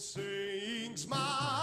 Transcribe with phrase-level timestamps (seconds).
[0.00, 1.59] sings my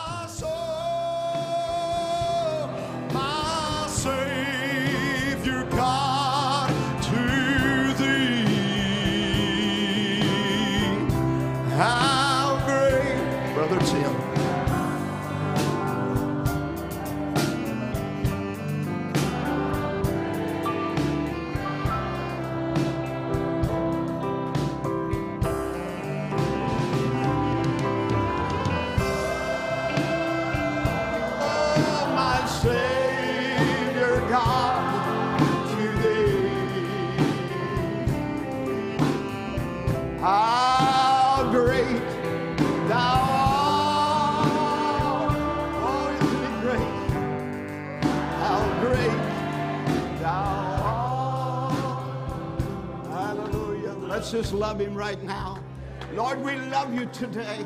[54.27, 55.63] Let's just love him right now.
[56.11, 57.65] Lord, we love you today.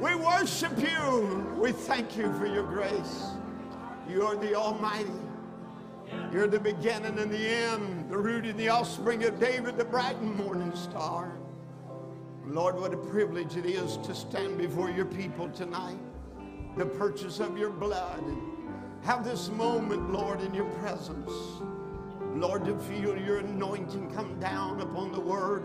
[0.00, 1.54] We worship you.
[1.60, 3.26] We thank you for your grace.
[4.08, 5.10] You are the Almighty.
[6.32, 10.16] You're the beginning and the end, the root and the offspring of David, the bright
[10.16, 11.36] and morning star.
[12.46, 15.98] Lord, what a privilege it is to stand before your people tonight,
[16.78, 18.24] the purchase of your blood,
[19.02, 21.30] have this moment, Lord, in your presence.
[22.36, 25.64] Lord, to feel your anointing come down upon the word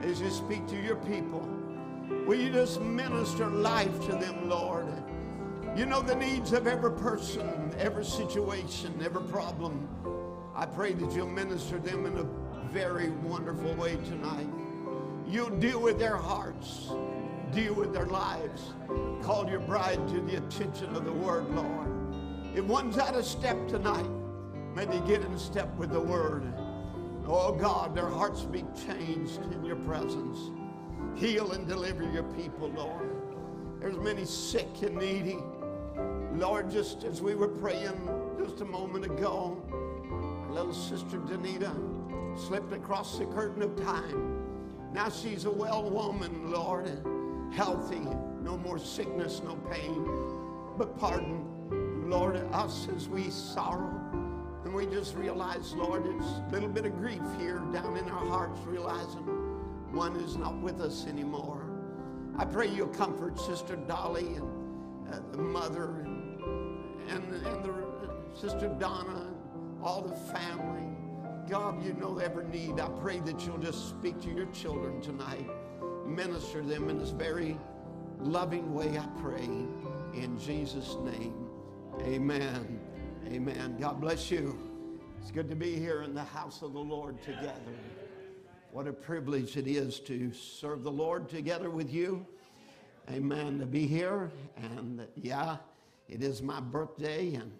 [0.00, 1.46] as you speak to your people.
[2.26, 4.86] Will you just minister life to them, Lord?
[5.76, 9.86] You know the needs of every person, every situation, every problem.
[10.54, 12.24] I pray that you'll minister them in a
[12.72, 14.48] very wonderful way tonight.
[15.28, 16.92] You'll deal with their hearts,
[17.52, 18.72] deal with their lives.
[19.22, 22.56] Call your bride to the attention of the word, Lord.
[22.56, 24.06] If one's out of step tonight,
[24.76, 26.52] may they get in step with the word.
[27.26, 30.50] Oh God, their hearts be changed in your presence.
[31.14, 33.10] Heal and deliver your people, Lord.
[33.80, 35.38] There's many sick and needy.
[36.34, 37.98] Lord, just as we were praying
[38.38, 39.62] just a moment ago,
[40.12, 41.74] our little sister Danita
[42.38, 44.44] slipped across the curtain of time.
[44.92, 46.86] Now she's a well woman, Lord,
[47.50, 48.06] healthy.
[48.42, 50.04] No more sickness, no pain,
[50.76, 54.25] but pardon, Lord, us as we sorrow.
[54.76, 58.60] We just realize, Lord, it's a little bit of grief here down in our hearts,
[58.66, 59.24] realizing
[59.90, 61.64] one is not with us anymore.
[62.36, 66.42] I pray you'll comfort Sister Dolly and uh, the mother and,
[67.08, 70.94] and, and the uh, Sister Donna and all the family.
[71.48, 72.78] God, you know every need.
[72.78, 75.48] I pray that you'll just speak to your children tonight.
[76.06, 77.56] Minister them in this very
[78.20, 79.48] loving way, I pray.
[80.12, 81.48] In Jesus' name,
[82.02, 82.78] amen.
[83.32, 83.76] Amen.
[83.80, 84.65] God bless you.
[85.26, 87.74] It's good to be here in the house of the Lord together.
[88.70, 92.24] What a privilege it is to serve the Lord together with you.
[93.10, 93.58] Amen.
[93.58, 94.30] To be here.
[94.56, 95.56] And yeah,
[96.08, 97.34] it is my birthday.
[97.34, 97.50] And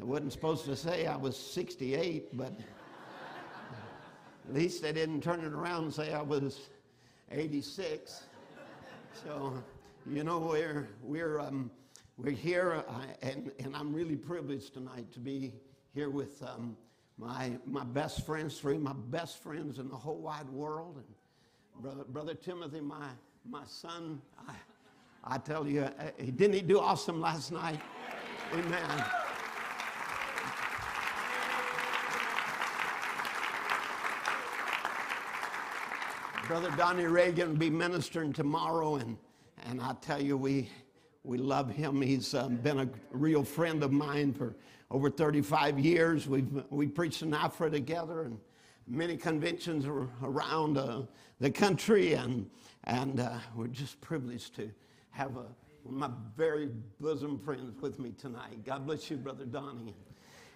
[0.00, 2.54] I wasn't supposed to say I was 68, but
[4.48, 6.70] at least they didn't turn it around and say I was
[7.30, 8.24] 86.
[9.24, 9.62] So,
[10.10, 11.70] you know, we're, we're, um,
[12.16, 15.54] we're here, uh, and, and I'm really privileged tonight to be
[15.94, 16.76] here with um,
[17.18, 20.96] my, my best friends, three of my best friends in the whole wide world.
[20.96, 23.08] And Brother, Brother Timothy, my,
[23.48, 24.54] my son, I,
[25.24, 27.80] I tell you, uh, didn't he do awesome last night?
[28.52, 29.04] Amen.
[36.46, 39.16] Brother Donnie Reagan will be ministering tomorrow, and,
[39.64, 40.68] and I tell you, we,
[41.24, 42.02] we love him.
[42.02, 44.56] He's um, been a real friend of mine for
[44.92, 46.28] over 35 years.
[46.28, 48.38] We've we preached in Africa together and
[48.86, 49.86] many conventions
[50.22, 51.02] around uh,
[51.40, 52.48] the country, and,
[52.84, 54.70] and uh, we're just privileged to
[55.10, 55.46] have a,
[55.88, 56.68] my very
[57.00, 58.64] bosom friends with me tonight.
[58.66, 59.94] God bless you, Brother Donnie.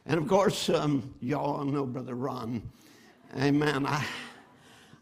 [0.05, 2.63] And of course, um, y'all know Brother Ron.
[3.39, 3.87] Amen.
[3.87, 4.05] I,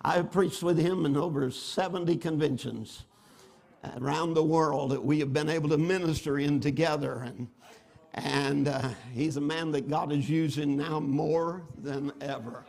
[0.00, 3.04] I've preached with him in over 70 conventions
[4.00, 7.25] around the world that we have been able to minister in together.
[7.26, 7.48] And,
[8.14, 12.64] and uh, he's a man that God is using now more than ever.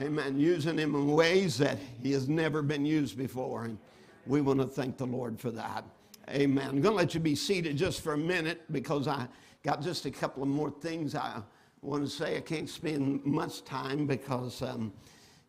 [0.00, 0.38] Amen.
[0.40, 3.64] Using him in ways that he has never been used before.
[3.64, 3.78] And
[4.26, 5.84] we want to thank the Lord for that.
[6.30, 6.68] Amen.
[6.68, 9.28] I'm going to let you be seated just for a minute because I
[9.62, 11.42] got just a couple of more things I
[11.82, 12.38] want to say.
[12.38, 14.92] I can't spend much time because, um,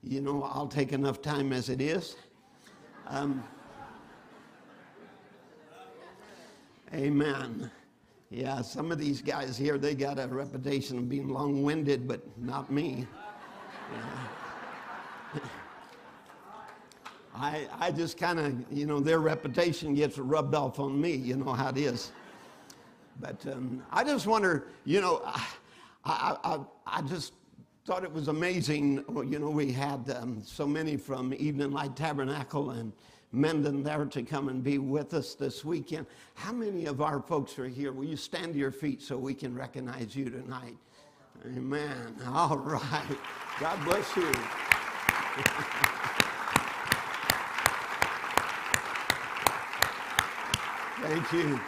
[0.04, 2.18] you know, I'll take enough time as it is.
[3.07, 3.42] Um,
[6.94, 7.72] amen.
[8.36, 12.20] Yeah, some of these guys here, they got a reputation of being long winded, but
[12.38, 13.08] not me.
[17.34, 21.16] I, I just kind of, you know, their reputation gets rubbed off on me.
[21.16, 22.12] You know how it is.
[23.22, 25.48] But um, I just wonder, you know, I,
[26.04, 27.32] I, I, I, just
[27.86, 29.06] thought it was amazing.
[29.30, 32.92] You know, we had um, so many from Evening Light Tabernacle and
[33.36, 36.08] Mendon there to come and be with us this weekend.
[36.36, 37.92] How many of our folks are here?
[37.92, 40.78] Will you stand to your feet so we can recognize you tonight?
[41.46, 42.16] Amen.
[42.28, 43.18] All right.
[43.60, 44.32] God bless you.
[51.02, 51.60] Thank you.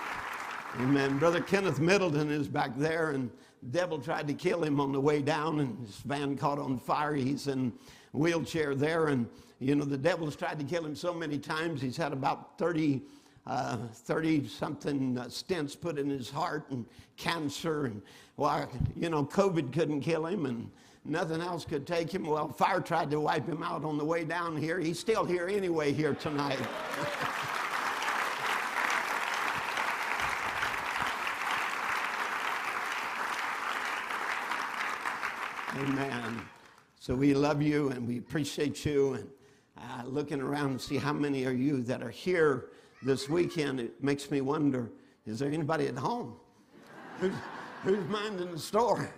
[0.80, 1.20] Amen.
[1.20, 3.30] Brother Kenneth Middleton is back there, and
[3.72, 7.14] devil tried to kill him on the way down, and his van caught on fire.
[7.14, 7.74] He's in
[8.14, 9.28] wheelchair there, and
[9.60, 11.82] you know the devil's tried to kill him so many times.
[11.82, 13.02] He's had about 30
[13.46, 18.02] uh, 30 something uh, stents put in his heart and cancer and
[18.36, 20.70] well you know covid couldn't kill him and
[21.06, 24.26] nothing else could take him well fire tried to wipe him out on the way
[24.26, 26.60] down here he's still here anyway here tonight
[35.80, 36.42] Amen.
[37.00, 39.14] So we love you and we appreciate you.
[39.14, 39.30] And
[39.78, 42.70] uh, looking around and see how many are you that are here
[43.04, 44.90] this weekend, it makes me wonder
[45.26, 46.36] is there anybody at home?
[47.20, 47.34] who's,
[47.84, 49.10] who's minding the store?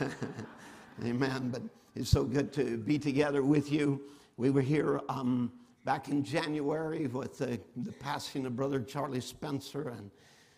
[1.04, 1.50] Amen.
[1.50, 1.62] But
[1.94, 4.00] it's so good to be together with you.
[4.36, 5.52] We were here um,
[5.84, 10.10] back in January with the, the passing of Brother Charlie Spencer, and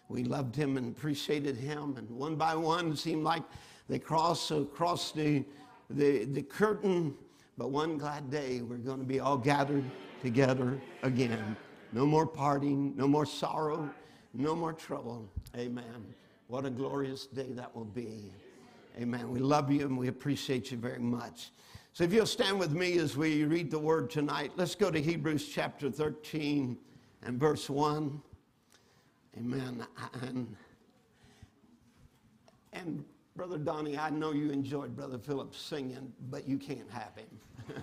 [0.09, 1.97] we loved him and appreciated him.
[1.97, 3.43] And one by one, it seemed like
[3.89, 5.45] they crossed across the,
[5.91, 7.15] the, the curtain,
[7.57, 9.85] but one glad day we're going to be all gathered
[10.23, 11.57] together again.
[11.93, 13.89] No more parting, no more sorrow,
[14.33, 15.29] no more trouble.
[15.57, 16.05] Amen.
[16.49, 18.33] What a glorious day that will be.
[19.01, 19.31] Amen.
[19.31, 21.51] We love you and we appreciate you very much.
[21.93, 25.01] So if you'll stand with me as we read the word tonight, let's go to
[25.01, 26.77] Hebrews chapter 13
[27.23, 28.21] and verse 1.
[29.39, 29.87] Amen.
[30.23, 30.57] And,
[32.73, 33.05] and
[33.37, 37.27] Brother Donnie, I know you enjoyed Brother Philip singing, but you can't have him.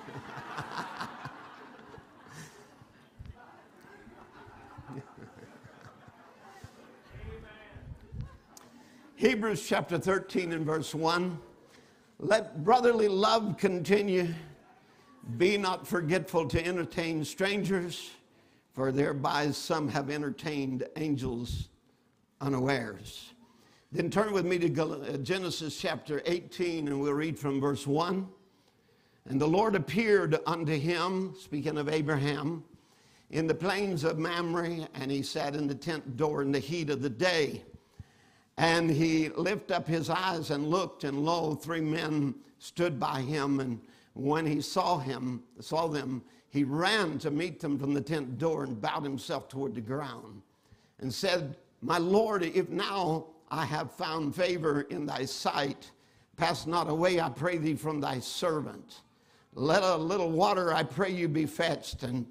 [9.17, 11.37] Hebrews chapter 13 and verse 1.
[12.19, 14.33] Let brotherly love continue.
[15.35, 18.11] Be not forgetful to entertain strangers,
[18.73, 21.67] for thereby some have entertained angels
[22.39, 23.33] unawares.
[23.93, 28.25] Then turn with me to uh, Genesis chapter 18, and we'll read from verse 1.
[29.29, 32.63] And the Lord appeared unto him, speaking of Abraham,
[33.31, 36.89] in the plains of Mamre, and he sat in the tent door in the heat
[36.89, 37.65] of the day.
[38.57, 43.59] And he lifted up his eyes and looked, and lo, three men stood by him.
[43.59, 43.81] And
[44.13, 48.63] when he saw him, saw them, he ran to meet them from the tent door
[48.63, 50.43] and bowed himself toward the ground
[50.99, 55.91] and said, My Lord, if now I have found favor in thy sight.
[56.37, 59.01] Pass not away, I pray thee, from thy servant.
[59.53, 62.25] Let a little water, I pray you, be fetched, and,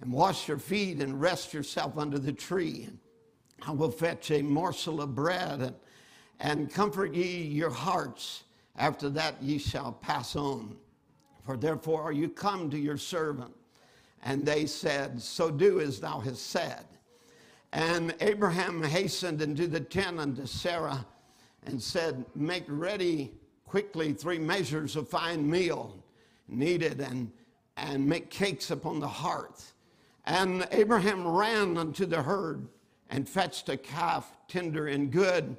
[0.00, 2.88] and wash your feet, and rest yourself under the tree.
[3.66, 5.76] I will fetch a morsel of bread, and,
[6.40, 8.44] and comfort ye your hearts.
[8.76, 10.74] After that ye shall pass on.
[11.44, 13.54] For therefore are you come to your servant.
[14.22, 16.86] And they said, So do as thou hast said.
[17.72, 21.06] And Abraham hastened into the tent unto Sarah
[21.64, 23.32] and said, Make ready
[23.66, 25.96] quickly three measures of fine meal
[26.48, 27.32] kneaded and,
[27.76, 29.72] and make cakes upon the hearth.
[30.26, 32.68] And Abraham ran unto the herd
[33.08, 35.56] and fetched a calf tender and good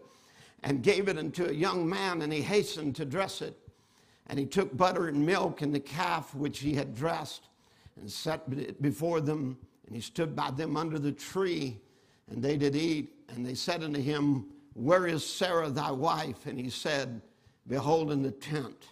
[0.64, 3.58] and gave it unto a young man, and he hastened to dress it.
[4.28, 7.50] And he took butter and milk and the calf which he had dressed
[8.00, 11.82] and set it before them, and he stood by them under the tree.
[12.34, 16.48] And they did eat, and they said unto him, Where is Sarah thy wife?
[16.48, 17.22] And he said,
[17.68, 18.88] Behold, in the tent.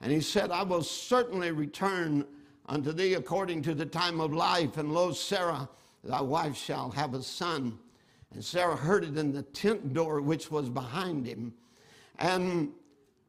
[0.00, 2.24] And he said, I will certainly return
[2.66, 4.76] unto thee according to the time of life.
[4.76, 5.68] And lo, Sarah,
[6.04, 7.76] thy wife, shall have a son.
[8.32, 11.52] And Sarah heard it in the tent door which was behind him.
[12.20, 12.70] And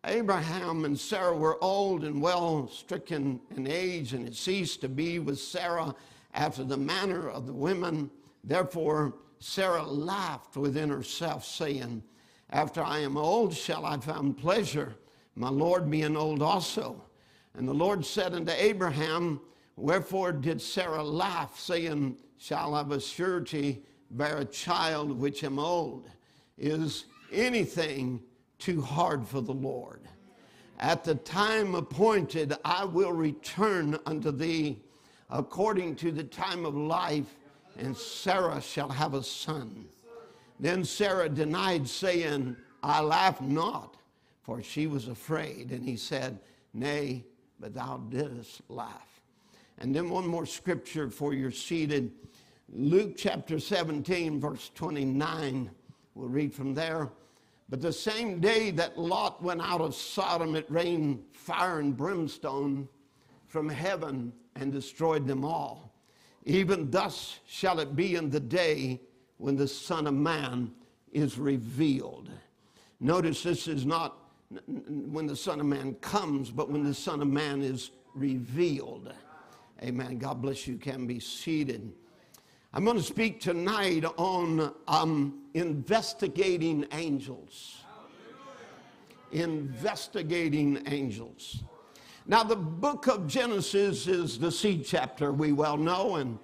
[0.06, 5.18] Abraham and Sarah were old and well stricken in age, and it ceased to be
[5.18, 5.96] with Sarah
[6.36, 8.12] after the manner of the women.
[8.44, 12.04] Therefore, Sarah laughed within herself, saying,
[12.50, 14.96] After I am old, shall I find pleasure,
[15.36, 17.02] my Lord being old also.
[17.56, 19.40] And the Lord said unto Abraham,
[19.76, 25.58] Wherefore did Sarah laugh, saying, Shall I of a surety bear a child which am
[25.58, 26.10] old?
[26.58, 28.22] Is anything
[28.58, 30.02] too hard for the Lord?
[30.80, 34.82] At the time appointed, I will return unto thee
[35.30, 37.36] according to the time of life,
[37.80, 39.86] and Sarah shall have a son.
[40.60, 43.96] Then Sarah denied, saying, I laugh not,
[44.44, 45.72] for she was afraid.
[45.72, 46.40] And he said,
[46.74, 47.24] Nay,
[47.60, 49.22] but thou didst laugh.
[49.78, 52.12] And then one more scripture for your seated.
[52.68, 55.72] Luke chapter 17, verse 29.
[56.16, 57.10] We'll read from there.
[57.70, 62.90] But the same day that Lot went out of Sodom, it rained fire and brimstone
[63.48, 65.89] from heaven and destroyed them all.
[66.50, 69.00] Even thus shall it be in the day
[69.38, 70.72] when the Son of Man
[71.12, 72.28] is revealed.
[73.00, 74.18] Notice this is not
[74.68, 79.14] when the Son of Man comes, but when the Son of Man is revealed.
[79.84, 80.18] Amen.
[80.18, 80.78] God bless you.
[80.78, 81.94] Can be seated.
[82.74, 87.84] I'm going to speak tonight on um, investigating angels.
[89.32, 91.62] Investigating angels.
[92.30, 96.38] Now, the book of Genesis is the seed chapter, we well know, and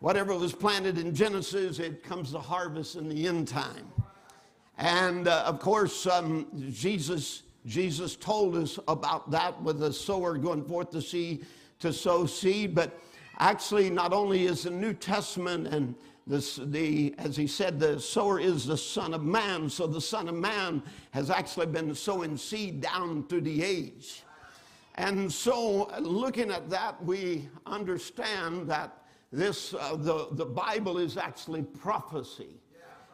[0.00, 3.86] whatever was planted in Genesis, it comes to harvest in the end time.
[4.78, 10.64] And uh, of course, um, Jesus, Jesus told us about that with the sower going
[10.64, 11.42] forth to see
[11.80, 12.98] to sow seed, but
[13.38, 15.94] actually, not only is the New Testament and
[16.26, 19.68] this, the, as he said, the sower is the Son of Man.
[19.68, 24.22] So the Son of Man has actually been sowing seed down through the age.
[24.98, 31.62] And so, looking at that, we understand that this, uh, the, the Bible is actually
[31.62, 32.60] prophecy.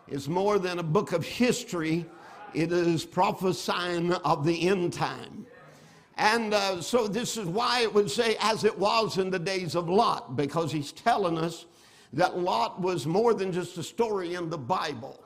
[0.06, 2.06] It's more than a book of history,
[2.54, 5.44] it is prophesying of the end time.
[6.18, 9.74] And uh, so, this is why it would say, as it was in the days
[9.74, 11.66] of Lot, because he's telling us
[12.12, 15.20] that Lot was more than just a story in the Bible,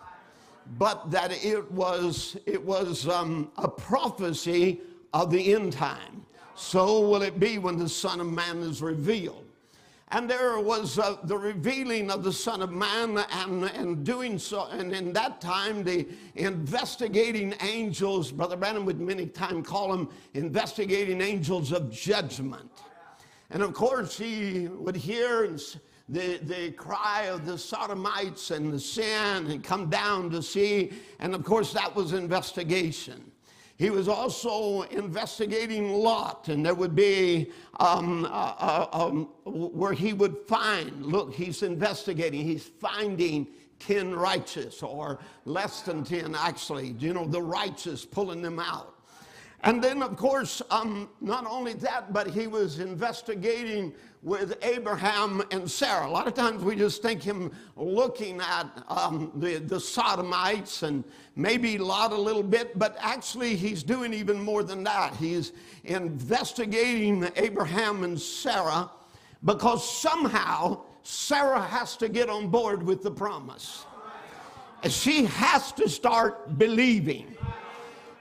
[0.78, 4.80] but that it was, it was um, a prophecy
[5.12, 6.25] of the end time
[6.56, 9.44] so will it be when the Son of Man is revealed.
[10.08, 14.68] And there was uh, the revealing of the Son of Man, and, and doing so,
[14.68, 21.20] and in that time, the investigating angels, Brother Branham would many times call them investigating
[21.20, 22.70] angels of judgment.
[23.50, 25.56] And of course, he would hear
[26.08, 31.34] the, the cry of the sodomites and the sin and come down to see, and
[31.34, 33.32] of course, that was investigation.
[33.78, 40.14] He was also investigating Lot, and there would be um, uh, uh, um, where he
[40.14, 43.46] would find, look, he's investigating, he's finding
[43.78, 48.95] 10 righteous, or less than 10 actually, you know, the righteous, pulling them out.
[49.62, 55.70] And then, of course, um, not only that, but he was investigating with Abraham and
[55.70, 56.06] Sarah.
[56.06, 61.04] A lot of times we just think him looking at um, the, the Sodomites and
[61.36, 65.14] maybe Lot a little bit, but actually he's doing even more than that.
[65.14, 65.52] He's
[65.84, 68.90] investigating Abraham and Sarah
[69.44, 73.84] because somehow Sarah has to get on board with the promise.
[74.88, 77.35] She has to start believing.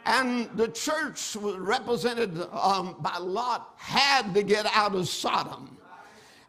[0.06, 5.76] And the church represented um, by Lot had to get out of Sodom.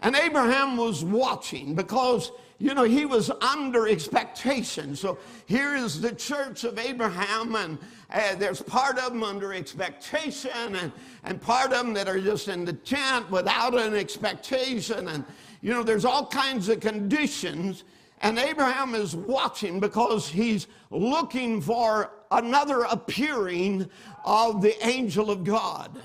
[0.00, 4.94] And Abraham was watching because, you know, he was under expectation.
[4.94, 7.78] So here is the church of Abraham, and
[8.10, 10.92] uh, there's part of them under expectation, and,
[11.24, 15.08] and part of them that are just in the tent without an expectation.
[15.08, 15.24] And,
[15.62, 17.84] you know, there's all kinds of conditions.
[18.22, 23.88] And Abraham is watching because he's looking for another appearing
[24.24, 26.00] of the angel of God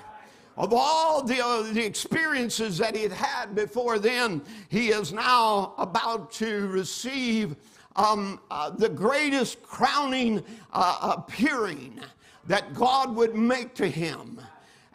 [0.58, 5.74] of all the, uh, the experiences that he had had before then, he is now
[5.77, 7.56] about to receive
[7.96, 12.00] um, uh, the greatest crowning uh, appearing
[12.46, 14.39] that God would make to him.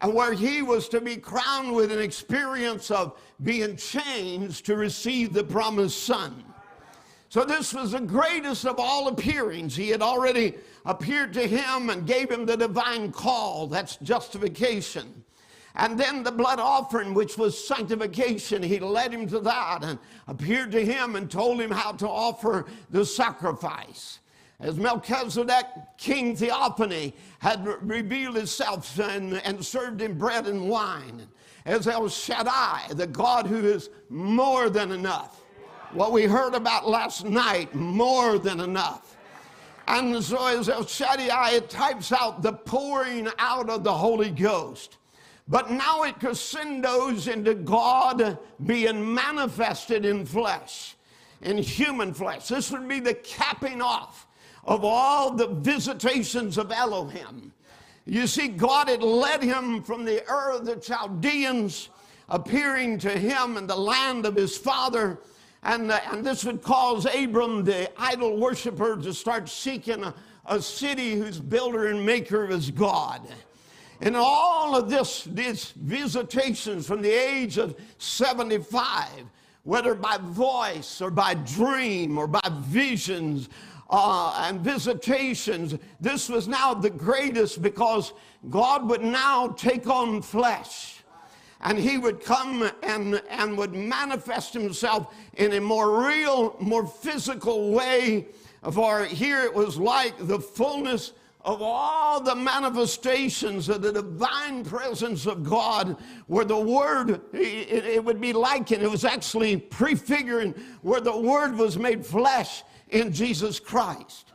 [0.03, 5.33] And where he was to be crowned with an experience of being changed to receive
[5.33, 6.45] the promised son.
[7.37, 9.77] So, this was the greatest of all appearings.
[9.77, 10.55] He had already
[10.87, 13.67] appeared to him and gave him the divine call.
[13.67, 15.23] That's justification.
[15.75, 20.73] And then the blood offering, which was sanctification, he led him to that and appeared
[20.73, 24.21] to him and told him how to offer the sacrifice.
[24.59, 25.67] As Melchizedek,
[25.99, 31.27] King Theophany, had revealed himself and, and served him bread and wine.
[31.67, 35.43] As El Shaddai, the God who is more than enough.
[35.93, 39.17] What we heard about last night, more than enough.
[39.89, 44.99] And so as El Shaddai, it types out the pouring out of the Holy Ghost.
[45.49, 50.97] But now it crescendos into God being manifested in flesh,
[51.43, 52.49] in human flesh.
[52.49, 54.27] This would be the capping off
[54.65, 57.53] of all the visitations of Elohim.
[58.07, 61.91] You see, God had led him from the of the Chaldeans
[62.29, 65.21] appearing to him in the land of his father.
[65.67, 70.15] And, uh, and this would cause Abram, the idol worshiper, to start seeking a,
[70.47, 73.27] a city whose builder and maker is God.
[74.01, 79.09] And all of this, these visitations from the age of 75,
[79.65, 83.49] whether by voice or by dream or by visions
[83.91, 88.13] uh, and visitations, this was now the greatest because
[88.51, 90.96] God would now take on flesh.
[91.67, 97.73] And he would come and, and would manifest himself in a more real, more physical
[97.73, 98.29] way.
[98.71, 105.27] For here it was like the fullness of all the manifestations of the divine presence
[105.27, 105.97] of God,
[106.29, 111.57] where the Word, it, it, would be likened, it was actually prefiguring where the Word
[111.57, 114.33] was made flesh in Jesus Christ.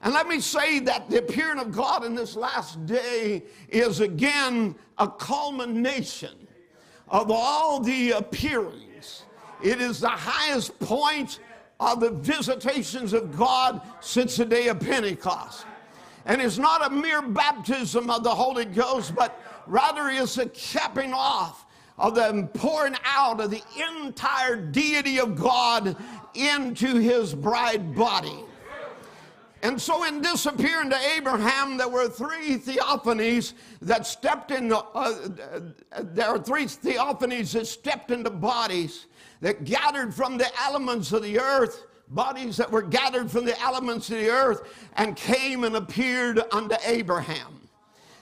[0.00, 4.76] And let me say that the appearing of God in this last day is again
[4.96, 6.43] a culmination
[7.14, 9.22] of all the appearings.
[9.62, 11.38] It is the highest point
[11.78, 15.64] of the visitations of God since the day of Pentecost.
[16.26, 21.12] And it's not a mere baptism of the Holy Ghost, but rather is a capping
[21.12, 21.66] off
[21.98, 23.62] of the pouring out of the
[24.02, 25.96] entire deity of God
[26.34, 28.44] into his bride body.
[29.64, 35.30] And so, in disappearing to Abraham, there were three theophanies that stepped into, uh,
[36.02, 39.06] there are three theophanies that stepped into bodies
[39.40, 44.10] that gathered from the elements of the earth bodies that were gathered from the elements
[44.10, 47.66] of the earth and came and appeared unto Abraham.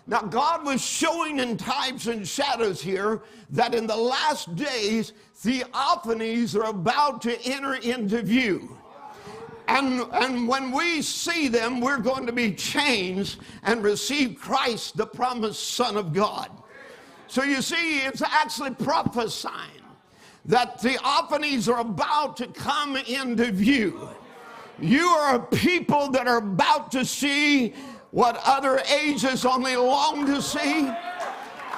[0.06, 3.20] Now, God was showing in types and shadows here
[3.50, 8.78] that in the last days, theophanies are about to enter into view.
[9.68, 15.06] And, and when we see them, we're going to be changed and receive Christ, the
[15.06, 16.50] promised Son of God.
[17.28, 19.80] So you see, it's actually prophesying
[20.44, 24.08] that theophanies are about to come into view.
[24.80, 27.74] You are a people that are about to see
[28.10, 30.90] what other ages only long to see.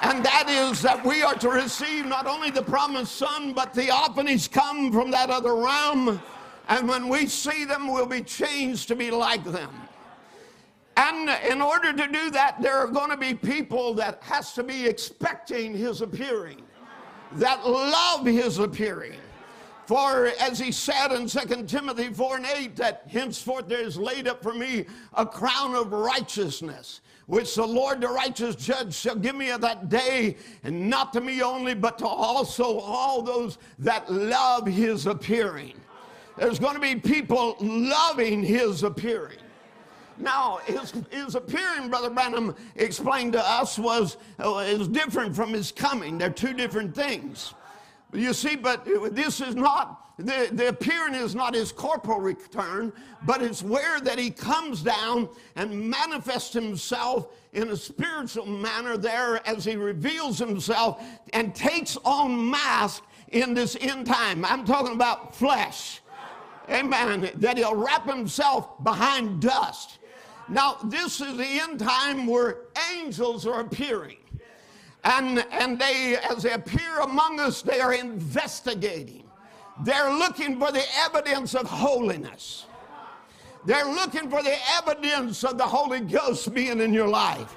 [0.03, 4.51] And that is that we are to receive not only the promised Son, but theophanies
[4.51, 6.21] come from that other realm.
[6.69, 9.71] And when we see them, we'll be changed to be like them.
[10.97, 14.63] And in order to do that, there are going to be people that has to
[14.63, 16.63] be expecting his appearing
[17.37, 19.19] that love his appearing.
[19.87, 24.27] For as he said in 2 Timothy 4 and 8, that henceforth there is laid
[24.27, 29.37] up for me a crown of righteousness, which the Lord the righteous judge shall give
[29.37, 34.11] me at that day, and not to me only, but to also all those that
[34.11, 35.75] love his appearing.
[36.37, 39.39] There's going to be people loving his appearing.
[40.19, 45.73] Now, his, his appearing, Brother Branham explained to us, was, uh, is different from his
[45.73, 46.19] coming.
[46.19, 47.55] They're two different things.
[48.13, 52.93] You see, but this is not, the, the appearing is not his corporal return,
[53.27, 59.47] but it's where that he comes down and manifests himself in a spiritual manner there
[59.49, 64.45] as he reveals himself and takes on mask in this end time.
[64.45, 66.01] I'm talking about flesh.
[66.71, 67.31] Amen.
[67.37, 69.99] That he'll wrap himself behind dust.
[70.49, 72.59] Now, this is the end time where
[72.95, 74.17] angels are appearing.
[75.05, 79.25] And, and they, as they appear among us, they are investigating.
[79.83, 82.67] They're looking for the evidence of holiness.
[83.67, 87.57] They're looking for the evidence of the Holy Ghost being in your life.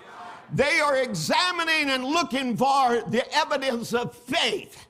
[0.54, 4.87] They are examining and looking for the evidence of faith.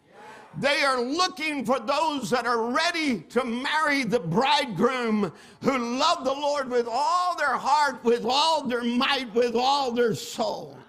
[0.59, 6.33] They are looking for those that are ready to marry the bridegroom who love the
[6.33, 10.79] Lord with all their heart, with all their might, with all their soul.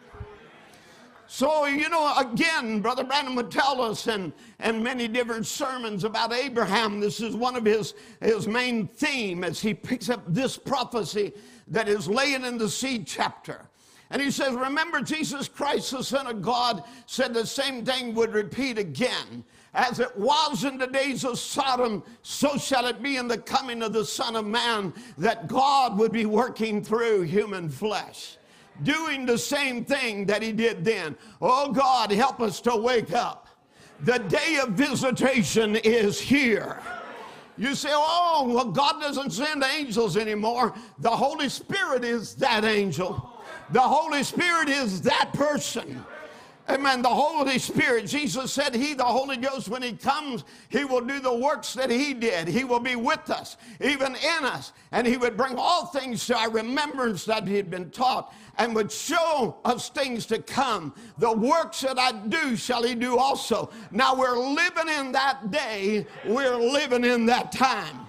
[1.27, 6.33] So, you know, again, Brother Branham would tell us in, in many different sermons about
[6.33, 7.01] Abraham.
[7.01, 11.35] This is one of his, his main theme as he picks up this prophecy
[11.67, 13.69] that is laying in the seed chapter.
[14.11, 18.33] And he says, Remember, Jesus Christ, the Son of God, said the same thing would
[18.33, 19.45] repeat again.
[19.75, 23.83] As it was in the days of Sodom, so shall it be in the coming
[23.83, 28.39] of the Son of Man, that God would be working through human flesh
[28.83, 31.17] doing the same thing that he did then.
[31.41, 33.49] Oh God, help us to wake up.
[34.01, 36.81] The day of visitation is here.
[37.57, 40.75] You say, oh, well, God doesn't send angels anymore.
[41.01, 43.33] The Holy Spirit is that angel.
[43.71, 46.05] The Holy Spirit is that person.
[46.71, 47.01] Amen.
[47.01, 51.19] The Holy Spirit, Jesus said, He, the Holy Ghost, when He comes, He will do
[51.19, 52.47] the works that He did.
[52.47, 54.73] He will be with us, even in us.
[54.93, 58.75] And He would bring all things to our remembrance that He had been taught and
[58.75, 60.95] would show us things to come.
[61.17, 63.71] The works that I do shall He do also.
[63.91, 68.07] Now we're living in that day, we're living in that time.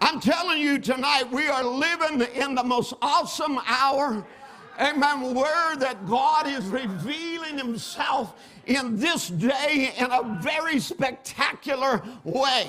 [0.00, 4.24] I'm telling you tonight, we are living in the most awesome hour
[4.78, 8.34] amen, word that God is revealing himself
[8.66, 12.68] in this day in a very spectacular way.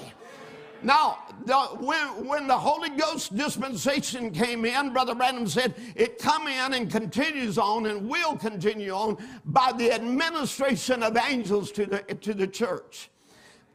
[0.82, 6.48] Now, the, when, when the Holy Ghost dispensation came in, Brother Branham said it come
[6.48, 12.00] in and continues on and will continue on by the administration of angels to the,
[12.00, 13.10] to the church.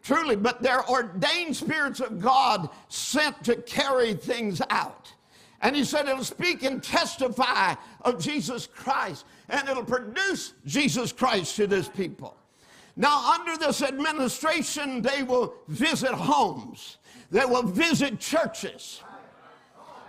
[0.02, 5.13] Truly, but they're ordained spirits of God sent to carry things out.
[5.64, 11.56] And he said it'll speak and testify of Jesus Christ, and it'll produce Jesus Christ
[11.56, 12.36] to this people.
[12.96, 16.98] Now, under this administration, they will visit homes,
[17.30, 19.02] they will visit churches.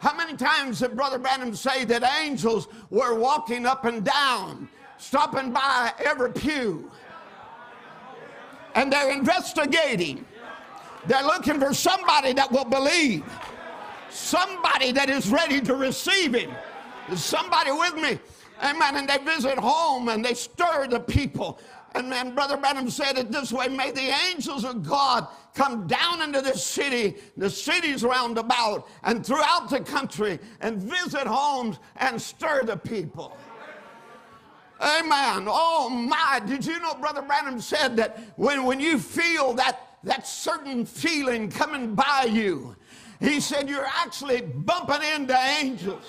[0.01, 5.51] How many times did Brother Branham say that angels were walking up and down, stopping
[5.51, 6.91] by every pew?
[8.75, 10.25] And they're investigating.
[11.07, 13.23] They're looking for somebody that will believe
[14.15, 16.51] somebody that is ready to receive him.
[17.11, 18.19] Is somebody with me?
[18.63, 18.95] Amen.
[18.95, 21.59] And they visit home and they stir the people.
[21.93, 26.21] And man, Brother Branham said it this way May the angels of God come down
[26.21, 32.21] into this city, the cities round about, and throughout the country, and visit homes and
[32.21, 33.37] stir the people.
[34.81, 35.45] Amen.
[35.47, 40.27] Oh my, did you know Brother Branham said that when, when you feel that, that
[40.27, 42.75] certain feeling coming by you,
[43.19, 46.03] he said, You're actually bumping into angels.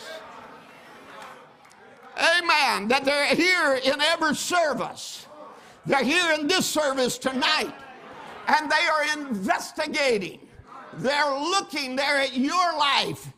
[2.16, 2.88] Amen.
[2.88, 5.27] That they're here in every service.
[5.85, 7.75] They're here in this service tonight.
[8.49, 10.40] And they are investigating.
[10.95, 13.33] They're looking there at your life.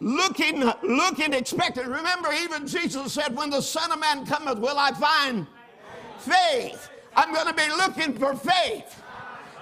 [0.00, 1.86] Looking, looking, expecting.
[1.86, 5.46] Remember, even Jesus said, When the Son of Man cometh, will I find
[6.18, 6.90] faith?
[7.16, 9.02] I'm going to be looking for faith.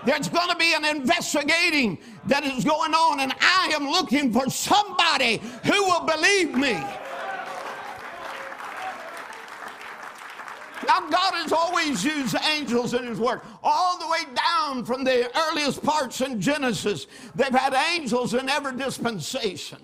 [0.04, 4.50] There's going to be an investigating that is going on, and I am looking for
[4.50, 6.72] somebody who will believe me.
[10.88, 13.44] Now, God has always used angels in His work.
[13.62, 18.76] All the way down from the earliest parts in Genesis, they've had angels in every
[18.76, 19.78] dispensation.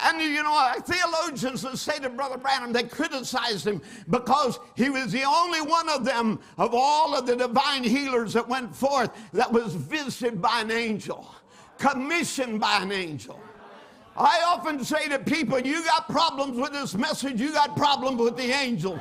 [0.00, 4.90] And you know, uh, theologians that say to Brother Branham, they criticized him because he
[4.90, 9.10] was the only one of them, of all of the divine healers that went forth,
[9.32, 11.34] that was visited by an angel,
[11.78, 13.40] commissioned by an angel.
[14.16, 18.36] I often say to people, you got problems with this message, you got problems with
[18.36, 19.00] the angel.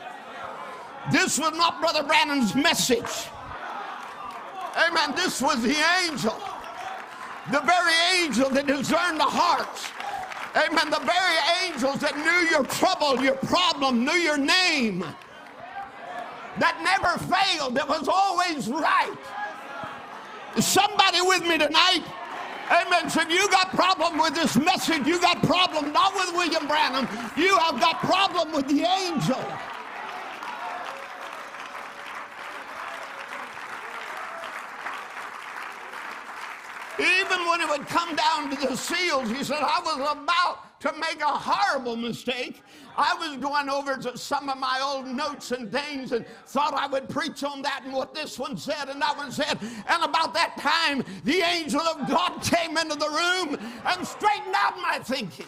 [1.11, 3.27] This was not Brother Branham's message.
[4.75, 5.13] Amen.
[5.15, 6.35] This was the angel.
[7.51, 9.91] The very angel that discerned the hearts
[10.57, 10.89] Amen.
[10.89, 15.05] The very angels that knew your trouble, your problem, knew your name,
[16.57, 19.13] that never failed, that was always right.
[20.55, 22.01] Is somebody with me tonight?
[22.71, 23.07] Amen.
[23.07, 27.07] So if you got problem with this message, you got problem not with William Branham,
[27.37, 29.43] you have got problem with the angel.
[36.99, 40.93] Even when it would come down to the seals, he said, I was about to
[40.93, 42.61] make a horrible mistake.
[42.97, 46.87] I was going over to some of my old notes and things and thought I
[46.87, 49.59] would preach on that and what this one said and that one said.
[49.87, 54.77] And about that time, the angel of God came into the room and straightened out
[54.77, 55.45] my thinking.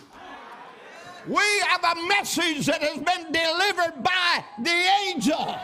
[1.27, 5.57] We have a message that has been delivered by the angel.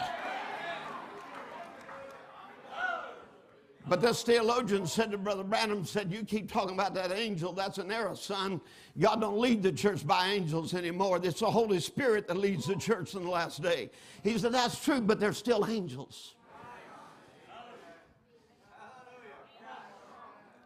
[3.88, 7.78] But this theologian said to Brother Branham, said, you keep talking about that angel, that's
[7.78, 8.60] an error, son.
[9.00, 11.19] God don't lead the church by angels anymore.
[11.21, 13.91] It's the Holy Spirit that leads the church in the last day.
[14.24, 16.35] He said, that's true, but they're still angels.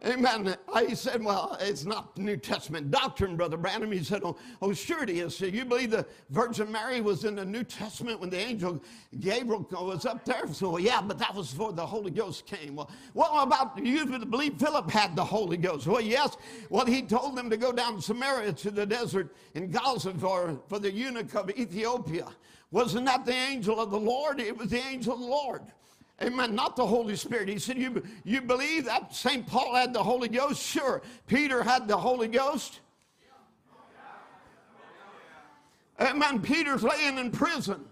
[0.02, 0.56] Amen.
[0.88, 3.92] He said, Well, it's not New Testament doctrine, Brother Branham.
[3.92, 5.36] He said, Oh, oh sure it is.
[5.36, 8.82] So you believe the Virgin Mary was in the New Testament when the angel
[9.18, 10.46] Gabriel was up there?
[10.52, 12.76] So, yeah, but that was before the Holy Ghost came.
[12.76, 15.86] Well, what about you believe Philip had the Holy Ghost?
[15.86, 16.34] Well, yes.
[16.70, 20.78] Well, he told them to go down Samaria to the desert in Gaza for, for
[20.78, 22.28] the eunuch of Ethiopia.
[22.70, 24.40] Wasn't that the angel of the Lord?
[24.40, 25.62] It was the angel of the Lord.
[26.22, 26.54] Amen.
[26.54, 27.48] Not the Holy Spirit.
[27.48, 29.46] He said, You, you believe that St.
[29.46, 30.62] Paul had the Holy Ghost?
[30.62, 31.00] Sure.
[31.26, 32.80] Peter had the Holy Ghost.
[35.98, 36.40] Amen.
[36.40, 37.84] Peter's laying in prison.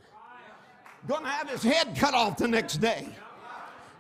[1.07, 3.09] going to have his head cut off the next day.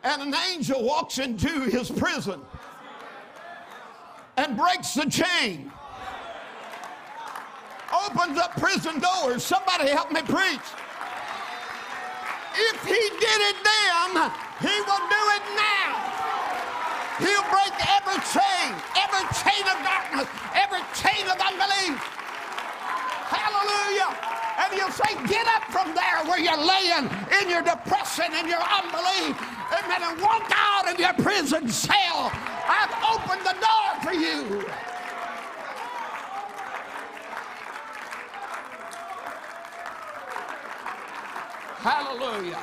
[0.03, 2.41] And an angel walks into his prison
[4.37, 5.71] and breaks the chain,
[8.07, 9.43] opens up prison doors.
[9.43, 10.61] Somebody help me preach.
[12.59, 15.95] If he did it then, he will do it now.
[17.23, 21.99] He'll break every chain, every chain of darkness, every chain of unbelief.
[23.31, 24.11] Hallelujah.
[24.59, 27.07] And he'll say, Get up from there where you're laying
[27.41, 29.39] in your depression and your unbelief.
[29.71, 30.03] Amen.
[30.03, 32.33] And walk out of your prison cell.
[32.67, 34.67] I've opened the door for you.
[41.79, 42.59] Hallelujah.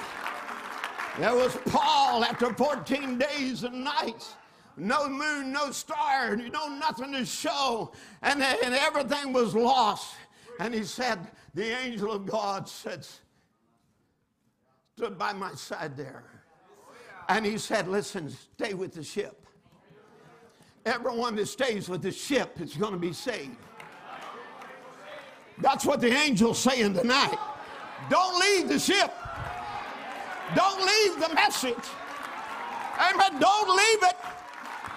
[1.17, 4.36] There was Paul after 14 days and nights.
[4.75, 7.93] No moon, no star, you know, nothing to show.
[8.21, 10.15] And, and everything was lost.
[10.60, 11.19] And he said,
[11.54, 13.08] The angel of God said,
[14.97, 16.25] stood by my side there.
[17.30, 19.47] And he said, Listen, stay with the ship.
[20.86, 23.56] Everyone that stays with the ship is going to be saved.
[25.60, 27.39] That's what the angel's saying tonight.
[28.10, 29.13] Don't leave the ship.
[30.55, 31.86] Don't leave the message.
[32.99, 33.39] Amen.
[33.39, 34.17] Don't leave it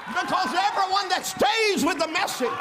[0.08, 2.60] because everyone that stays with the message,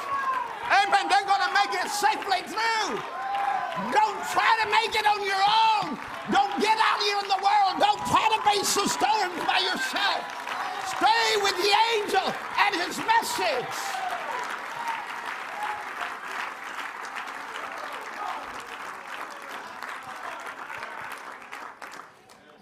[0.67, 2.99] amen, they're going to make it safely through.
[3.93, 5.95] Don't try to make it on your own.
[6.33, 7.79] Don't get out here in the world.
[7.79, 10.21] Don't try to be sustained by yourself.
[10.97, 12.27] Stay with the angel
[12.67, 13.96] and his message.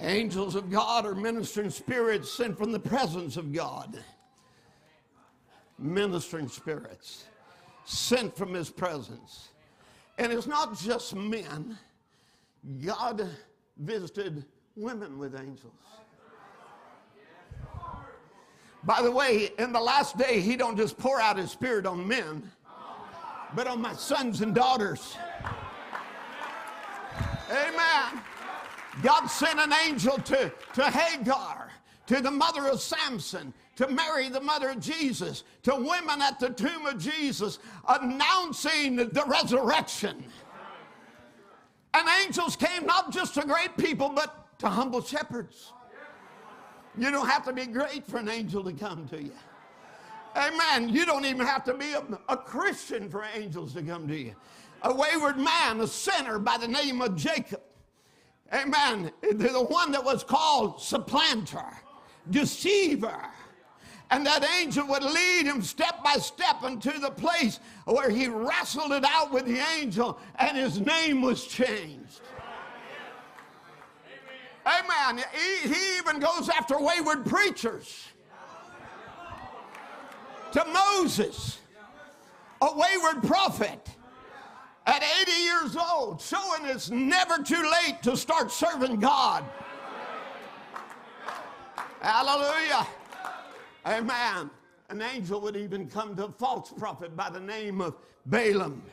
[0.05, 3.97] Angels of God are ministering spirits sent from the presence of God.
[5.79, 7.25] Ministering spirits
[7.85, 9.49] sent from his presence.
[10.19, 11.75] And it's not just men.
[12.85, 13.27] God
[13.77, 15.73] visited women with angels.
[18.83, 22.07] By the way, in the last day, he don't just pour out his spirit on
[22.07, 22.51] men,
[23.55, 25.17] but on my sons and daughters.
[27.49, 28.21] Amen.
[29.01, 31.69] God sent an angel to, to Hagar,
[32.07, 36.49] to the mother of Samson, to Mary, the mother of Jesus, to women at the
[36.49, 40.23] tomb of Jesus, announcing the resurrection.
[41.93, 45.73] And angels came not just to great people, but to humble shepherds.
[46.97, 49.33] You don't have to be great for an angel to come to you.
[50.37, 50.89] Amen.
[50.89, 54.35] You don't even have to be a, a Christian for angels to come to you.
[54.83, 57.61] A wayward man, a sinner by the name of Jacob
[58.53, 59.11] Amen.
[59.21, 61.65] The one that was called supplanter,
[62.29, 63.21] deceiver.
[64.11, 68.91] And that angel would lead him step by step into the place where he wrestled
[68.91, 72.21] it out with the angel and his name was changed.
[74.65, 75.23] Amen.
[75.33, 78.07] He, he even goes after wayward preachers.
[80.51, 81.59] To Moses,
[82.61, 83.89] a wayward prophet
[84.85, 89.43] at 80 years old, showing it's never too late to start serving God.
[92.01, 92.85] Hallelujah.
[93.87, 94.49] Amen.
[94.89, 97.95] An angel would even come to a false prophet by the name of
[98.27, 98.83] Balaam,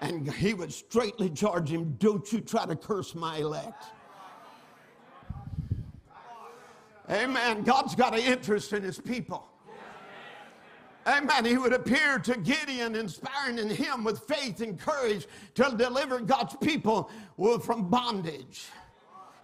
[0.00, 3.84] and he would straightly charge him, Don't you try to curse my elect.
[7.10, 7.62] Amen.
[7.62, 9.48] God's got an interest in his people.
[11.06, 11.44] Amen.
[11.44, 16.56] He would appear to Gideon, inspiring in him with faith and courage to deliver God's
[16.56, 17.10] people
[17.62, 18.66] from bondage.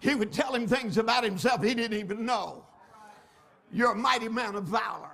[0.01, 2.65] He would tell him things about himself he didn't even know.
[3.71, 5.09] You're a mighty man of valor.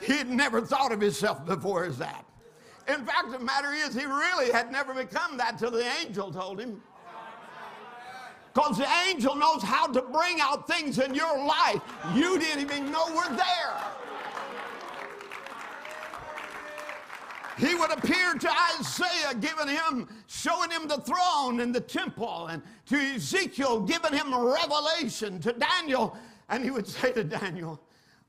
[0.00, 2.24] He'd never thought of himself before as that.
[2.88, 6.58] In fact, the matter is, he really had never become that till the angel told
[6.58, 6.82] him.
[8.52, 11.80] Because the angel knows how to bring out things in your life
[12.14, 13.76] you didn't even know were there.
[17.60, 22.62] He would appear to Isaiah, giving him, showing him the throne and the temple, and
[22.86, 26.16] to Ezekiel, giving him revelation, to Daniel,
[26.48, 27.78] and he would say to Daniel,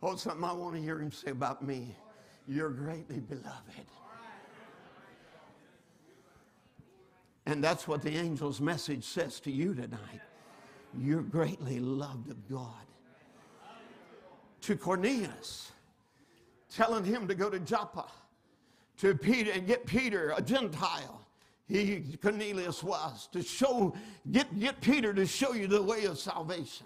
[0.03, 1.95] Oh, something I want to hear him say about me.
[2.45, 3.85] You're greatly beloved.
[7.45, 10.21] And that's what the angel's message says to you tonight.
[10.99, 12.85] You're greatly loved of God.
[14.61, 15.71] To Cornelius,
[16.69, 18.05] telling him to go to Joppa
[19.01, 21.25] to Peter and get Peter, a Gentile.
[21.67, 23.95] He Cornelius was to show,
[24.31, 26.85] get, get Peter to show you the way of salvation.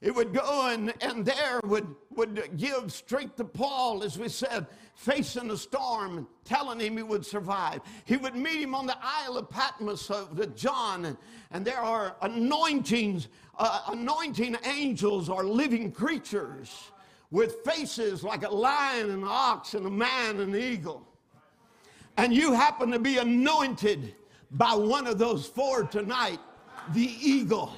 [0.00, 4.66] it would go and, and there would, would give strength to Paul, as we said,
[4.96, 7.82] facing the storm telling him he would survive.
[8.04, 11.16] He would meet him on the Isle of Patmos with John, and,
[11.52, 16.90] and there are anointings, uh, anointing angels or living creatures
[17.30, 21.06] with faces like a lion, and an ox, and a man, and an eagle.
[22.16, 24.14] And you happen to be anointed
[24.52, 26.38] by one of those four tonight
[26.92, 27.72] the eagle.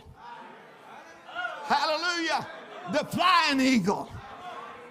[1.64, 2.46] Hallelujah.
[2.92, 4.10] The flying eagle.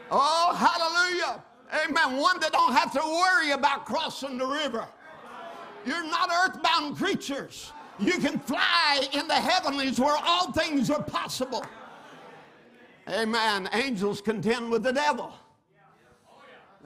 [0.09, 1.43] Oh, hallelujah.
[1.85, 2.17] Amen.
[2.19, 4.87] One that don't have to worry about crossing the river.
[5.85, 7.71] You're not earthbound creatures.
[7.99, 11.65] You can fly in the heavenlies where all things are possible.
[13.09, 13.69] Amen.
[13.73, 15.33] Angels contend with the devil.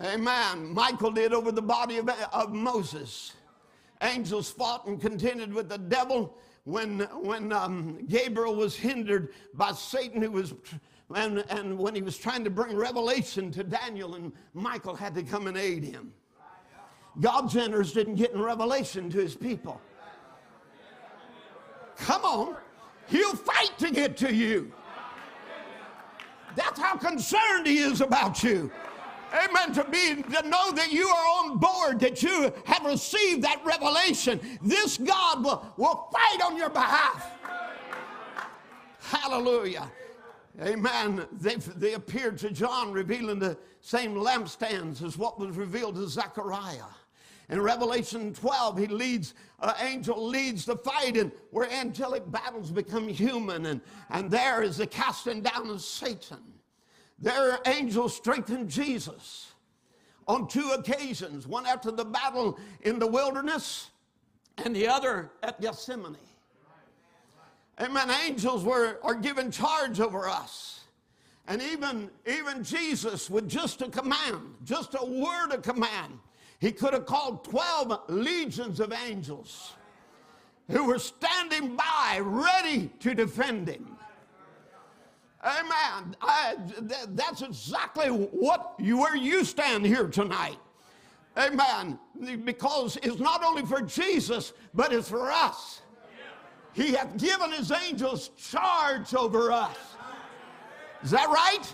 [0.04, 0.74] Amen.
[0.74, 3.34] Michael did over the body of, of Moses.
[4.02, 10.22] Angels fought and contended with the devil when, when um, Gabriel was hindered by Satan,
[10.22, 10.54] who was,
[11.16, 15.24] and, and when he was trying to bring revelation to Daniel, and Michael had to
[15.24, 16.14] come and aid him.
[17.20, 19.82] God's enters didn't get in revelation to his people.
[21.96, 22.56] Come on,
[23.08, 24.72] he'll fight to get to you.
[26.56, 28.72] That's how concerned he is about you.
[29.34, 29.74] Amen.
[29.74, 34.40] To be to know that you are on board, that you have received that revelation.
[34.62, 37.32] This God will, will fight on your behalf.
[39.00, 39.90] Hallelujah.
[40.62, 41.26] Amen.
[41.34, 46.90] They, they appeared to John, revealing the same lampstands as what was revealed to Zechariah.
[47.50, 53.08] In Revelation 12, he leads, uh, angel leads the fight, and where angelic battles become
[53.08, 56.40] human, and, and there is the casting down of Satan.
[57.20, 59.52] Their angels strengthened Jesus
[60.28, 63.90] on two occasions one after the battle in the wilderness,
[64.64, 66.18] and the other at Gethsemane.
[67.80, 68.10] Amen.
[68.26, 70.82] Angels were, are given charge over us.
[71.48, 76.20] And even, even Jesus, with just a command, just a word of command,
[76.60, 79.74] he could have called 12 legions of angels
[80.70, 83.97] who were standing by ready to defend him.
[85.44, 86.16] Amen.
[86.22, 86.56] I,
[87.10, 90.58] that's exactly what you, where you stand here tonight.
[91.38, 92.00] Amen.
[92.44, 95.82] Because it's not only for Jesus, but it's for us.
[96.74, 99.76] He hath given his angels charge over us.
[101.04, 101.74] Is that right?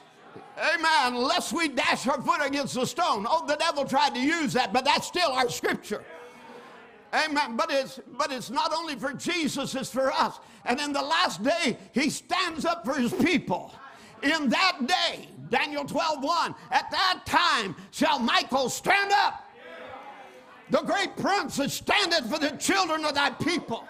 [0.58, 1.16] Amen.
[1.22, 3.26] Lest we dash our foot against a stone.
[3.30, 6.04] Oh, the devil tried to use that, but that's still our scripture.
[7.14, 7.56] Amen.
[7.56, 10.40] But it's but it's not only for Jesus, it's for us.
[10.66, 13.74] And in the last day, he stands up for his people.
[14.22, 19.44] In that day, Daniel 12, 1, at that time shall Michael stand up.
[20.70, 23.86] The great prince that standeth for the children of thy people.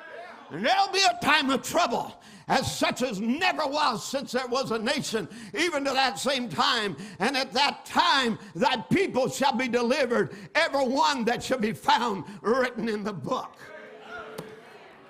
[0.50, 2.14] And there'll be a time of trouble
[2.48, 6.98] as such as never was since there was a nation, even to that same time.
[7.20, 12.26] And at that time, thy people shall be delivered, every one that shall be found
[12.42, 13.56] written in the book.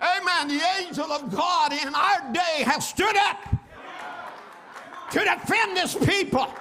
[0.04, 0.50] Amen.
[0.50, 3.38] The angel of God in our day has stood up
[5.12, 6.54] to defend this people.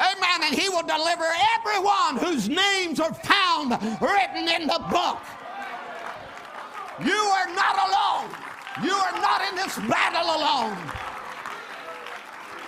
[0.00, 0.42] Amen.
[0.42, 1.26] And he will deliver
[1.58, 5.20] everyone whose names are found written in the book.
[7.04, 8.30] You are not alone.
[8.82, 10.76] You are not in this battle alone.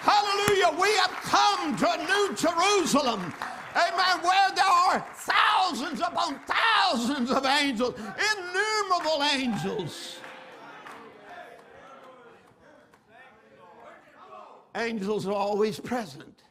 [0.02, 0.78] Hallelujah.
[0.80, 3.32] We have come to a new Jerusalem.
[3.74, 4.22] Amen.
[4.22, 10.18] Where there are thousands upon thousands of angels, innumerable angels.
[14.76, 16.42] Angels are always present.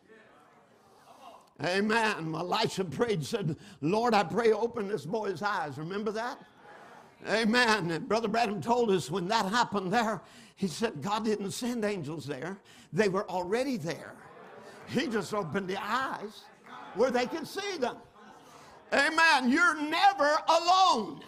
[1.64, 2.34] Amen.
[2.36, 5.78] Elisha prayed, said, Lord, I pray open this boy's eyes.
[5.78, 6.40] Remember that?
[7.30, 7.92] Amen.
[7.92, 10.22] And Brother Branham told us when that happened there,
[10.56, 12.58] he said God didn't send angels there,
[12.92, 14.14] they were already there.
[14.88, 16.44] He just opened the eyes
[16.96, 17.98] where they can see them.
[18.92, 19.50] Amen.
[19.50, 21.22] You're never alone.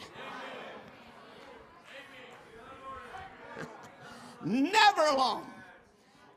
[4.46, 5.44] never alone.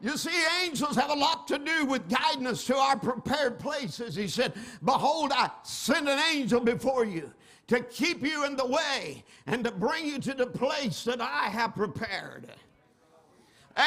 [0.00, 0.30] You see,
[0.62, 4.14] angels have a lot to do with guiding us to our prepared places.
[4.14, 4.52] He said,
[4.84, 7.32] Behold, I send an angel before you
[7.66, 11.48] to keep you in the way and to bring you to the place that I
[11.48, 12.46] have prepared.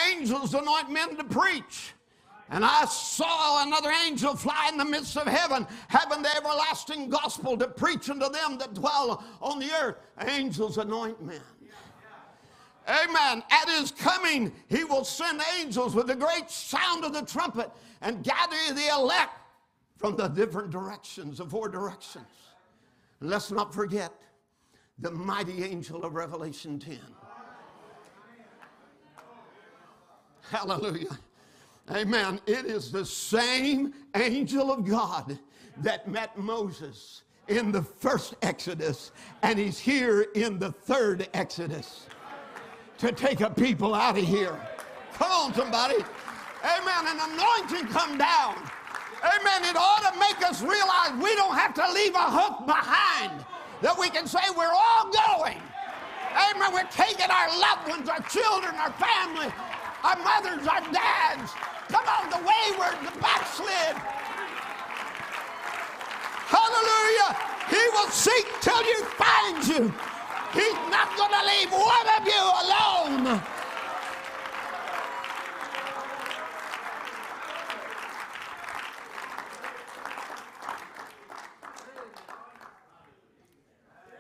[0.10, 1.94] Angels anoint men to preach.
[2.52, 7.58] And I saw another angel fly in the midst of heaven, having the everlasting gospel
[7.58, 9.96] to preach unto them that dwell on the earth.
[10.28, 11.40] Angels anoint men.
[12.90, 13.42] Amen.
[13.50, 17.72] At his coming, he will send angels with the great sound of the trumpet
[18.02, 19.32] and gather the elect
[19.98, 22.26] from the different directions, the four directions.
[23.22, 24.12] Let's not forget
[25.00, 27.00] the mighty angel of Revelation 10.
[30.50, 31.18] Hallelujah.
[31.94, 32.40] Amen.
[32.48, 35.38] It is the same angel of God
[35.78, 39.12] that met Moses in the first Exodus,
[39.44, 42.08] and he's here in the third Exodus
[42.98, 44.58] to take a people out of here.
[45.14, 45.96] Come on, somebody.
[46.64, 47.08] Amen.
[47.08, 48.56] An anointing come down.
[49.24, 49.64] Amen.
[49.64, 53.44] It ought to make us realize we don't have to leave a hook behind,
[53.82, 55.58] that we can say we're all going.
[56.32, 56.74] Amen.
[56.74, 59.52] We're taking our loved ones, our children, our family,
[60.04, 61.52] our mothers, our dads.
[61.92, 63.98] Come on, the wayward, the backslid.
[66.48, 67.38] Hallelujah.
[67.70, 69.94] He will seek till you find you.
[70.54, 73.42] He's not going to leave one of you alone.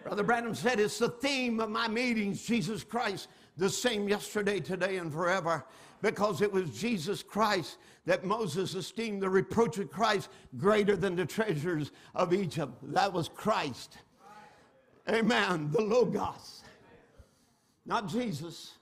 [0.04, 4.98] Brother Branham said it's the theme of my meetings, Jesus Christ, the same yesterday, today,
[4.98, 5.64] and forever
[6.02, 11.26] because it was Jesus Christ that Moses esteemed the reproach of Christ greater than the
[11.26, 12.74] treasures of Egypt.
[12.84, 13.98] That was Christ.
[15.10, 15.70] Amen.
[15.72, 16.64] The Logos,
[17.86, 18.74] not Jesus.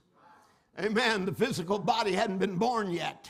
[0.80, 1.26] Amen.
[1.26, 3.30] The physical body hadn't been born yet,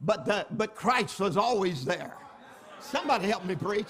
[0.00, 2.14] but, the, but Christ was always there.
[2.80, 3.88] Somebody help me preach.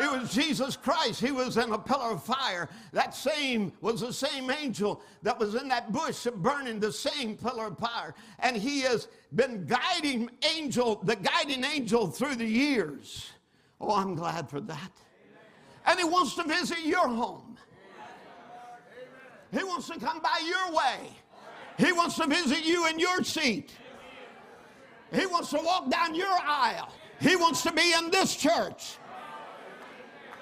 [0.00, 1.20] It was Jesus Christ.
[1.20, 2.70] He was in a pillar of fire.
[2.92, 7.66] That same was the same angel that was in that bush burning the same pillar
[7.66, 8.14] of fire.
[8.38, 13.30] And he has been guiding angel, the guiding angel through the years.
[13.78, 14.90] Oh, I'm glad for that.
[15.84, 17.58] And he wants to visit your home.
[19.52, 21.10] He wants to come by your way.
[21.76, 23.72] He wants to visit you in your seat.
[25.12, 26.90] He wants to walk down your aisle.
[27.20, 28.96] He wants to be in this church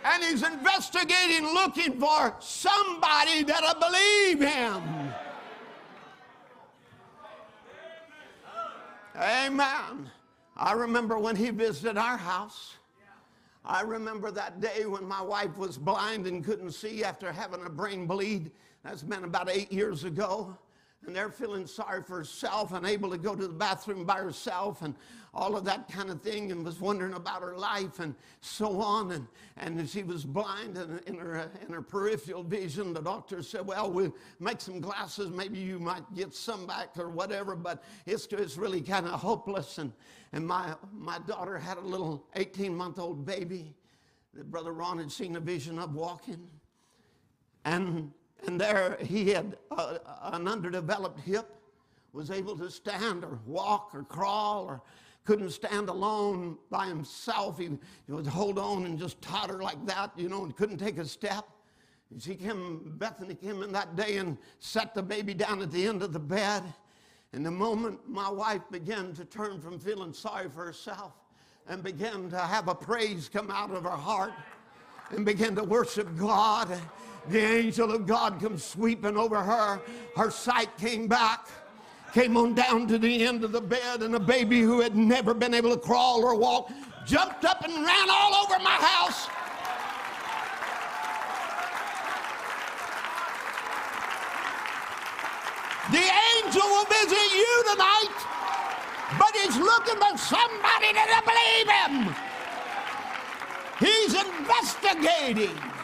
[0.04, 5.12] and he's investigating, looking for somebody that'll believe him.
[9.16, 10.10] Amen.
[10.56, 12.76] I remember when he visited our house.
[13.64, 17.70] I remember that day when my wife was blind and couldn't see after having a
[17.70, 18.50] brain bleed.
[18.82, 20.56] That's been about eight years ago
[21.06, 24.94] and they're feeling sorry for herself, unable to go to the bathroom by herself, and
[25.32, 29.12] all of that kind of thing, and was wondering about her life and so on.
[29.12, 29.26] And,
[29.56, 32.92] and she was blind in, in, her, in her peripheral vision.
[32.92, 35.30] The doctor said, Well, we'll make some glasses.
[35.30, 39.78] Maybe you might get some back or whatever, but it's, it's really kind of hopeless.
[39.78, 39.92] And,
[40.32, 43.74] and my, my daughter had a little 18 month old baby
[44.34, 46.48] that Brother Ron had seen a vision of walking.
[47.64, 48.12] And
[48.46, 50.00] and there he had a,
[50.32, 51.54] an underdeveloped hip,
[52.12, 54.82] was able to stand or walk or crawl or
[55.24, 57.58] couldn't stand alone by himself.
[57.58, 57.68] He,
[58.06, 61.04] he would hold on and just totter like that, you know, and couldn't take a
[61.04, 61.46] step.
[62.10, 65.86] And she came, Bethany came in that day and set the baby down at the
[65.86, 66.62] end of the bed.
[67.34, 71.12] And the moment my wife began to turn from feeling sorry for herself
[71.68, 74.32] and began to have a praise come out of her heart
[75.10, 76.80] and begin to worship God
[77.30, 79.80] the angel of God comes sweeping over her.
[80.16, 81.46] Her sight came back,
[82.12, 85.34] came on down to the end of the bed, and a baby who had never
[85.34, 86.70] been able to crawl or walk
[87.06, 89.28] jumped up and ran all over my house.
[95.90, 96.04] The
[96.36, 98.18] angel will visit you tonight,
[99.18, 102.14] but he's looking for somebody to believe him.
[103.78, 105.77] He's investigating.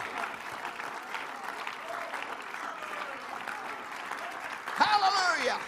[4.76, 5.58] Hallelujah.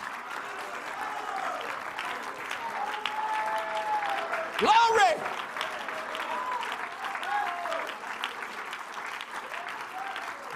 [4.58, 5.22] Glory.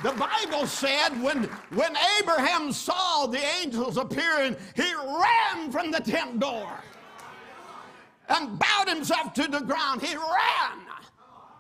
[0.03, 1.45] The Bible said when,
[1.75, 6.73] when Abraham saw the angels appearing, he ran from the tent door
[8.31, 10.01] and bowed himself to the ground.
[10.01, 10.87] He ran.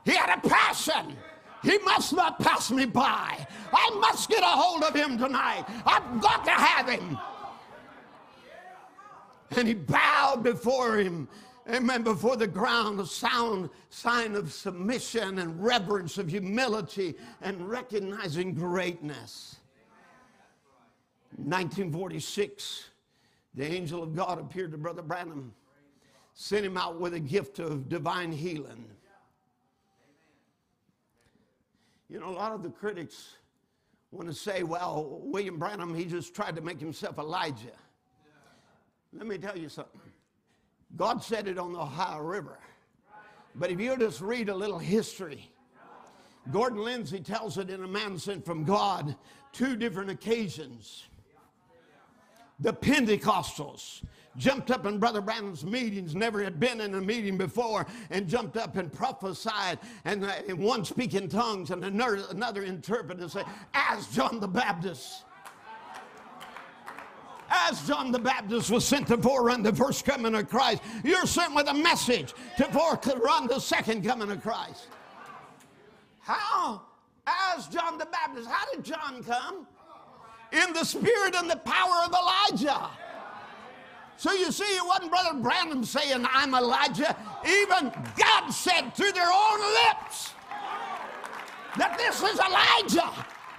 [0.04, 1.16] He had a passion.
[1.62, 3.46] He must not pass me by.
[3.72, 5.64] I must get a hold of him tonight.
[5.84, 7.18] I've got to have him.
[9.56, 11.28] And he bowed before him.
[11.68, 12.02] Amen.
[12.02, 19.56] Before the ground, a sound sign of submission and reverence, of humility and recognizing greatness.
[21.36, 22.90] 1946,
[23.54, 25.52] the angel of God appeared to Brother Branham,
[26.34, 28.84] sent him out with a gift of divine healing.
[32.10, 33.36] You know, a lot of the critics
[34.10, 37.78] want to say, well, William Branham, he just tried to make himself Elijah.
[39.12, 40.00] Let me tell you something.
[40.96, 42.58] God said it on the Ohio River.
[43.54, 45.52] But if you just read a little history,
[46.50, 49.14] Gordon Lindsay tells it in A Man Sent from God,
[49.52, 51.04] two different occasions.
[52.58, 54.02] the Pentecostals
[54.36, 58.56] jumped up in Brother Branham's meetings, never had been in a meeting before, and jumped
[58.56, 63.42] up and prophesied, and, uh, and one speak in tongues, and another, another interpret say,
[63.74, 65.24] as John the Baptist.
[67.52, 71.52] As John the Baptist was sent to forerun the first coming of Christ, you're sent
[71.54, 74.86] with a message to forerun the second coming of Christ.
[76.20, 76.82] How?
[77.26, 78.48] As John the Baptist.
[78.48, 79.66] How did John come?
[80.52, 82.88] In the spirit and the power of Elijah.
[84.20, 87.16] So you see, it wasn't Brother Branham saying, I'm Elijah.
[87.42, 90.34] Even God said through their own lips
[91.78, 93.10] that this is Elijah.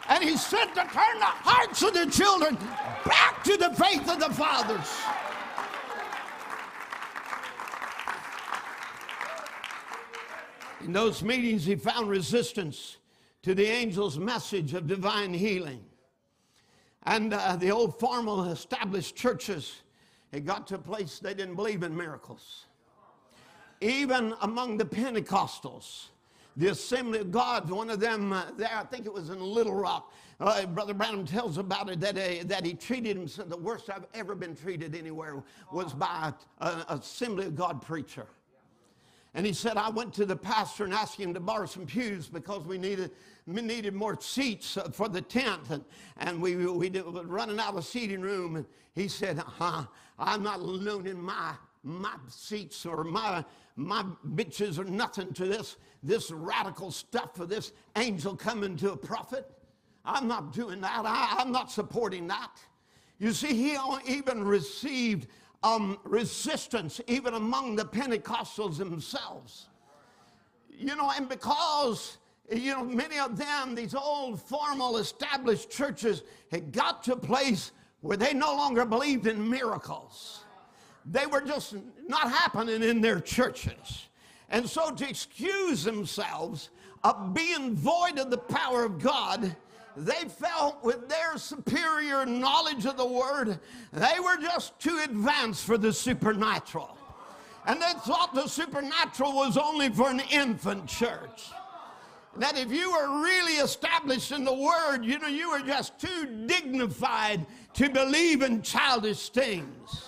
[0.07, 2.59] And he said to turn the hearts of the children
[3.03, 4.87] back to the faith of the fathers.
[10.85, 12.97] In those meetings, he found resistance
[13.41, 15.83] to the angel's message of divine healing.
[17.01, 19.81] And uh, the old formal established churches
[20.31, 22.65] it got to a place they didn't believe in miracles.
[23.81, 26.07] Even among the Pentecostals,
[26.55, 29.73] the Assembly of God, one of them uh, there, I think it was in Little
[29.73, 30.11] Rock.
[30.39, 34.05] Uh, Brother Branham tells about it that, uh, that he treated himself, the worst I've
[34.13, 38.27] ever been treated anywhere was by an Assembly of God preacher.
[39.33, 42.27] And he said, I went to the pastor and asked him to borrow some pews
[42.27, 43.11] because we needed,
[43.47, 45.61] we needed more seats uh, for the tent.
[45.69, 45.85] And,
[46.17, 48.57] and we, we were running out of seating room.
[48.57, 49.85] And he said, uh,
[50.19, 51.53] I'm not loaning my,
[51.83, 53.45] my seats or my,
[53.77, 54.03] my
[54.35, 59.49] bitches or nothing to this, this radical stuff for this angel coming to a prophet.
[60.03, 61.03] I'm not doing that.
[61.05, 62.51] I, I'm not supporting that.
[63.17, 63.77] You see, he
[64.07, 65.27] even received
[65.63, 69.67] um, resistance even among the Pentecostals themselves.
[70.69, 72.17] You know, and because,
[72.51, 77.71] you know, many of them, these old formal established churches, had got to a place
[78.01, 80.43] where they no longer believed in miracles.
[81.05, 81.75] They were just
[82.07, 84.07] not happening in their churches.
[84.49, 86.69] And so, to excuse themselves
[87.03, 89.55] of being void of the power of God,
[89.97, 93.59] they felt with their superior knowledge of the word,
[93.91, 96.97] they were just too advanced for the supernatural.
[97.65, 101.49] And they thought the supernatural was only for an infant church.
[102.37, 106.45] That if you were really established in the word, you know, you were just too
[106.47, 110.07] dignified to believe in childish things.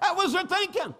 [0.00, 0.94] That was their thinking.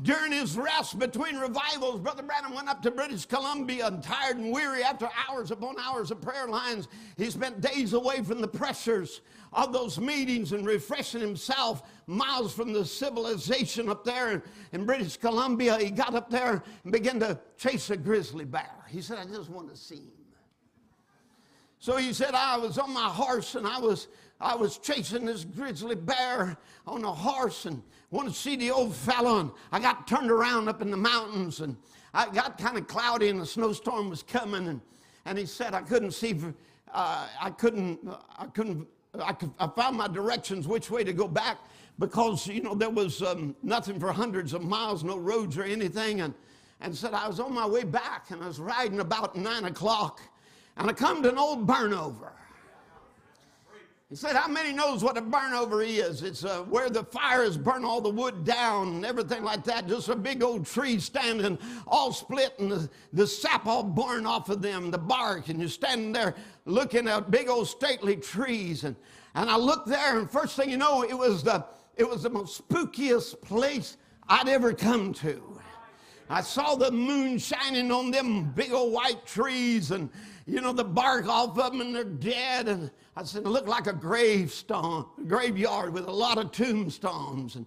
[0.00, 4.50] During his rest between revivals, Brother Branham went up to British Columbia and tired and
[4.50, 6.88] weary after hours upon hours of prayer lines.
[7.16, 9.20] He spent days away from the pressures
[9.52, 15.78] of those meetings and refreshing himself miles from the civilization up there in British Columbia.
[15.78, 18.84] He got up there and began to chase a grizzly bear.
[18.88, 20.22] He said, I just want to see him.
[21.78, 24.08] So he said, I was on my horse and I was
[24.40, 27.80] I was chasing this grizzly bear on a horse and
[28.12, 29.40] wanted to see the old fellow.
[29.40, 31.76] And I got turned around up in the mountains and
[32.14, 34.68] I got kind of cloudy and the snowstorm was coming.
[34.68, 34.80] And,
[35.24, 36.38] and he said I couldn't see,
[36.92, 38.00] uh, I couldn't,
[38.38, 38.86] I couldn't,
[39.18, 41.58] I, could, I found my directions which way to go back
[41.98, 46.20] because, you know, there was um, nothing for hundreds of miles, no roads or anything.
[46.20, 46.34] And,
[46.80, 50.20] and said I was on my way back and I was riding about nine o'clock
[50.76, 52.32] and I come to an old burnover.
[54.12, 56.22] He said, How many knows what a burnover is?
[56.22, 59.88] It's uh, where the fire has burned all the wood down and everything like that.
[59.88, 64.50] Just a big old tree standing all split and the, the sap all born off
[64.50, 66.34] of them, the bark, and you're standing there
[66.66, 68.84] looking at big old stately trees.
[68.84, 68.96] And,
[69.34, 71.64] and I looked there, and first thing you know, it was the,
[71.96, 73.96] it was the most spookiest place
[74.28, 75.58] I'd ever come to.
[76.28, 80.10] I saw the moon shining on them big old white trees and,
[80.44, 82.68] you know, the bark off of them and they're dead.
[82.68, 87.56] And I said, it looked like a gravestone, graveyard with a lot of tombstones.
[87.56, 87.66] And,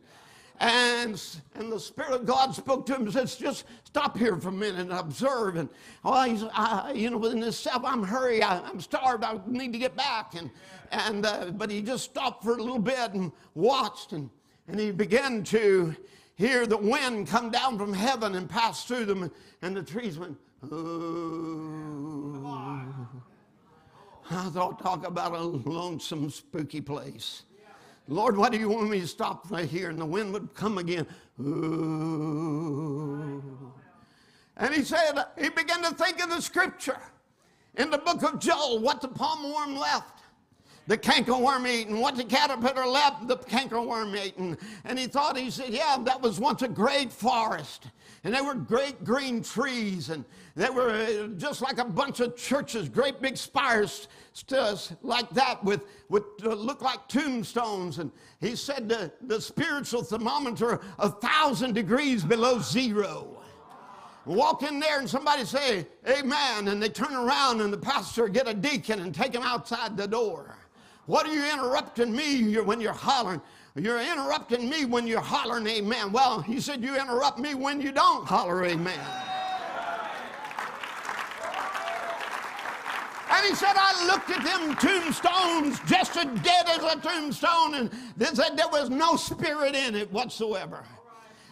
[0.59, 1.21] and,
[1.55, 4.51] and the Spirit of God spoke to him and said, just stop here for a
[4.51, 5.57] minute and observe.
[5.57, 5.69] And,
[6.03, 9.79] oh, he's, I, you know, within himself, I'm hurry, I, am starved, I need to
[9.79, 10.33] get back.
[10.33, 10.49] And,
[10.91, 14.13] and, uh, but he just stopped for a little bit and watched.
[14.13, 14.31] And,
[14.67, 15.95] and he began to
[16.35, 19.29] hear the wind come down from heaven and pass through them.
[19.61, 20.37] And the trees went,
[20.71, 21.35] oh.
[24.30, 27.43] I thought, talk about a lonesome, spooky place.
[28.07, 29.89] Lord, why do you want me to stop right here?
[29.89, 31.07] And the wind would come again.
[31.41, 32.63] Ooh.
[34.57, 36.99] And he said, he began to think of the scripture
[37.78, 40.15] in the book of Joel, what the palmerworm left
[40.88, 41.99] the cankerworm eaten.
[41.99, 44.57] What the caterpillar left, the cankerworm eaten.
[44.84, 47.88] And he thought, he said, yeah, that was once a great forest.
[48.23, 50.26] and there were great green trees, and
[50.56, 54.08] they were uh, just like a bunch of churches, great big spires
[55.01, 57.99] like that with, with uh, look like tombstones.
[57.99, 63.38] And he said the, the spiritual thermometer a thousand degrees below zero.
[64.26, 68.47] Walk in there and somebody say, Amen, and they turn around and the pastor get
[68.47, 70.58] a deacon and take him outside the door.
[71.06, 73.41] What are you interrupting me when you're hollering?
[73.76, 76.12] You're interrupting me when you're hollering amen.
[76.12, 79.34] Well, he said, You interrupt me when you don't holler amen.
[83.30, 87.91] And he said, I looked at them tombstones just as dead as a tombstone, and
[88.17, 90.84] they said there was no spirit in it whatsoever.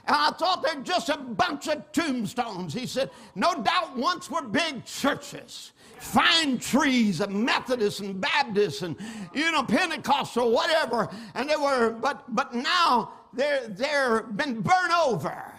[0.05, 2.73] And I thought they're just a bunch of tombstones.
[2.73, 5.71] He said, No doubt once were big churches
[6.03, 8.95] fine trees of Methodists and Baptists and
[9.33, 15.53] you know Pentecostal whatever and they were but but now they're they're been burnt over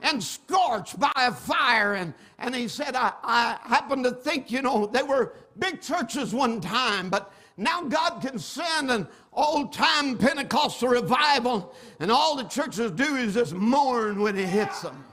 [0.00, 4.60] and scorched by a fire and and he said I, I happen to think you
[4.60, 10.18] know they were big churches one time but now God can send an old time
[10.18, 15.04] Pentecostal revival and all the churches do is just mourn when it hits them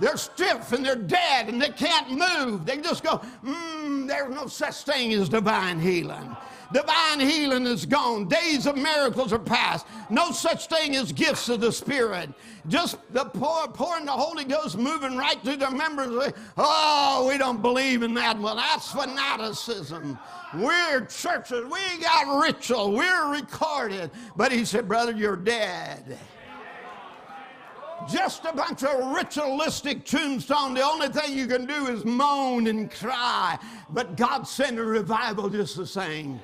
[0.00, 2.66] they're stiff and they're dead and they can't move.
[2.66, 6.36] They just go, mm, there's no such thing as divine healing.
[6.74, 8.26] Divine healing is gone.
[8.26, 9.86] Days of miracles are past.
[10.10, 12.30] No such thing as gifts of the Spirit.
[12.66, 16.32] Just the pour, pouring the Holy Ghost moving right through the members.
[16.56, 18.40] Oh, we don't believe in that.
[18.40, 20.18] Well, that's fanaticism.
[20.54, 21.64] We're churches.
[21.64, 22.90] We got ritual.
[22.90, 24.10] We're recorded.
[24.34, 26.18] But he said, Brother, you're dead
[28.10, 30.74] just a bunch of ritualistic tombstone.
[30.74, 33.58] The only thing you can do is moan and cry.
[33.88, 36.38] But God sent a revival just the same.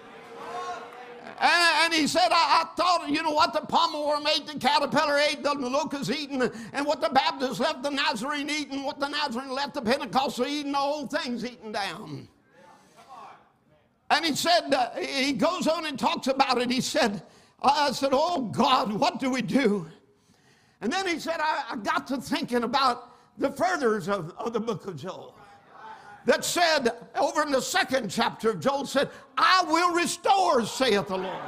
[1.42, 5.16] And, and, he said, I, I, thought, you know what, the worm ate, the caterpillar
[5.16, 6.42] ate, the locust eating,
[6.74, 10.72] and what the Baptist left, the Nazarene eating, what the Nazarene left, the Pentecostal eating,
[10.72, 12.28] the whole thing's eaten down.
[14.10, 16.70] And he said, uh, he goes on and talks about it.
[16.70, 17.22] He said,
[17.62, 19.86] I said, oh God, what do we do?
[20.82, 24.60] And then he said, I, I got to thinking about the furthers of, of the
[24.60, 25.39] book of Joel
[26.30, 31.16] that said, over in the second chapter of Joel, said, I will restore, saith the
[31.16, 31.42] Lord.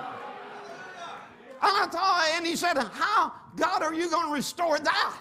[1.62, 5.18] And I thought, and he said, How, God, are you going to restore that?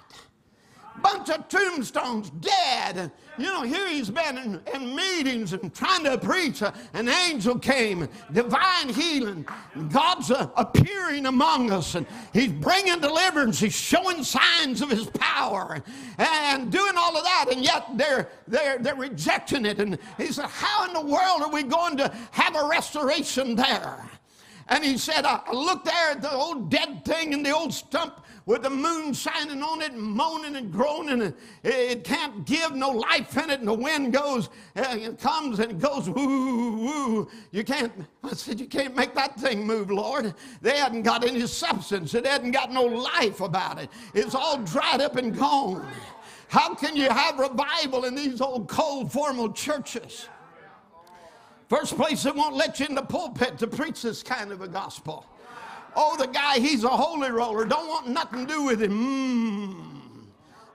[1.03, 3.12] bunch of tombstones dead.
[3.38, 6.62] You know, here he's been in, in meetings and trying to preach.
[6.62, 9.48] Uh, an angel came, divine healing.
[9.90, 13.60] God's uh, appearing among us, and he's bringing deliverance.
[13.60, 15.82] He's showing signs of his power
[16.18, 19.80] and doing all of that, and yet they're, they're, they're rejecting it.
[19.80, 24.10] And he said, How in the world are we going to have a restoration there?
[24.68, 28.20] And he said, I looked there at the old dead thing and the old stump
[28.46, 31.34] with the moon shining on it moaning and groaning.
[31.64, 33.60] It can't give no life in it.
[33.60, 37.30] And the wind goes, uh, it comes and it goes woo, woo.
[37.52, 37.92] You can't,
[38.24, 40.34] I said, you can't make that thing move, Lord.
[40.62, 42.14] They hadn't got any substance.
[42.14, 43.89] It hadn't got no life about it.
[44.14, 45.88] It's all dried up and gone.
[46.48, 50.28] How can you have revival in these old cold formal churches?
[51.70, 54.68] First place, they won't let you in the pulpit to preach this kind of a
[54.68, 55.26] gospel.
[55.96, 57.66] Oh, the guy, he's a holy roller.
[57.66, 58.92] Don't want nothing to do with him.
[58.92, 59.92] Mm.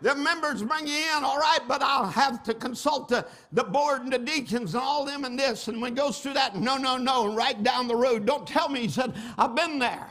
[0.02, 4.02] The members bring you in, all right, but I'll have to consult the, the board
[4.02, 5.68] and the deacons and all them and this.
[5.68, 8.26] And when he goes through that, no, no, no, right down the road.
[8.26, 8.80] Don't tell me.
[8.80, 10.06] He said, I've been there.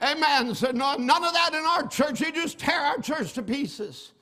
[0.00, 0.54] Amen.
[0.54, 2.20] Said, no, none of that in our church.
[2.20, 4.12] You just tear our church to pieces.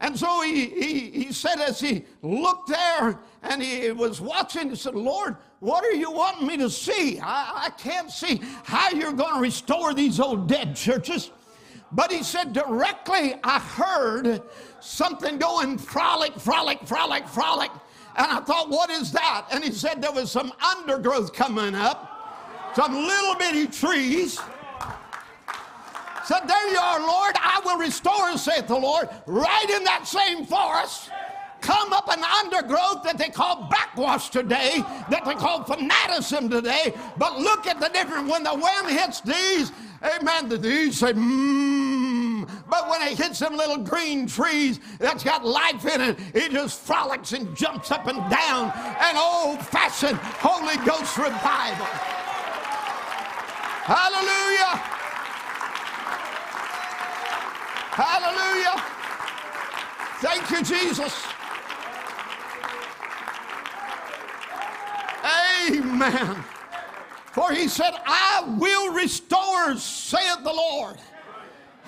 [0.00, 4.76] And so he, he, he said, as he looked there and he was watching, he
[4.76, 7.20] said, Lord, what are you wanting me to see?
[7.20, 11.30] I, I can't see how you're going to restore these old dead churches.
[11.92, 14.42] But he said, directly I heard
[14.80, 17.70] something going frolic, frolic, frolic, frolic.
[18.16, 19.46] And I thought, what is that?
[19.52, 24.40] And he said there was some undergrowth coming up, some little bitty trees
[26.30, 27.34] said, There you are, Lord.
[27.36, 31.10] I will restore, saith the Lord, right in that same forest.
[31.60, 36.94] Come up an undergrowth that they call backwash today, that they call fanaticism today.
[37.18, 42.48] But look at the difference when the wind hits these, amen, the these say, mmm.
[42.68, 46.80] But when it hits them little green trees that's got life in it, it just
[46.80, 48.72] frolics and jumps up and down.
[49.00, 51.86] An old fashioned Holy Ghost revival.
[53.84, 54.80] Hallelujah.
[57.92, 58.82] Hallelujah.
[60.20, 61.29] Thank you, Jesus.
[65.68, 66.44] Amen.
[67.32, 70.96] For he said, I will restore, saith the Lord.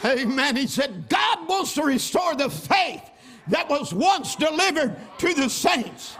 [0.04, 0.56] Amen.
[0.56, 3.02] He said, God wants to restore the faith
[3.48, 6.16] that was once delivered to the saints.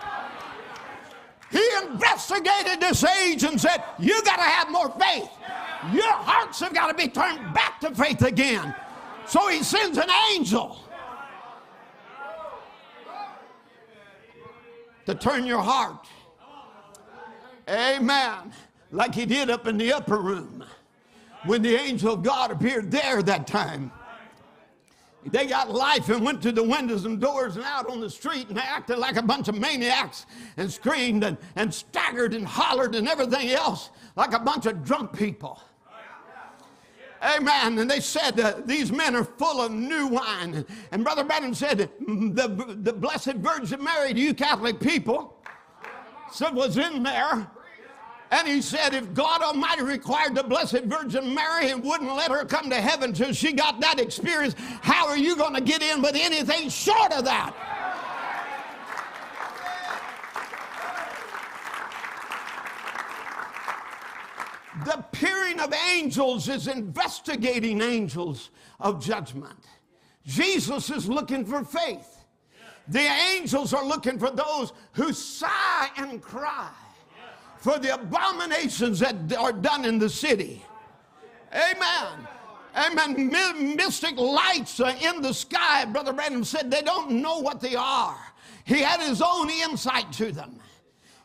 [1.51, 5.29] He investigated this age and said, You got to have more faith.
[5.93, 8.75] Your hearts have got to be turned back to faith again.
[9.27, 10.79] So he sends an angel
[15.07, 16.07] to turn your heart.
[17.73, 18.53] Amen.
[18.91, 20.63] Like he did up in the upper room
[21.47, 23.91] when the angel of God appeared there that time.
[25.25, 28.49] They got life and went to the windows and doors and out on the street
[28.49, 32.95] and they acted like a bunch of maniacs and screamed and, and staggered and hollered
[32.95, 35.61] and everything else like a bunch of drunk people.
[37.23, 37.79] Amen.
[37.79, 40.67] And they said, uh, These men are full of new wine.
[40.91, 45.41] And Brother Branham said, The, the Blessed Virgin Mary, you Catholic people,
[46.33, 47.49] said, was in there.
[48.33, 52.47] And he said, if God Almighty required the Blessed Virgin Mary and wouldn't let her
[52.47, 56.01] come to heaven till she got that experience, how are you going to get in
[56.01, 57.55] with anything short of that?
[64.87, 68.49] The peering of angels is investigating angels
[68.81, 69.67] of judgment.
[70.25, 72.25] Jesus is looking for faith.
[72.89, 73.07] The
[73.37, 76.71] angels are looking for those who sigh and cry
[77.63, 80.65] for the abominations that are done in the city.
[81.55, 82.27] Amen.
[82.75, 83.77] Amen.
[83.77, 88.19] Mystic lights are in the sky, Brother Branham said, they don't know what they are.
[88.65, 90.59] He had his own insight to them.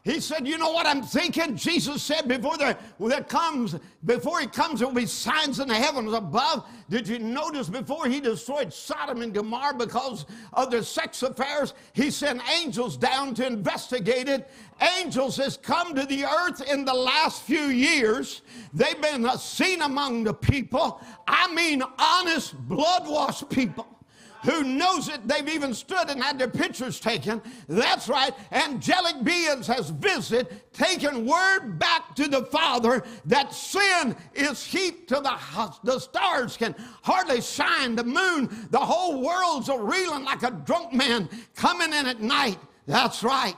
[0.07, 1.57] He said, You know what I'm thinking?
[1.57, 5.75] Jesus said, Before there, there comes, before he comes, there will be signs in the
[5.75, 6.65] heavens above.
[6.89, 12.09] Did you notice before he destroyed Sodom and Gomorrah because of their sex affairs, he
[12.09, 14.49] sent angels down to investigate it.
[14.97, 18.43] Angels has come to the earth in the last few years.
[18.73, 21.01] They've been seen among the people.
[21.27, 23.96] I mean, honest, blood washed people
[24.43, 25.27] who knows it.
[25.27, 27.41] They've even stood and had their pictures taken.
[27.67, 28.33] That's right.
[28.51, 35.15] Angelic beings has visited, taken word back to the Father that sin is heaped to
[35.15, 35.37] the
[35.83, 37.95] the stars can hardly shine.
[37.95, 42.59] The moon, the whole world's a reeling like a drunk man coming in at night.
[42.85, 43.57] That's right.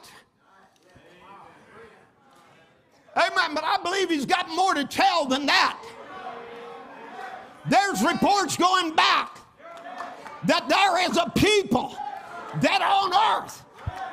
[3.15, 3.53] Amen.
[3.53, 5.79] But I believe he's got more to tell than that.
[7.67, 9.38] There's reports going back
[10.45, 11.95] that there is a people
[12.61, 13.63] that on earth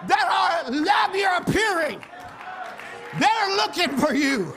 [0.07, 2.01] that are love your appearing.
[3.19, 4.53] They're looking for you.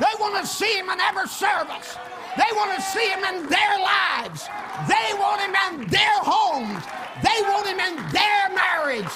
[0.00, 1.96] They want to see him in every service.
[2.36, 4.48] They want to see him in their lives.
[4.86, 6.84] They want him in their homes.
[7.22, 9.12] They want him in their marriage.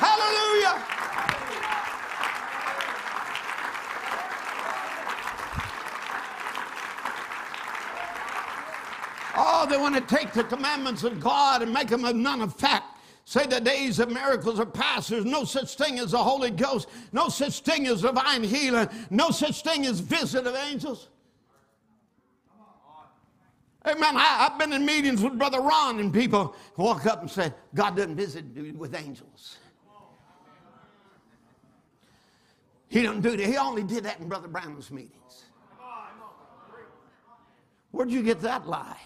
[0.00, 0.97] Hallelujah.
[9.40, 12.84] Oh, they want to take the commandments of God and make them of none effect.
[13.24, 15.10] Say the days of miracles are past.
[15.10, 19.30] There's no such thing as the Holy Ghost, no such thing as divine healing, no
[19.30, 21.08] such thing as visit of angels.
[23.86, 24.16] Amen.
[24.16, 27.94] I, have been in meetings with Brother Ron, and people walk up and say, God
[27.94, 28.44] doesn't visit
[28.76, 29.58] with angels.
[32.88, 33.46] He don't do that.
[33.46, 35.44] He only did that in Brother Branham's meetings.
[37.92, 38.98] Where'd you get that lie?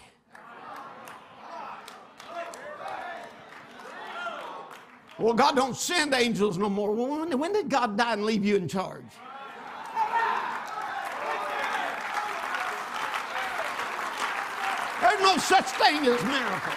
[5.23, 6.91] Well, God don't send angels no more.
[6.91, 9.07] When, when did God die and leave you in charge?
[14.99, 16.75] There's no such thing as miracles.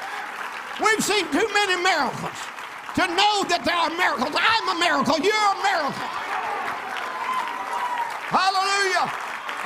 [0.79, 2.39] We've seen too many miracles
[2.95, 4.31] to know that there are miracles.
[4.39, 5.19] I'm a miracle.
[5.19, 6.07] You're a miracle.
[8.31, 9.11] Hallelujah.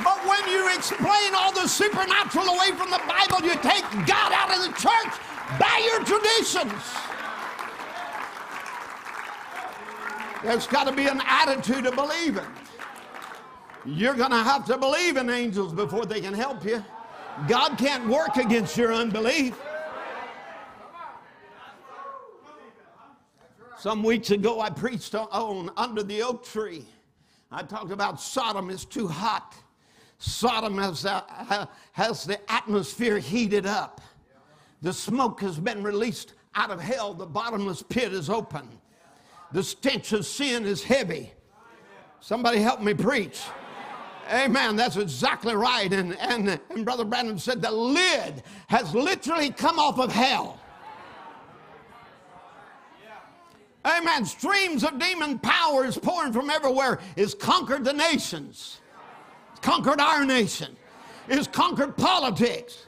[0.01, 4.57] But when you explain all the supernatural away from the Bible, you take God out
[4.57, 5.13] of the church
[5.61, 7.20] by your traditions.
[10.43, 12.47] There's got to be an attitude of believing.
[13.85, 16.83] You're going to have to believe in angels before they can help you.
[17.47, 19.55] God can't work against your unbelief.
[23.79, 26.85] Some weeks ago, I preached on Under the Oak Tree.
[27.51, 29.55] I talked about Sodom is too hot.
[30.19, 34.01] Sodom has, uh, has the atmosphere heated up.
[34.83, 37.15] The smoke has been released out of hell.
[37.15, 38.69] The bottomless pit is open
[39.53, 41.33] the stench of sin is heavy.
[42.21, 43.41] Somebody help me preach.
[44.31, 44.77] Amen.
[44.77, 45.93] That's exactly right.
[45.93, 50.61] And, and, and Brother Branham said the lid has literally come off of hell.
[53.85, 54.25] Amen.
[54.25, 57.01] Streams of demon power is pouring from everywhere.
[57.17, 58.81] It's conquered the nations.
[59.53, 60.77] It's conquered our nation.
[61.29, 62.85] It's conquered politics.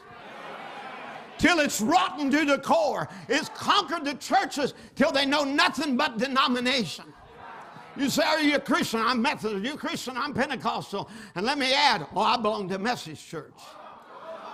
[1.42, 3.08] Till it's rotten to the core.
[3.28, 7.04] It's conquered the churches till they know nothing but denomination.
[7.96, 9.00] You say, Are you a Christian?
[9.00, 9.56] I'm Methodist.
[9.56, 10.16] Are you a Christian?
[10.16, 11.10] I'm Pentecostal.
[11.34, 13.52] And let me add, Oh, I belong to message church.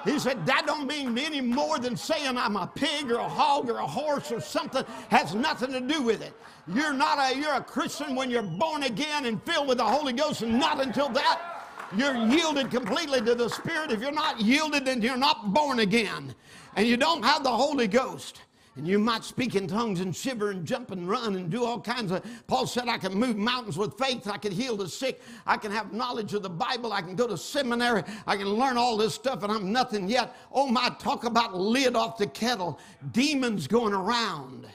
[0.07, 3.69] He said, That don't mean any more than saying I'm a pig or a hog
[3.69, 4.83] or a horse or something.
[5.11, 6.33] Has nothing to do with it.
[6.67, 10.15] You're not a you're a Christian when you're born again and filled with the Holy
[10.15, 11.59] Ghost, and not until that.
[11.97, 13.91] You're yielded completely to the Spirit.
[13.91, 16.35] If you're not yielded, then you're not born again.
[16.77, 18.41] And you don't have the Holy Ghost.
[18.77, 21.81] And you might speak in tongues and shiver and jump and run and do all
[21.81, 22.25] kinds of.
[22.47, 24.29] Paul said, I can move mountains with faith.
[24.29, 25.21] I can heal the sick.
[25.45, 26.93] I can have knowledge of the Bible.
[26.93, 28.05] I can go to seminary.
[28.25, 30.37] I can learn all this stuff, and I'm nothing yet.
[30.53, 32.79] Oh, my, talk about lid off the kettle.
[33.11, 34.69] Demons going around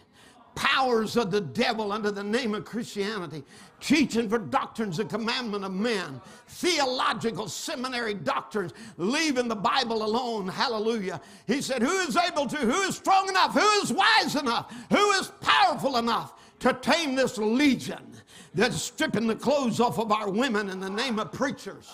[0.56, 3.44] powers of the devil under the name of Christianity,
[3.80, 10.48] teaching for doctrines and commandment of men, theological seminary doctrines, leaving the Bible alone.
[10.48, 11.22] Hallelujah.
[11.48, 15.12] He said, Who is able to, who is strong enough, who is wise enough, who
[15.14, 18.14] is powerful enough to tame this legion
[18.54, 21.92] that's stripping the clothes off of our women in the name of preachers?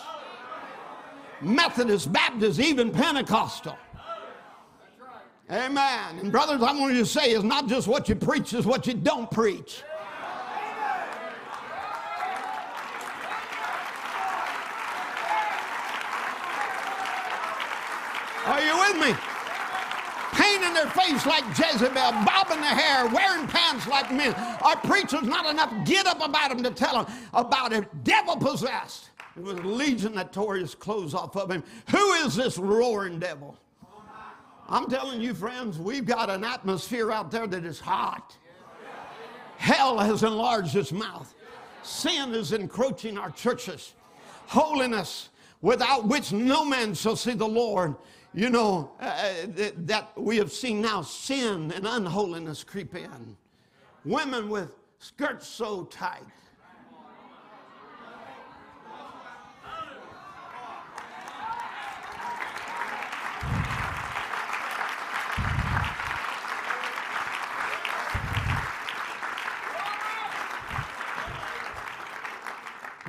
[1.42, 3.78] Methodist, Baptist, even Pentecostal.
[5.52, 6.20] Amen.
[6.20, 8.86] And brothers, I want you to say it's not just what you preach, it's what
[8.86, 9.84] you don't preach.
[18.46, 19.16] Are you with me?
[20.34, 24.34] Painting their face like Jezebel, bobbing their hair, wearing pants like men.
[24.62, 27.86] Our preachers not enough get up about them to tell them about it.
[28.04, 29.10] Devil possessed.
[29.36, 31.64] It was a legion that tore his clothes off of him.
[31.90, 33.58] Who is this roaring devil?
[34.72, 38.38] I'm telling you, friends, we've got an atmosphere out there that is hot.
[39.58, 41.34] Hell has enlarged its mouth.
[41.82, 43.96] Sin is encroaching our churches.
[44.46, 45.30] Holiness,
[45.62, 47.96] without which no man shall see the Lord.
[48.32, 53.36] You know, uh, uh that we have seen now sin and unholiness creep in.
[54.06, 56.22] Women with skirts so tight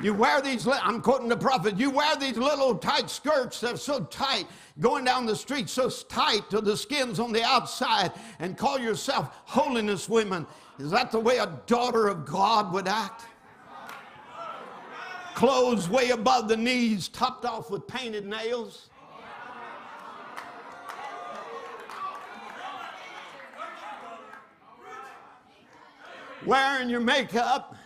[0.03, 3.77] You wear these, I'm quoting the prophet, you wear these little tight skirts that are
[3.77, 4.47] so tight,
[4.79, 9.37] going down the street so tight to the skin's on the outside, and call yourself
[9.45, 10.47] holiness women.
[10.79, 13.25] Is that the way a daughter of God would act?
[15.35, 18.89] Clothes way above the knees, topped off with painted nails.
[26.47, 27.77] Wearing your makeup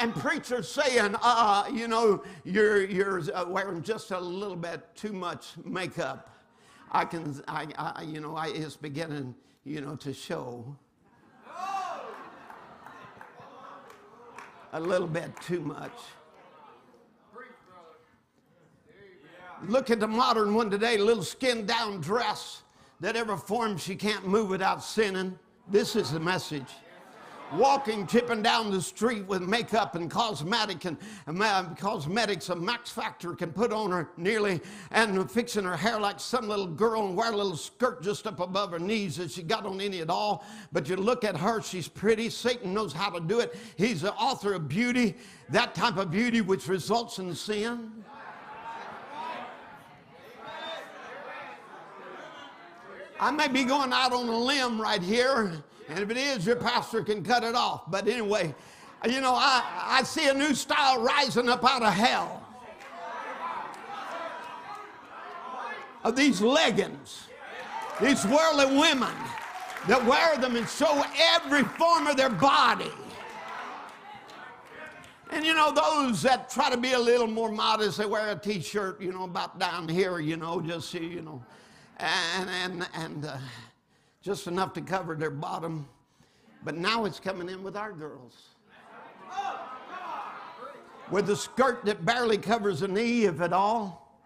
[0.00, 5.12] and preachers saying, uh, you know, you're, you're uh, wearing just a little bit too
[5.12, 6.34] much makeup.
[6.90, 9.34] I can, I, I you know, I, it's beginning,
[9.64, 10.64] you know, to show.
[14.72, 15.92] A little bit too much.
[19.66, 22.62] Look at the modern one today, little skin down dress
[23.00, 25.38] that ever form she can't move without sinning.
[25.68, 26.70] This is the message
[27.52, 30.96] walking, tipping down the street with makeup and cosmetic and,
[31.26, 35.98] and uh, cosmetics a Max Factor can put on her nearly and fixing her hair
[35.98, 39.32] like some little girl and wear a little skirt just up above her knees if
[39.32, 40.44] she got on any at all.
[40.72, 42.30] But you look at her, she's pretty.
[42.30, 43.56] Satan knows how to do it.
[43.76, 45.16] He's the author of beauty,
[45.48, 47.92] that type of beauty which results in sin.
[53.22, 56.56] I may be going out on a limb right here and if it is, your
[56.56, 57.90] pastor can cut it off.
[57.90, 58.54] But anyway,
[59.08, 59.62] you know, I,
[59.98, 62.46] I see a new style rising up out of hell.
[66.02, 67.28] Of these leggings,
[68.00, 69.12] these worldly women
[69.86, 72.90] that wear them and show every form of their body.
[75.30, 78.36] And you know, those that try to be a little more modest, they wear a
[78.36, 81.42] t shirt, you know, about down here, you know, just, you know,
[81.98, 83.38] and, and, and, uh,
[84.22, 85.88] just enough to cover their bottom.
[86.64, 88.34] But now it's coming in with our girls.
[91.10, 94.18] With a skirt that barely covers a knee, if at all.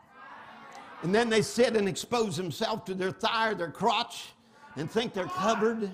[1.02, 4.32] And then they sit and expose themselves to their thigh or their crotch
[4.76, 5.90] and think they're covered.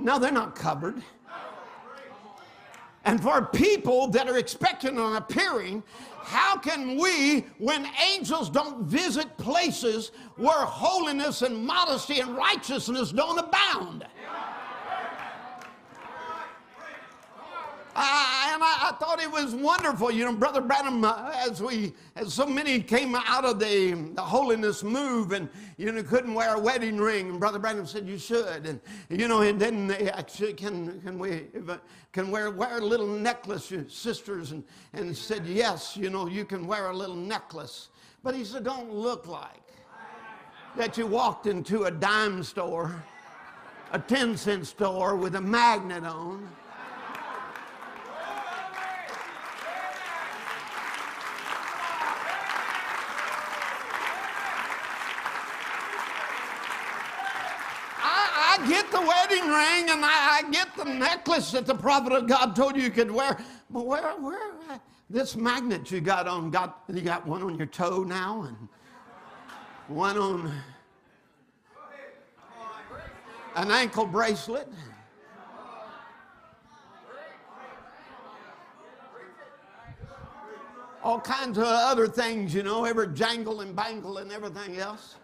[0.00, 1.02] No, they're not covered.
[3.04, 5.82] And for people that are expecting an appearing,
[6.28, 13.38] how can we, when angels don't visit places where holiness and modesty and righteousness don't
[13.38, 14.04] abound?
[18.00, 20.12] Uh, and I, thought it was wonderful.
[20.12, 24.22] You know, Brother Branham, uh, as we, as so many came out of the, the
[24.22, 27.28] holiness move and, you know, couldn't wear a wedding ring.
[27.30, 28.66] And Brother Branham said, you should.
[28.66, 28.80] And,
[29.10, 31.78] you know, and then they actually, can, can we, uh,
[32.12, 34.52] can wear, wear a little necklace, sisters?
[34.52, 37.88] And, and said, yes, you know, you can wear a little necklace.
[38.22, 39.72] But he said, don't look like
[40.76, 43.02] that you walked into a dime store,
[43.90, 46.48] a 10 cent store with a magnet on.
[58.00, 62.26] I, I the wedding ring and I, I, get the necklace that the prophet of
[62.26, 63.38] God told you you could wear.
[63.70, 64.78] But where, where, uh,
[65.10, 68.68] this magnet you got on, got, you got one on your toe now and
[69.88, 70.52] one on
[73.56, 74.68] an ankle bracelet.
[81.02, 85.16] All kinds of other things, you know, every jangle and bangle and everything else.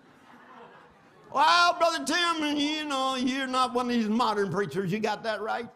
[1.34, 4.92] Well, Brother Tim, you know, you're not one of these modern preachers.
[4.92, 5.66] You got that right?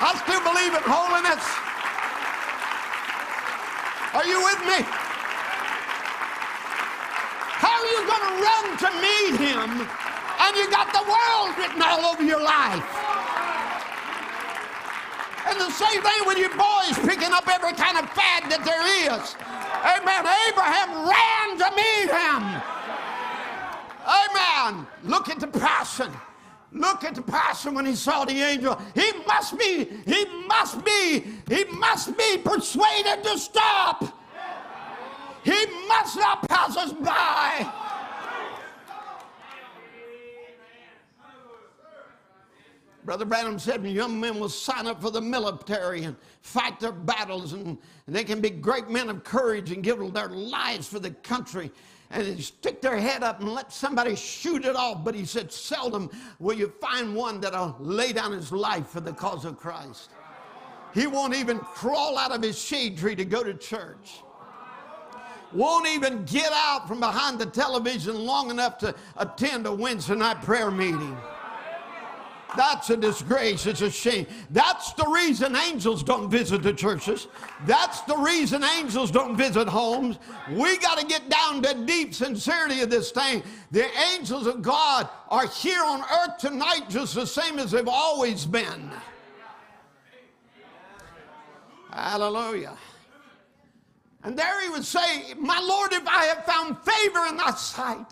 [0.00, 1.42] I still believe in holiness.
[4.14, 4.86] Are you with me?
[7.58, 9.88] How are you going to run to meet him
[10.38, 13.03] and you got the world written all over your life?
[15.54, 18.82] And the same thing with your boys picking up every kind of fad that there
[19.06, 19.36] is.
[19.86, 20.26] Amen.
[20.48, 22.42] Abraham ran to meet him.
[24.04, 24.86] Amen.
[25.04, 26.10] Look at the passion.
[26.72, 28.80] Look at the passion when he saw the angel.
[28.96, 34.04] He must be, he must be, he must be persuaded to stop.
[35.44, 37.33] He must not pass us by.
[43.04, 47.52] Brother Branham said young men will sign up for the military and fight their battles,
[47.52, 51.10] and, and they can be great men of courage and give their lives for the
[51.10, 51.70] country
[52.14, 55.04] and they stick their head up and let somebody shoot it off.
[55.04, 59.12] But he said, seldom will you find one that'll lay down his life for the
[59.12, 60.10] cause of Christ.
[60.92, 64.22] He won't even crawl out of his shade tree to go to church.
[65.52, 70.40] Won't even get out from behind the television long enough to attend a Wednesday night
[70.42, 71.16] prayer meeting.
[72.56, 73.66] That's a disgrace.
[73.66, 74.26] It's a shame.
[74.50, 77.28] That's the reason angels don't visit the churches.
[77.66, 80.18] That's the reason angels don't visit homes.
[80.50, 83.42] We got to get down to deep sincerity of this thing.
[83.70, 88.46] The angels of God are here on earth tonight just the same as they've always
[88.46, 88.90] been.
[91.90, 92.76] Hallelujah.
[94.24, 98.06] And there he would say, My Lord, if I have found favor in thy sight,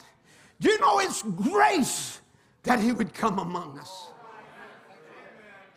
[0.60, 2.20] do you know it's grace
[2.62, 4.01] that he would come among us?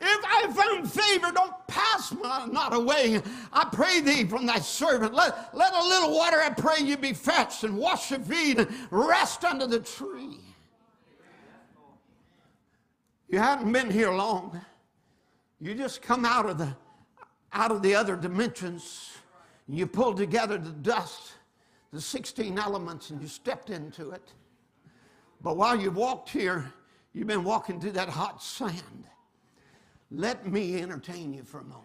[0.01, 3.21] If I found favor, don't pass my not away.
[3.53, 5.13] I pray thee from thy servant.
[5.13, 8.69] Let, let a little water, I pray you, be fetched and wash your feet and
[8.91, 10.39] rest under the tree.
[13.29, 14.61] You hadn't been here long.
[15.59, 16.75] You just come out of the
[17.53, 19.11] out of the other dimensions.
[19.67, 21.31] You pulled together the dust,
[21.91, 24.33] the 16 elements, and you stepped into it.
[25.41, 26.71] But while you've walked here,
[27.13, 29.07] you've been walking through that hot sand.
[30.15, 31.83] Let me entertain you for a moment.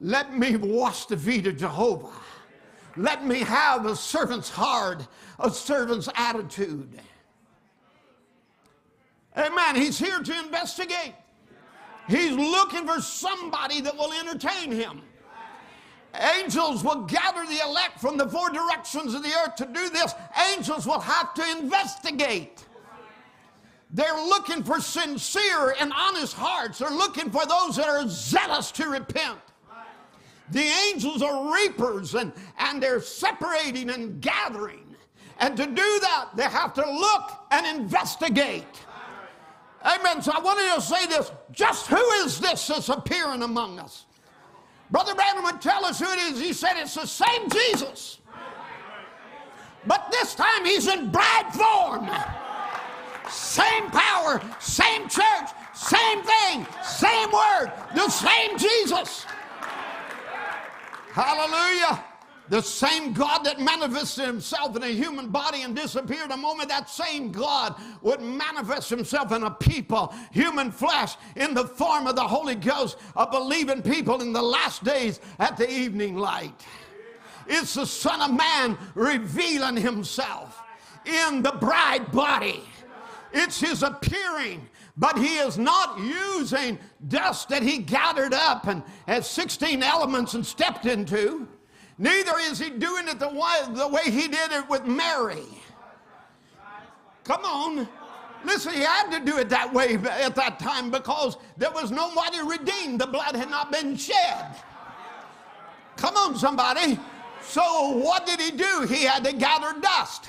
[0.00, 2.12] Let me wash the feet of Jehovah.
[2.96, 5.08] Let me have a servant's heart,
[5.40, 7.00] a servant's attitude.
[9.36, 9.74] Amen.
[9.74, 11.14] He's here to investigate.
[12.08, 15.02] He's looking for somebody that will entertain him.
[16.38, 20.14] Angels will gather the elect from the four directions of the earth to do this.
[20.52, 22.63] Angels will have to investigate.
[23.94, 26.80] They're looking for sincere and honest hearts.
[26.80, 29.38] They're looking for those that are zealous to repent.
[30.50, 34.96] The angels are reapers and, and they're separating and gathering.
[35.38, 38.66] And to do that, they have to look and investigate.
[39.84, 40.20] Amen.
[40.22, 44.06] So I wanted to say this just who is this that's appearing among us?
[44.90, 46.40] Brother Branham would tell us who it is.
[46.40, 48.18] He said it's the same Jesus.
[49.86, 52.10] But this time he's in bride form
[53.30, 59.26] same power, same church, same thing, same word, the same Jesus.
[61.12, 62.04] Hallelujah.
[62.50, 66.90] The same God that manifested himself in a human body and disappeared a moment, that
[66.90, 72.22] same God would manifest himself in a people, human flesh, in the form of the
[72.22, 76.66] Holy Ghost, a believing people in the last days at the evening light.
[77.46, 80.60] It's the Son of Man revealing himself.
[81.06, 82.62] in the bride body.
[83.34, 84.66] It's his appearing,
[84.96, 86.78] but he is not using
[87.08, 91.48] dust that he gathered up and has 16 elements and stepped into.
[91.98, 95.46] Neither is he doing it the way, the way he did it with Mary.
[97.24, 97.88] Come on.
[98.44, 102.40] Listen, he had to do it that way at that time because there was nobody
[102.42, 103.00] redeemed.
[103.00, 104.46] The blood had not been shed.
[105.96, 107.00] Come on, somebody.
[107.42, 108.86] So, what did he do?
[108.88, 110.26] He had to gather dust.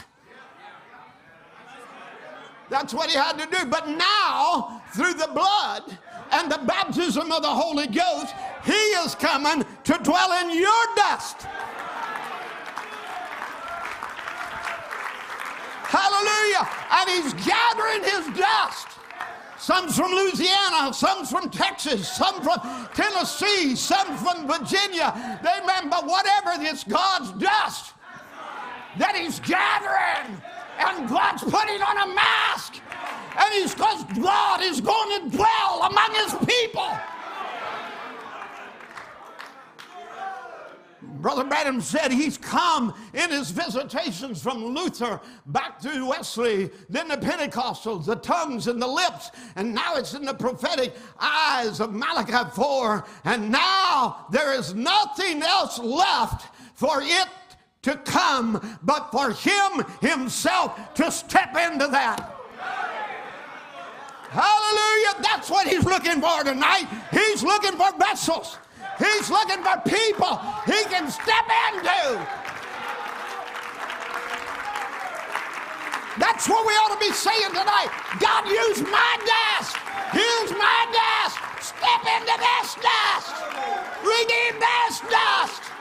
[2.70, 3.66] That's what he had to do.
[3.66, 5.97] But now, through the blood
[6.32, 11.47] and the baptism of the Holy Ghost, he is coming to dwell in your dust.
[15.88, 16.68] Hallelujah.
[16.91, 18.88] And he's gathering his dust.
[19.57, 22.59] Some's from Louisiana, some's from Texas, some from
[22.93, 25.39] Tennessee, some from Virginia.
[25.41, 27.93] They remember whatever this God's dust
[28.97, 30.41] that he's gathering.
[30.78, 32.82] And God's putting on a mask.
[33.38, 36.89] And he's because God is going to dwell among his people.
[41.26, 47.17] Brother Branham said he's come in his visitations from Luther back to Wesley, then the
[47.17, 52.47] Pentecostals, the tongues and the lips, and now it's in the prophetic eyes of Malachi
[52.53, 53.05] 4.
[53.23, 57.28] And now there is nothing else left for it
[57.86, 62.33] to come, but for him himself to step into that.
[64.33, 65.21] Hallelujah.
[65.21, 66.88] That's what he's looking for tonight.
[67.11, 68.57] He's looking for vessels.
[68.97, 72.25] He's looking for people he can step into.
[76.17, 77.93] That's what we ought to be saying tonight.
[78.19, 79.77] God, use my dust.
[80.09, 81.38] Use my dust.
[81.61, 83.29] Step into this dust.
[84.01, 85.74] Redeem this dust.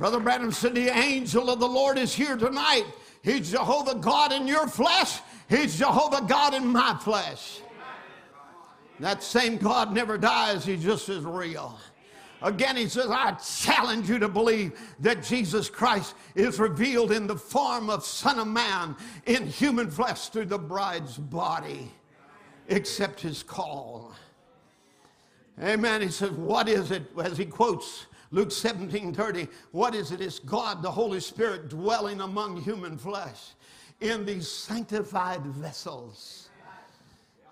[0.00, 2.86] Brother Branham said, The angel of the Lord is here tonight.
[3.22, 5.20] He's Jehovah God in your flesh.
[5.46, 7.60] He's Jehovah God in my flesh.
[8.98, 11.78] That same God never dies, He just is real.
[12.40, 17.36] Again, he says, I challenge you to believe that Jesus Christ is revealed in the
[17.36, 18.96] form of Son of Man
[19.26, 21.92] in human flesh through the bride's body.
[22.70, 24.14] Accept his call.
[25.62, 26.00] Amen.
[26.00, 27.02] He says, What is it?
[27.22, 30.20] As he quotes Luke 17 30, what is it?
[30.20, 33.40] It's God, the Holy Spirit, dwelling among human flesh
[34.00, 36.48] in these sanctified vessels.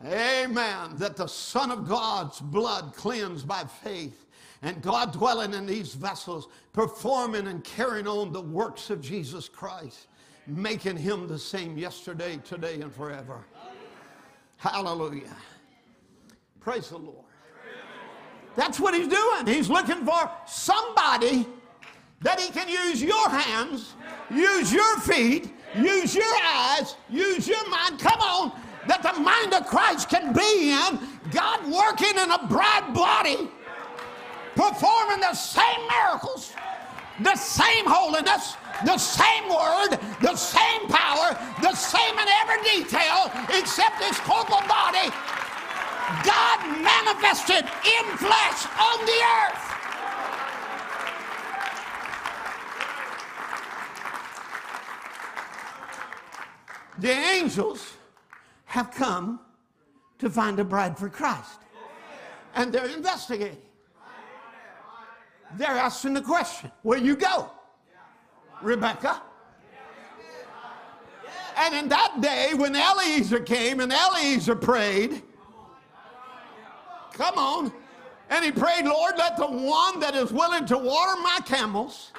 [0.04, 0.90] Amen.
[0.94, 4.26] That the Son of God's blood cleansed by faith
[4.62, 10.08] and God dwelling in these vessels, performing and carrying on the works of Jesus Christ,
[10.46, 13.44] making him the same yesterday, today, and forever.
[14.56, 15.36] Hallelujah.
[16.60, 17.27] Praise the Lord.
[18.58, 19.46] That's what he's doing.
[19.46, 21.46] He's looking for somebody
[22.22, 23.94] that he can use your hands,
[24.28, 28.00] use your feet, use your eyes, use your mind.
[28.00, 28.60] Come on.
[28.88, 30.98] That the mind of Christ can be in,
[31.30, 33.48] God working in a bride body,
[34.56, 36.52] performing the same miracles,
[37.20, 44.02] the same holiness, the same word, the same power, the same in every detail, except
[44.02, 45.14] his corporal body.
[46.24, 49.68] God manifested in flesh on the earth.
[56.98, 57.94] The angels
[58.64, 59.40] have come
[60.18, 61.60] to find a bride for Christ.
[62.54, 63.58] And they're investigating.
[65.56, 67.50] They're asking the question where you go?
[68.62, 69.22] Rebecca?
[71.56, 75.22] And in that day, when Eliezer came and Eliezer prayed,
[77.18, 77.72] come on,
[78.30, 82.12] and he prayed, Lord, let the one that is willing to water my camels,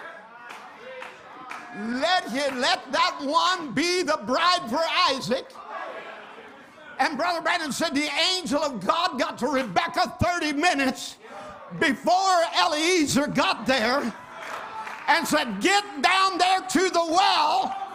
[1.78, 4.82] let him, let that one be the bride for
[5.12, 5.45] Isaac.
[7.00, 11.16] And Brother Branham said the angel of God got to Rebecca 30 minutes
[11.80, 14.14] before Eliezer got there
[15.07, 17.89] and said, Get down there to the well.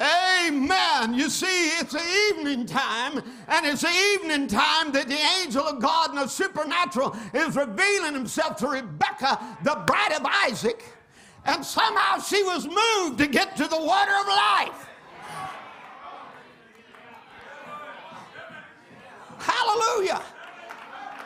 [0.00, 1.14] Amen.
[1.14, 5.80] You see, it's the evening time, and it's the evening time that the angel of
[5.80, 10.84] God and the supernatural is revealing himself to Rebecca, the bride of Isaac
[11.48, 14.86] and somehow she was moved to get to the water of life.
[19.38, 20.22] Hallelujah.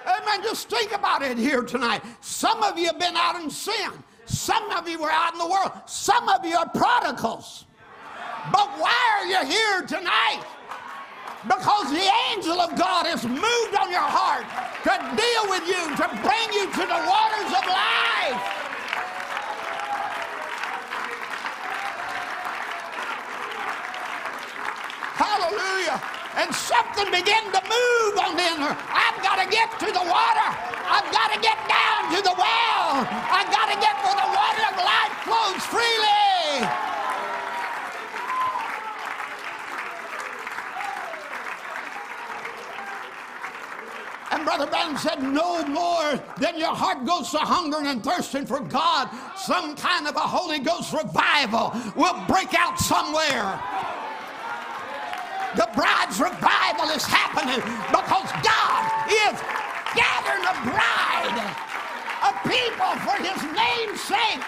[0.07, 0.43] Amen.
[0.43, 2.03] Just think about it here tonight.
[2.21, 3.91] Some of you have been out in sin.
[4.27, 5.73] Some of you were out in the world.
[5.87, 7.67] Some of you are prodigals.
[8.51, 10.43] But why are you here tonight?
[11.47, 14.47] Because the angel of God has moved on your heart
[14.83, 18.43] to deal with you to bring you to the waters of life.
[25.19, 25.99] Hallelujah.
[26.35, 28.75] And something began to move on the inner.
[28.91, 30.49] I've got to get to the water.
[30.87, 33.07] I've got to get down to the well.
[33.07, 36.92] I've got to get where the water of life flows freely.
[44.33, 48.61] And Brother Branham said, No more than your heart goes to hungering and thirsting for
[48.61, 49.11] God.
[49.37, 53.61] Some kind of a Holy Ghost revival will break out somewhere.
[55.55, 57.61] The bride's revival is happening
[57.93, 58.83] because God
[59.13, 59.37] is
[59.93, 61.37] gathering a bride
[62.25, 64.41] of people for his name's sake.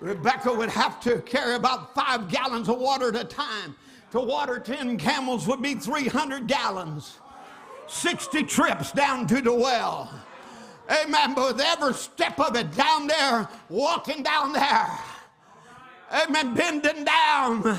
[0.00, 3.76] Rebecca would have to carry about five gallons of water at a time.
[4.14, 7.18] To water 10 camels would be 300 gallons.
[7.88, 10.08] 60 trips down to the well.
[10.88, 11.34] Amen.
[11.34, 14.98] But with every step of it down there, walking down there,
[16.12, 17.76] amen, bending down,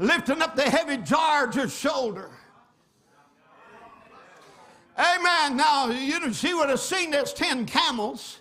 [0.00, 2.30] lifting up the heavy jar to her shoulder.
[4.98, 5.56] Amen.
[5.56, 8.40] Now, you know, she would have seen there's 10 camels.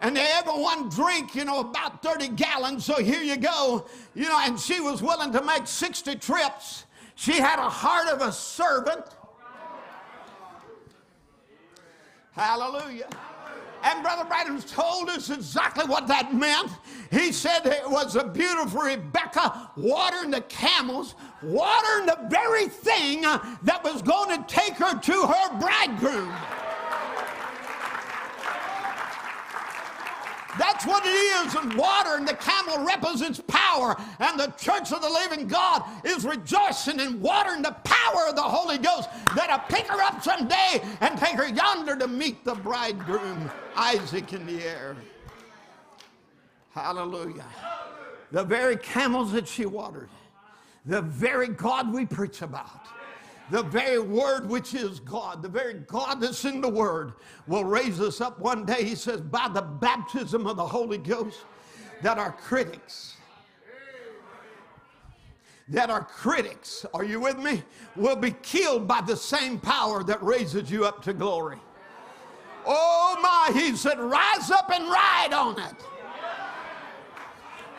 [0.00, 2.84] And they ever one drink, you know, about 30 gallons.
[2.84, 3.86] So here you go.
[4.14, 6.86] You know, and she was willing to make 60 trips.
[7.14, 9.04] She had a heart of a servant.
[12.32, 13.08] Hallelujah.
[13.82, 16.70] And Brother Branham told us exactly what that meant.
[17.10, 23.80] He said it was a beautiful Rebecca watering the camels, watering the very thing that
[23.82, 26.32] was going to take her to her bridegroom.
[30.58, 31.54] That's what it is.
[31.54, 33.96] And water and the camel represents power.
[34.18, 38.36] And the church of the living God is rejoicing in water and the power of
[38.36, 42.54] the Holy Ghost that'll pick her up someday and take her yonder to meet the
[42.54, 44.96] bridegroom, Isaac, in the air.
[46.72, 47.46] Hallelujah.
[48.32, 50.08] The very camels that she watered,
[50.86, 52.86] the very God we preach about
[53.50, 57.14] the very word which is God, the very God that's in the word,
[57.46, 58.84] will raise us up one day.
[58.84, 61.40] He says, by the baptism of the Holy Ghost,
[62.02, 63.16] that our critics,
[65.68, 67.62] that our critics, are you with me,
[67.96, 71.58] will be killed by the same power that raises you up to glory.
[72.66, 75.74] Oh my, he said, rise up and ride on it.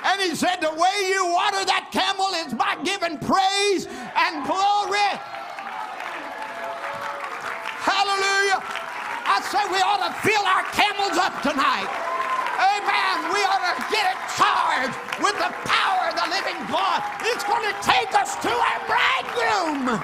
[0.04, 5.20] And he said, the way you water that camel is by giving praise and glory
[7.82, 8.62] Hallelujah.
[8.62, 11.90] I say we ought to fill our camels up tonight.
[12.62, 13.34] Amen.
[13.34, 17.02] We ought to get it charged with the power of the living God.
[17.26, 19.98] It's going to take us to our bridegroom.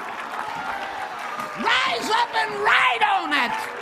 [1.61, 3.76] Rise up and ride on it.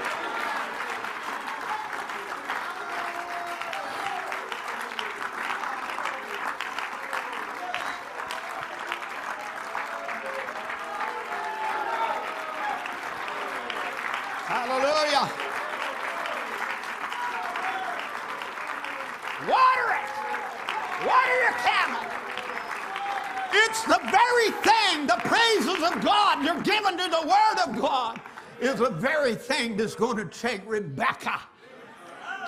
[24.36, 28.20] Very thing, the praises of God you're given to the Word of God
[28.60, 31.42] is the very thing that's going to take Rebecca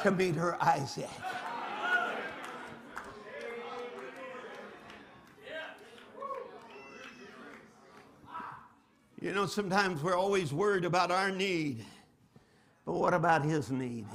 [0.04, 1.10] to meet her Isaac.
[9.20, 11.84] You know, sometimes we're always worried about our need,
[12.86, 14.06] but what about his need?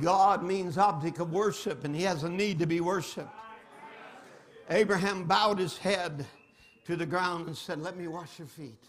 [0.00, 3.35] God means object of worship, and he has a need to be worshiped.
[4.68, 6.26] Abraham bowed his head
[6.86, 8.82] to the ground and said, Let me wash your feet.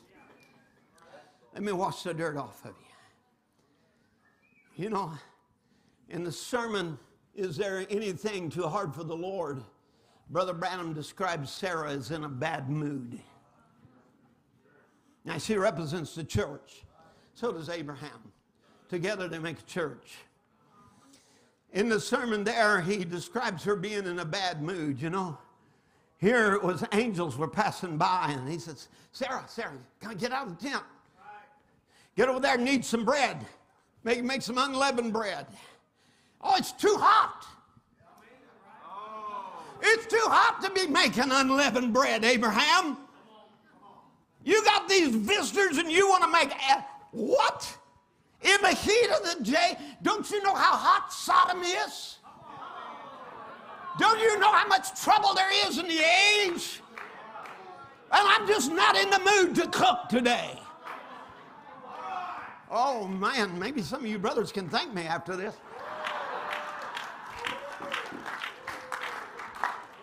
[1.54, 2.74] Let me wash the dirt off of
[4.76, 4.84] you.
[4.84, 5.12] You know,
[6.10, 6.98] in the sermon,
[7.36, 9.64] Is There Anything Too Hard for the Lord?
[10.30, 13.20] Brother Branham describes Sarah as in a bad mood.
[15.26, 16.84] Now, she represents the church.
[17.34, 18.32] So does Abraham.
[18.90, 20.16] Together they make a church.
[21.74, 25.38] In the sermon there, he describes her being in a bad mood, you know.
[26.20, 29.72] Here it was angels were passing by, and he says, Sarah, Sarah,
[30.02, 30.84] come get out of the tent.
[32.16, 33.46] Get over there and eat some bread.
[34.04, 35.46] Make, make some unleavened bread.
[36.42, 37.46] Oh, it's too hot.
[39.82, 42.98] It's too hot to be making unleavened bread, Abraham.
[44.44, 46.52] You got these visitors and you want to make
[47.12, 47.78] what?
[48.42, 52.17] In the heat of the day, don't you know how hot Sodom is?
[53.98, 56.82] Don't you know how much trouble there is in the age?
[58.12, 60.60] And I'm just not in the mood to cook today.
[62.70, 65.56] Oh man, maybe some of you brothers can thank me after this.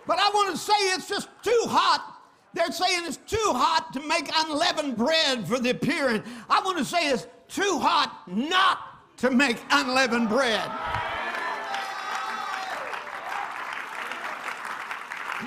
[0.06, 2.20] But I want to say it's just too hot.
[2.52, 6.22] They're saying it's too hot to make unleavened bread for the appearing.
[6.48, 10.70] I want to say it's too hot not to make unleavened bread.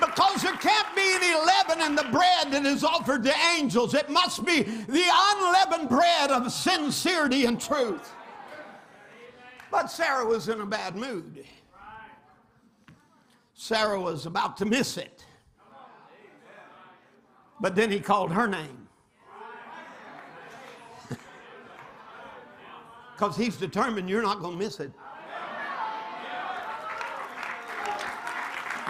[0.00, 3.94] Because there can't be any leaven in the bread that is offered to angels.
[3.94, 5.04] It must be the
[5.34, 8.12] unleavened bread of sincerity and truth.
[9.70, 11.44] But Sarah was in a bad mood.
[13.54, 15.24] Sarah was about to miss it.
[17.60, 18.88] But then he called her name.
[23.16, 24.92] Because he's determined you're not going to miss it.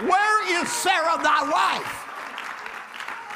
[0.01, 2.05] Where is Sarah, thy wife?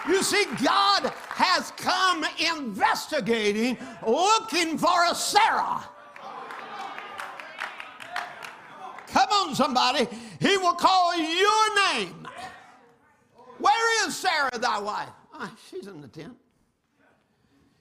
[0.08, 5.84] You see, God has come investigating, looking for a Sarah.
[9.08, 10.08] Come on, somebody.
[10.40, 12.28] He will call your name.
[13.60, 15.10] Where is Sarah, thy wife?
[15.34, 16.36] Oh, she's in the tent.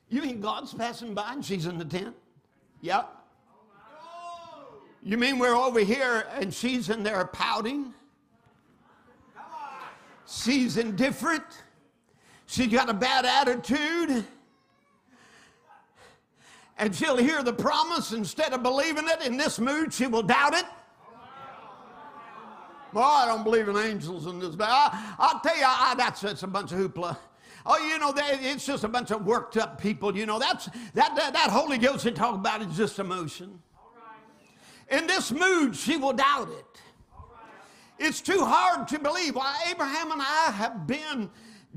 [0.08, 2.14] You mean God's passing by and she's in the tent?
[2.82, 3.08] Yep.
[5.02, 7.94] You mean we're over here and she's in there pouting?
[10.32, 11.44] She's indifferent.
[12.46, 14.24] She's got a bad attitude.
[16.78, 19.26] And she'll hear the promise instead of believing it.
[19.26, 20.64] In this mood, she will doubt it.
[22.94, 24.64] Well, I don't believe in angels in this day.
[24.66, 27.16] I, will tell you, I, that's, that's a bunch of hoopla.
[27.64, 30.16] Oh, you know, they, it's just a bunch of worked up people.
[30.16, 33.60] You know, that's that, that, that Holy Ghost they talk about is just emotion.
[34.90, 36.82] In this mood, she will doubt it.
[38.04, 39.36] It's too hard to believe.
[39.36, 41.30] Why, Abraham and I have been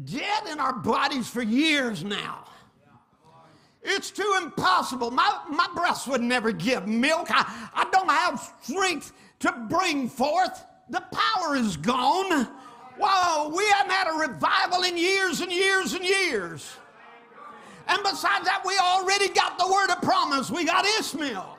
[0.05, 2.45] dead in our bodies for years now.
[3.83, 5.11] It's too impossible.
[5.11, 7.27] My, my breasts would never give milk.
[7.29, 10.65] I, I don't have strength to bring forth.
[10.89, 12.47] The power is gone.
[12.97, 16.75] Wow, we haven't had a revival in years and years and years.
[17.87, 20.49] And besides that, we already got the word of promise.
[20.49, 21.54] We got Ishmael.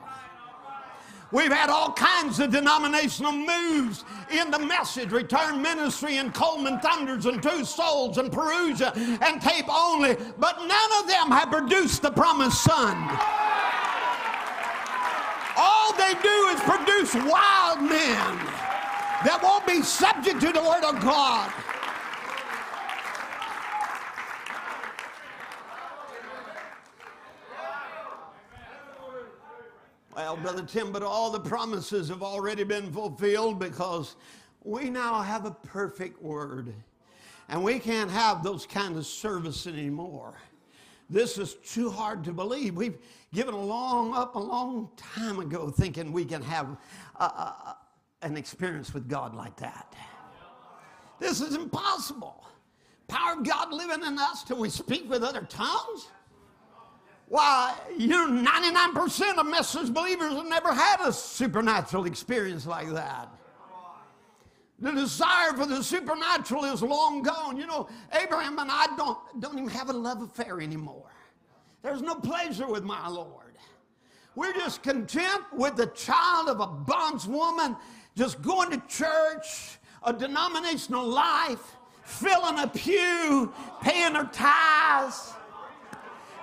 [1.31, 7.25] We've had all kinds of denominational moves in the message, return ministry and Coleman Thunders
[7.25, 12.11] and Two Souls and Parousia and tape only, but none of them have produced the
[12.11, 12.95] promised son.
[15.57, 18.37] All they do is produce wild men
[19.25, 21.51] that won't be subject to the word of God.
[30.17, 34.15] Well, Brother Tim, but all the promises have already been fulfilled because
[34.63, 36.73] we now have a perfect word.
[37.49, 40.33] And we can't have those kind of service anymore.
[41.07, 42.75] This is too hard to believe.
[42.75, 42.97] We've
[43.31, 46.75] given a long up a long time ago thinking we can have
[47.17, 47.77] a, a,
[48.23, 49.95] an experience with God like that.
[51.19, 52.43] This is impossible.
[53.07, 56.07] Power of God living in us till we speak with other tongues?
[57.29, 63.29] Why, you know, 99% of message believers have never had a supernatural experience like that.
[64.79, 67.57] The desire for the supernatural is long gone.
[67.57, 67.89] You know,
[68.21, 71.11] Abraham and I don't, don't even have a love affair anymore.
[71.81, 73.55] There's no pleasure with my Lord.
[74.35, 77.75] We're just content with the child of a bondswoman,
[78.15, 83.51] just going to church, a denominational life, filling a pew,
[83.81, 85.33] paying her tithes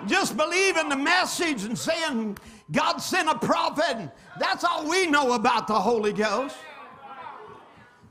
[0.07, 2.37] just believing the message and saying
[2.71, 4.11] God sent a prophet.
[4.39, 6.55] That's all we know about the Holy Ghost.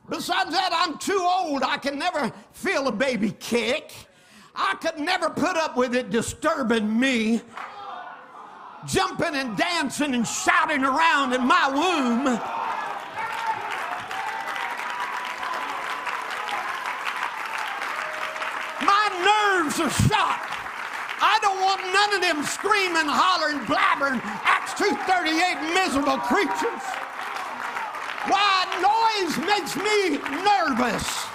[0.09, 1.63] Besides that, I'm too old.
[1.63, 3.93] I can never feel a baby kick.
[4.55, 7.41] I could never put up with it disturbing me.
[8.87, 12.25] Jumping and dancing and shouting around in my womb.
[18.85, 20.54] My nerves are shot.
[21.21, 26.85] I don't want none of them screaming, hollering, blabbering, Acts 2.38 miserable creatures.
[28.27, 31.27] Why, noise makes me nervous.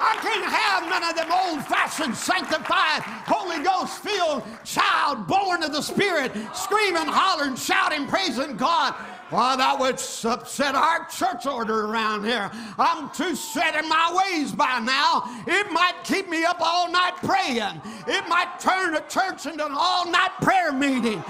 [0.00, 5.72] I can't have none of them old fashioned, sanctified, Holy Ghost filled child born of
[5.72, 8.94] the Spirit screaming, hollering, shouting, praising God.
[9.30, 12.50] Well, that would upset our church order around here.
[12.78, 15.24] I'm too set in my ways by now.
[15.46, 17.82] It might keep me up all night praying.
[18.06, 21.22] It might turn a church into an all night prayer meeting.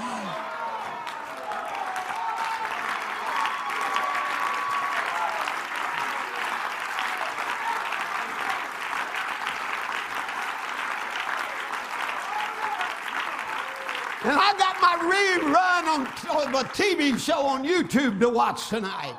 [14.31, 19.17] I got my rerun on, on a TV show on YouTube to watch tonight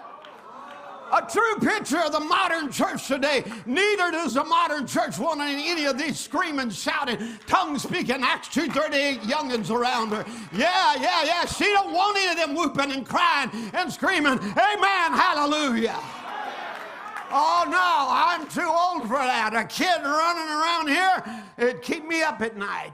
[1.12, 3.44] a true picture of the modern church today.
[3.66, 7.18] Neither does the modern church want any of these screaming, shouting,
[7.48, 10.26] tongue speaking, Acts 238 youngins around her.
[10.54, 11.46] Yeah, yeah, yeah.
[11.46, 16.00] She don't want any of them whooping and crying and screaming, Amen, hallelujah.
[17.32, 19.54] Oh no, I'm too old for that.
[19.54, 22.94] A kid running around here, it'd keep me up at night.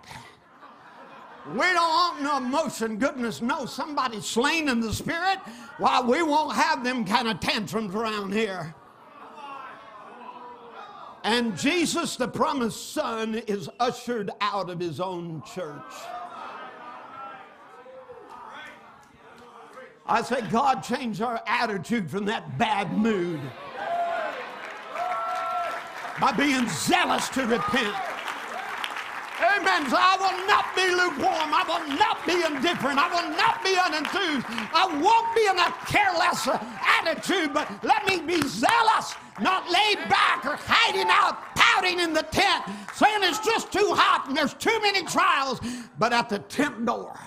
[1.54, 2.98] We don't want no emotion.
[2.98, 5.38] Goodness knows somebody's slain in the spirit.
[5.78, 8.74] Why, we won't have them kind of tantrums around here.
[11.24, 15.82] And Jesus, the promised Son, is ushered out of his own church.
[20.08, 23.40] I say, God, change our attitude from that bad mood
[26.20, 27.96] by being zealous to repent.
[29.42, 29.90] Amen.
[29.90, 31.52] So I will not be lukewarm.
[31.52, 32.98] I will not be indifferent.
[32.98, 34.46] I will not be unenthused.
[34.74, 36.48] I won't be in a careless
[37.00, 42.24] attitude, but let me be zealous, not laid back or hiding out, pouting in the
[42.24, 42.64] tent,
[42.94, 45.60] saying it's just too hot and there's too many trials,
[46.00, 47.20] but at the tent door,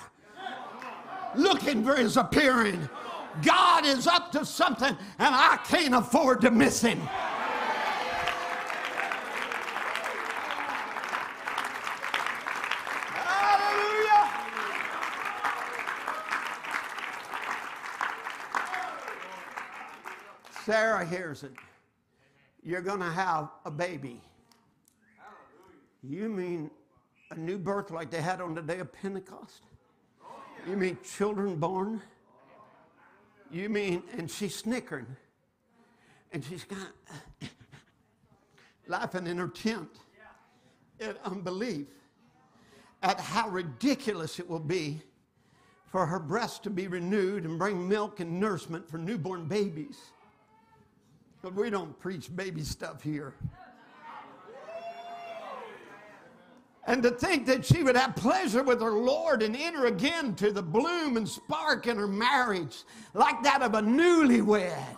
[1.34, 2.88] looking for his appearing.
[3.42, 7.00] God is up to something, and I can't afford to miss him.
[20.68, 21.52] Sarah hears it.
[22.62, 24.20] You're going to have a baby.
[26.02, 26.70] You mean
[27.30, 29.62] a new birth like they had on the day of Pentecost?
[30.68, 32.02] You mean children born?
[33.50, 35.06] You mean, and she's snickering.
[36.32, 36.66] And she's
[38.86, 39.88] laughing in her tent
[41.00, 41.86] in unbelief
[43.02, 45.00] at how ridiculous it will be
[45.86, 49.96] for her breast to be renewed and bring milk and nourishment for newborn babies.
[51.40, 53.34] But we don't preach baby stuff here.
[56.86, 60.50] And to think that she would have pleasure with her Lord and enter again to
[60.50, 64.96] the bloom and spark in her marriage like that of a newlywed.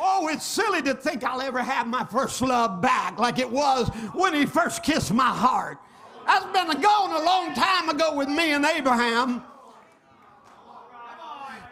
[0.00, 3.88] Oh, it's silly to think I'll ever have my first love back like it was
[4.12, 5.78] when he first kissed my heart.
[6.24, 9.42] That's been gone a long time ago with me and Abraham.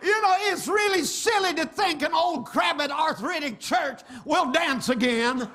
[0.02, 5.48] You know, it's really silly to think an old crabbed arthritic church will dance again.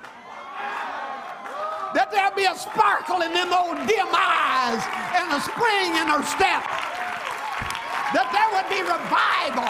[1.93, 4.79] That there'll be a sparkle in them old dim eyes
[5.19, 6.63] and a spring in her step.
[8.15, 9.67] That there would be revival.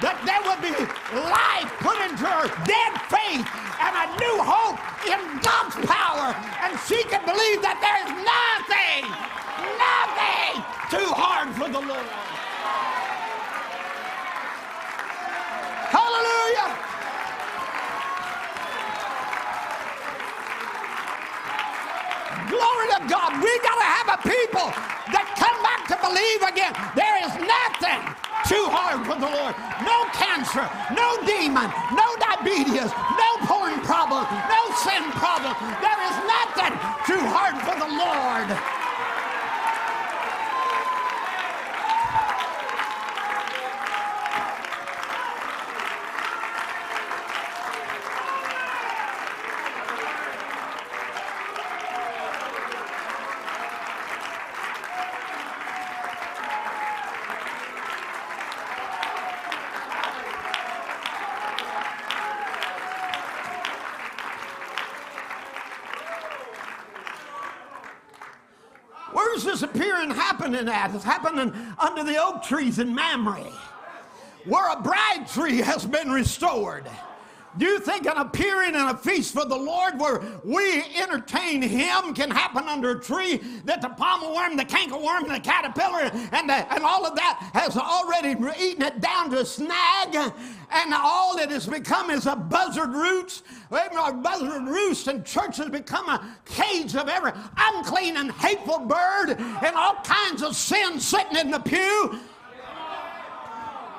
[0.00, 0.72] That there would be
[1.20, 3.44] life put into her dead faith
[3.80, 6.32] and a new hope in God's power.
[6.64, 9.04] And she can believe that there is nothing,
[9.76, 12.33] nothing too hard for the Lord.
[15.94, 16.68] Hallelujah.
[22.50, 23.30] Glory to God.
[23.38, 24.74] We got to have a people
[25.14, 26.74] that come back to believe again.
[26.98, 28.02] There is nothing
[28.50, 29.54] too hard for the Lord.
[29.86, 35.54] No cancer, no demon, no diabetes, no porn problem, no sin problem.
[35.78, 36.74] There is nothing
[37.06, 38.83] too hard for the Lord.
[70.68, 70.94] Happening at?
[70.94, 73.50] It's happening under the oak trees in Mamre,
[74.44, 76.86] where a bride tree has been restored.
[77.56, 82.12] Do you think an appearing and a feast for the Lord where we entertain Him
[82.12, 86.82] can happen under a tree that the palmerworm, the cankerworm, the caterpillar and, the, and
[86.82, 90.32] all of that has already eaten it down to a snag
[90.70, 95.68] and all it has become is a buzzard roost, a buzzard roost and church has
[95.68, 101.36] become a cage of every unclean and hateful bird and all kinds of sin sitting
[101.36, 102.18] in the pew?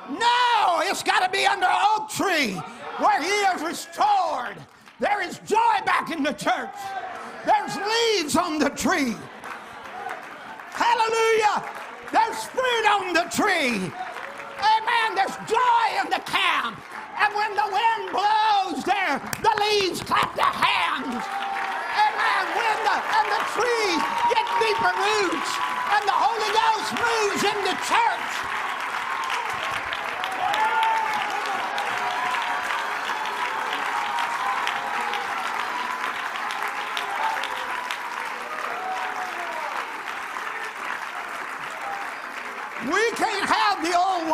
[0.10, 2.61] No, it's got to be under oak tree
[2.98, 4.58] where he is restored.
[5.00, 6.76] There is joy back in the church.
[7.46, 9.16] There's leaves on the tree.
[10.72, 11.64] Hallelujah.
[12.12, 13.92] There's fruit on the tree.
[14.64, 15.08] Amen.
[15.16, 16.80] There's joy in the camp.
[17.20, 21.20] And when the wind blows there, the leaves clap their hands.
[21.20, 22.44] Amen.
[22.56, 24.02] When the, and the trees
[24.32, 25.52] get deeper roots
[25.96, 28.55] and the Holy Ghost moves in the church.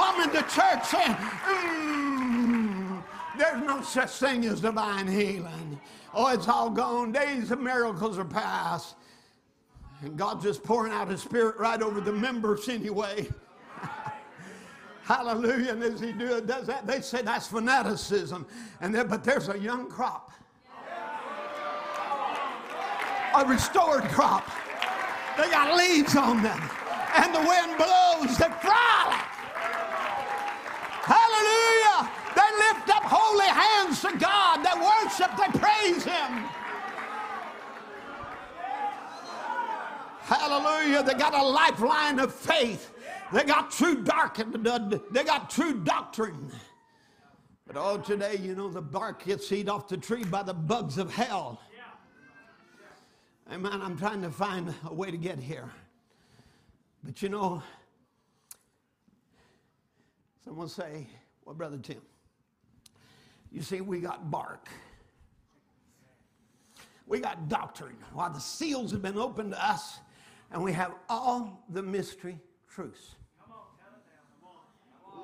[0.01, 1.15] Woman the church saying,
[1.45, 3.03] mm,
[3.37, 5.79] there's no such thing as divine healing.
[6.13, 7.11] Oh, it's all gone.
[7.11, 8.95] Days of miracles are past.
[10.01, 13.29] And God's just pouring out His Spirit right over the members anyway.
[15.03, 15.73] Hallelujah.
[15.73, 18.47] And as He do, does that, they say that's fanaticism.
[18.81, 20.31] And but there's a young crop,
[23.35, 24.49] a restored crop.
[25.37, 26.59] They got leaves on them,
[27.15, 28.37] and the wind blows.
[28.37, 29.30] They frolic.
[31.03, 32.11] Hallelujah.
[32.35, 34.63] They lift up holy hands to God.
[34.63, 35.31] They worship.
[35.37, 36.45] They praise Him.
[40.21, 41.03] Hallelujah.
[41.03, 42.93] They got a lifeline of faith.
[43.33, 44.37] They got true dark
[45.11, 46.51] they got true doctrine.
[47.65, 50.97] But oh, today, you know, the bark gets eaten off the tree by the bugs
[50.97, 51.61] of hell.
[53.51, 53.81] Amen.
[53.81, 55.69] I'm trying to find a way to get here.
[57.03, 57.63] But you know,
[60.43, 61.07] someone say,
[61.45, 62.01] Well, Brother Tim,
[63.51, 64.67] you see, we got bark.
[67.07, 67.97] We got doctrine.
[68.13, 69.99] Why the seals have been opened to us,
[70.51, 72.39] and we have all the mystery
[72.69, 73.15] truths.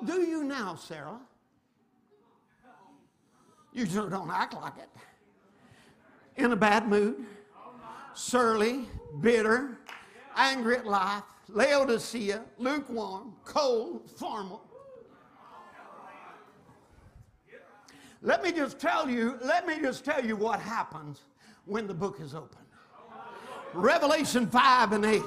[0.04, 1.18] Do you now, Sarah?
[3.72, 4.88] You sure don't act like it.
[6.36, 7.24] In a bad mood,
[8.14, 8.86] surly,
[9.20, 9.78] bitter,
[10.36, 14.67] angry at life, Laodicea, lukewarm, cold, formal.
[18.22, 21.20] Let me just tell you, let me just tell you what happens
[21.66, 22.58] when the book is open.
[23.74, 25.22] Revelation 5 and 8.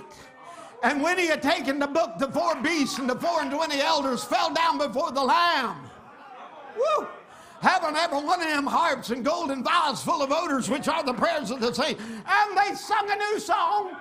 [0.84, 3.80] And when he had taken the book, the four beasts and the four and twenty
[3.80, 5.78] elders fell down before the Lamb.
[6.76, 7.08] Woo!
[7.62, 11.14] Having every one of them harps and golden vials full of odors, which are the
[11.14, 12.02] prayers of the saints.
[12.02, 13.96] And they sung a new song.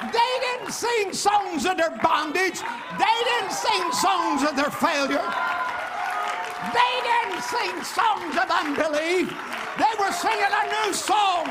[0.00, 2.60] They didn't sing songs of their bondage.
[2.98, 5.20] They didn't sing songs of their failure.
[6.74, 9.30] They didn't sing songs of unbelief.
[9.78, 11.46] They were singing a new song.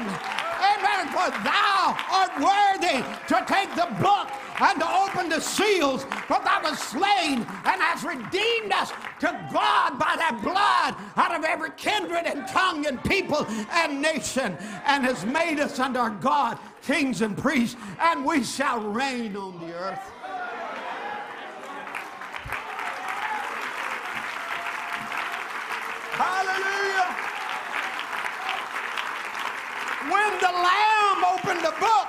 [0.58, 1.08] Amen.
[1.10, 4.28] For thou art worthy to take the book
[4.60, 10.00] and to open the seals, for thou was slain and hast redeemed us to God
[10.00, 15.26] by thy blood out of every kindred and tongue and people and nation, and has
[15.26, 20.12] made us unto our God kings and priests, and we shall reign on the earth.
[26.18, 27.28] Hallelujah
[30.10, 32.08] when the Lamb opened the book,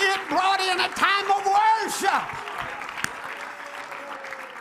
[0.00, 2.43] it brought in a time of worship.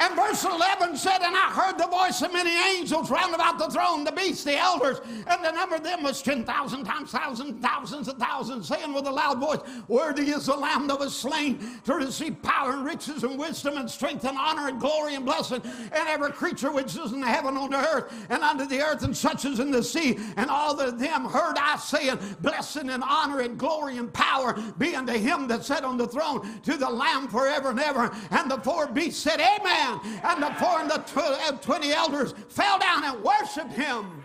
[0.04, 3.70] And verse 11 said, And I heard the voice of many angels round about the
[3.70, 8.10] throne, the beasts, the elders, and the number of them was 10,000 times thousands, thousands
[8.10, 11.94] of thousands, saying with a loud voice, Worthy is the Lamb that was slain to
[11.94, 16.10] receive power and riches and wisdom and strength and honor and glory and blessing, and
[16.10, 19.16] every creature which is in the heaven on the earth and under the earth and
[19.16, 20.20] such as in the sea.
[20.36, 24.98] And all of them heard I saying, Blessing and honor and glory and power be
[24.98, 28.12] unto him that sat on the throne, to the Lamb forever and ever.
[28.32, 32.80] And the four beasts said, Amen down, and the four and the twenty elders fell
[32.80, 34.24] down and worshiped him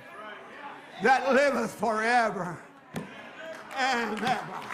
[1.03, 2.59] that liveth forever
[3.77, 4.68] and ever.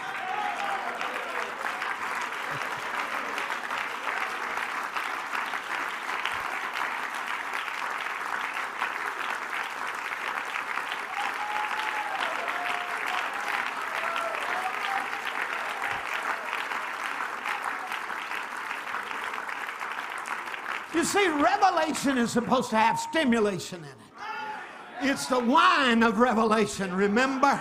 [21.15, 25.11] See, revelation is supposed to have stimulation in it.
[25.11, 27.61] It's the wine of revelation, remember?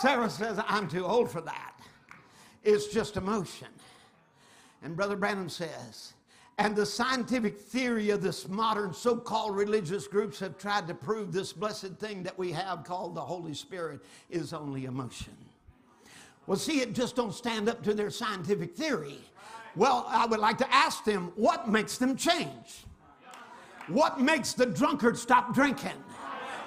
[0.00, 1.74] Sarah says, I'm too old for that.
[2.62, 3.68] It's just emotion.
[4.82, 6.14] And Brother Branham says,
[6.58, 11.32] and the scientific theory of this modern so called religious groups have tried to prove
[11.32, 15.34] this blessed thing that we have called the Holy Spirit is only emotion.
[16.46, 19.20] Well, see, it just don't stand up to their scientific theory.
[19.76, 22.84] Well, I would like to ask them what makes them change?
[23.88, 25.96] What makes the drunkard stop drinking?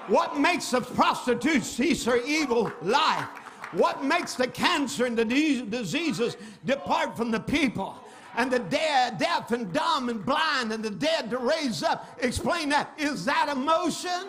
[0.08, 3.28] What makes the prostitute cease her evil life?
[3.72, 7.96] What makes the cancer and the diseases depart from the people?
[8.36, 12.18] And the dead, deaf and dumb and blind and the dead to raise up.
[12.22, 12.94] Explain that.
[12.98, 14.28] Is that emotion?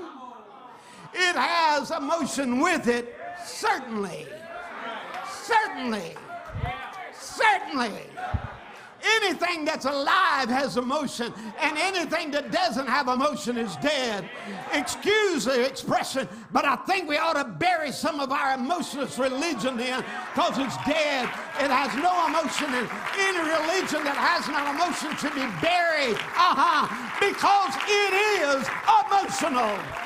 [1.15, 4.27] It has emotion with it, certainly.
[5.43, 6.15] Certainly.
[7.13, 7.93] Certainly.
[9.17, 14.29] Anything that's alive has emotion, and anything that doesn't have emotion is dead.
[14.73, 19.79] Excuse the expression, but I think we ought to bury some of our emotionless religion
[19.79, 20.03] in
[20.35, 21.29] because it's dead.
[21.61, 26.17] It has no emotion, and any religion that has no emotion should be buried.
[26.37, 26.89] Uh huh.
[27.21, 28.67] Because it is
[29.05, 30.04] emotional.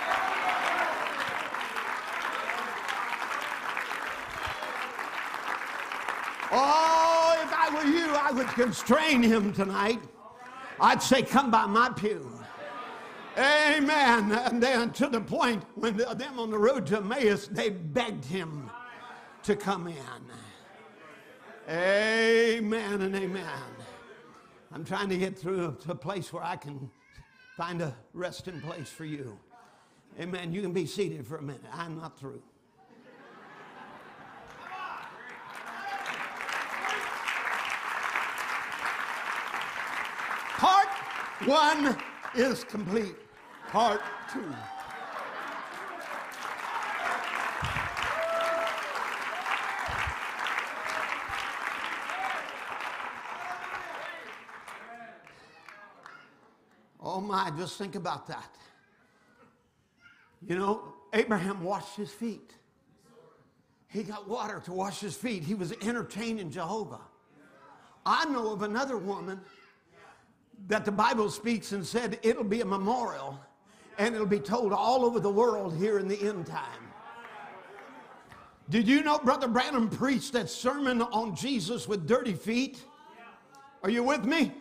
[6.51, 10.01] Oh, if I were you, I would constrain him tonight.
[10.81, 12.31] I'd say, Come by my pew.
[13.37, 14.33] Amen.
[14.33, 18.71] And then to the point when them on the road to Emmaus, they begged him
[19.45, 19.95] to come in.
[21.69, 23.45] Amen and amen.
[24.73, 26.91] I'm trying to get through to a place where I can
[27.57, 29.39] find a resting place for you.
[30.19, 30.53] Amen.
[30.53, 31.63] You can be seated for a minute.
[31.73, 32.43] I'm not through.
[40.59, 40.89] Part
[41.45, 41.97] one
[42.35, 43.15] is complete.
[43.69, 44.01] Part
[44.33, 44.43] two.
[57.01, 58.57] Oh my, just think about that.
[60.45, 62.53] You know, Abraham washed his feet.
[63.87, 65.45] He got water to wash his feet.
[65.45, 67.03] He was entertaining Jehovah.
[68.05, 69.41] I know of another woman
[70.67, 73.39] that the Bible speaks and said it'll be a memorial
[73.99, 76.89] and it'll be told all over the world here in the end time.
[78.71, 82.83] Did you know Brother Branham preached that sermon on Jesus with dirty feet?
[83.83, 84.53] Are you with me?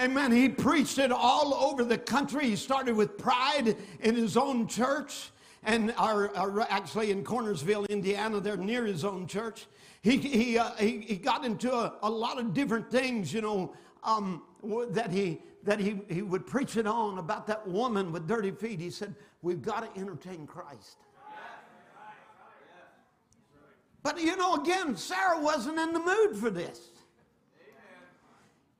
[0.00, 0.32] Amen.
[0.32, 2.46] He preached it all over the country.
[2.46, 5.30] He started with pride in his own church
[5.62, 8.40] and are, actually in Cornersville, Indiana.
[8.40, 9.66] They're near his own church.
[10.00, 13.72] He, he, uh, he, he, got into a, a, lot of different things, you know,
[14.04, 14.42] um,
[14.90, 18.80] that, he, that he, he would preach it on about that woman with dirty feet.
[18.80, 20.98] He said, We've got to entertain Christ.
[24.02, 26.88] But you know, again, Sarah wasn't in the mood for this.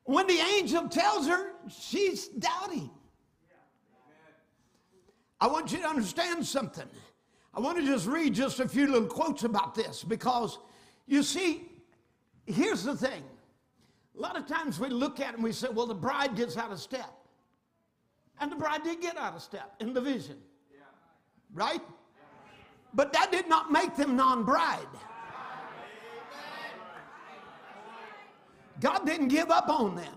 [0.05, 2.91] When the angel tells her, she's doubting.
[5.41, 6.87] I want you to understand something.
[7.55, 10.59] I want to just read just a few little quotes about this because
[11.07, 11.69] you see,
[12.47, 13.23] here's the thing.
[14.17, 16.57] A lot of times we look at it and we say, well, the bride gets
[16.57, 17.11] out of step.
[18.41, 20.37] And the bride did get out of step in the vision.
[21.55, 21.81] Right?
[22.95, 24.87] But that did not make them non bride.
[28.81, 30.15] God didn't give up on them.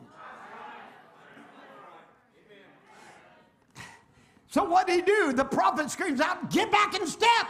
[4.47, 5.34] So what did he do?
[5.34, 7.47] The prophet screams out, Get back in step.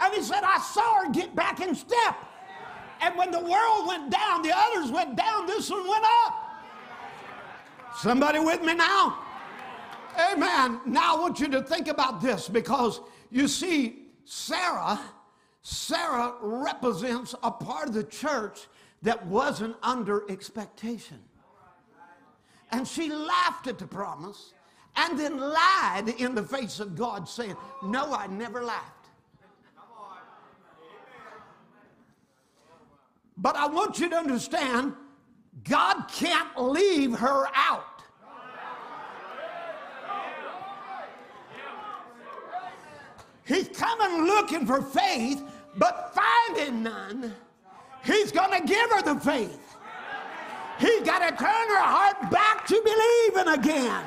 [0.00, 2.16] And he said, I saw her get back in step.
[3.02, 6.38] And when the world went down, the others went down, this one went up.
[7.98, 9.18] Somebody with me now?
[10.32, 10.80] Amen.
[10.86, 13.00] Now I want you to think about this because
[13.30, 15.00] you see, Sarah,
[15.62, 18.68] Sarah represents a part of the church
[19.02, 21.18] that wasn't under expectation.
[22.70, 24.54] And she laughed at the promise
[24.96, 28.91] and then lied in the face of God, saying, No, I never laughed.
[33.36, 34.94] But I want you to understand
[35.64, 37.84] God can't leave her out.
[43.44, 45.42] He's coming looking for faith,
[45.76, 47.34] but finding none.
[48.04, 49.76] He's going to give her the faith.
[50.78, 54.04] He's got to turn her heart back to believing again.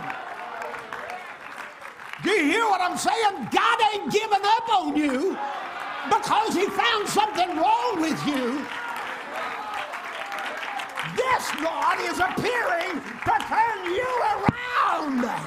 [2.23, 3.47] Do you hear what I'm saying?
[3.51, 5.37] God ain't giving up on you
[6.09, 8.65] because he found something wrong with you.
[11.15, 15.41] This God is appearing to turn you around.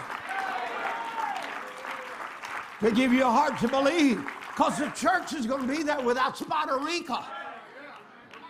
[2.80, 4.24] To give you a heart to believe.
[4.48, 7.24] Because the church is going to be there without spot or wrinkle.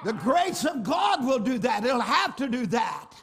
[0.04, 1.84] The grace of God will do that.
[1.84, 3.14] It'll have to do that.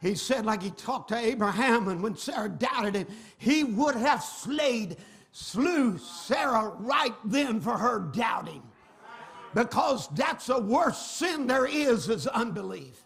[0.00, 3.06] He said, like he talked to Abraham, and when Sarah doubted him,
[3.38, 4.98] he would have slayed,
[5.32, 8.62] slew Sarah right then for her doubting.
[9.54, 13.03] Because that's the worst sin there is, is unbelief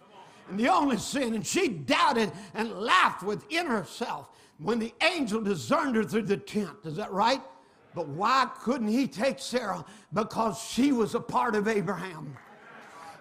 [0.48, 1.34] and the only sin.
[1.34, 6.76] And she doubted and laughed within herself when the angel discerned her through the tent.
[6.84, 7.40] Is that right?
[7.94, 9.84] But why couldn't he take Sarah?
[10.12, 12.36] Because she was a part of Abraham.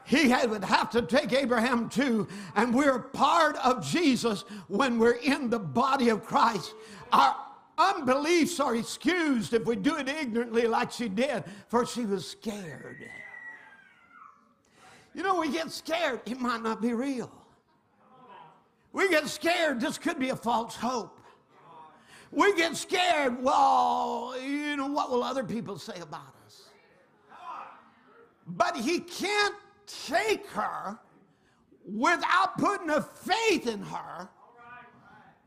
[0.06, 2.28] He would have to take Abraham too.
[2.56, 6.74] And we're part of Jesus when we're in the body of Christ.
[7.12, 7.36] Our
[7.78, 13.10] unbeliefs are excused if we do it ignorantly like she did, for she was scared.
[15.18, 17.31] You know, we get scared, it might not be real.
[18.94, 21.19] We get scared, this could be a false hope.
[22.31, 26.69] We get scared, well, you know, what will other people say about us?
[28.45, 29.56] But he can't
[29.88, 30.99] take her
[31.84, 34.30] without putting a faith in her.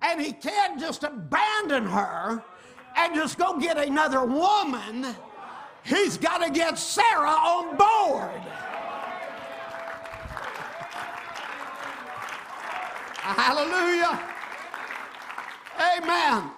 [0.03, 2.43] And he can't just abandon her
[2.97, 5.15] and just go get another woman.
[5.85, 8.43] He's got to get Sarah on board.
[13.35, 14.21] Hallelujah.
[15.97, 16.51] Amen.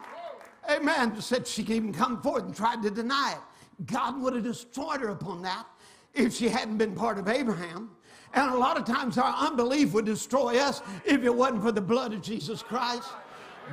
[0.70, 1.20] Amen.
[1.20, 3.86] Said she even come forth and tried to deny it.
[3.86, 5.66] God would have destroyed her upon that
[6.14, 7.90] if she hadn't been part of Abraham.
[8.34, 11.80] And a lot of times our unbelief would destroy us if it wasn't for the
[11.80, 13.08] blood of Jesus Christ.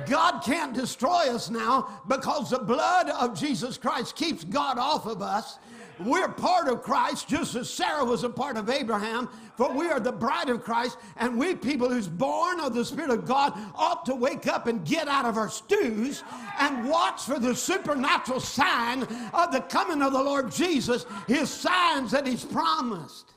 [0.06, 5.22] God can't destroy us now because the blood of Jesus Christ keeps God off of
[5.22, 5.58] us.
[6.04, 10.00] We're part of Christ, just as Sarah was a part of Abraham, for we are
[10.00, 14.06] the bride of Christ, and we people who's born of the Spirit of God ought
[14.06, 16.24] to wake up and get out of our stews
[16.58, 19.02] and watch for the supernatural sign
[19.34, 23.34] of the coming of the Lord Jesus, his signs that he's promised.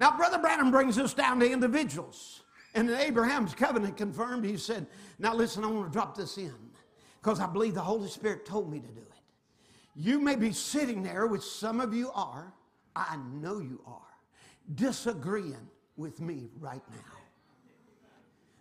[0.00, 2.42] Now, Brother Branham brings us down to individuals.
[2.74, 4.86] And in Abraham's covenant confirmed, he said,
[5.18, 6.54] Now listen, I want to drop this in
[7.20, 9.11] because I believe the Holy Spirit told me to do it.
[9.94, 12.52] You may be sitting there, which some of you are,
[12.96, 14.00] I know you are,
[14.74, 17.18] disagreeing with me right now.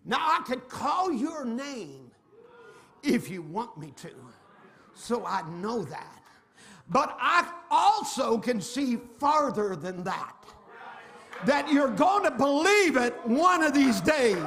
[0.03, 2.11] Now, I could call your name
[3.03, 4.11] if you want me to,
[4.93, 6.21] so I know that.
[6.89, 10.35] But I also can see farther than that.
[11.45, 14.37] That you're going to believe it one of these days.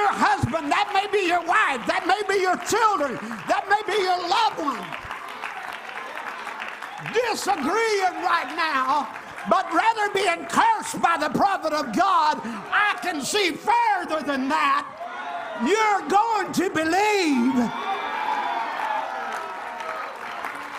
[0.00, 4.00] Your husband, that may be your wife, that may be your children, that may be
[4.00, 4.86] your loved one.
[7.12, 9.08] Disagreeing right now,
[9.48, 12.40] but rather being cursed by the prophet of God,
[12.72, 14.88] I can see further than that.
[15.60, 17.54] You're going to believe.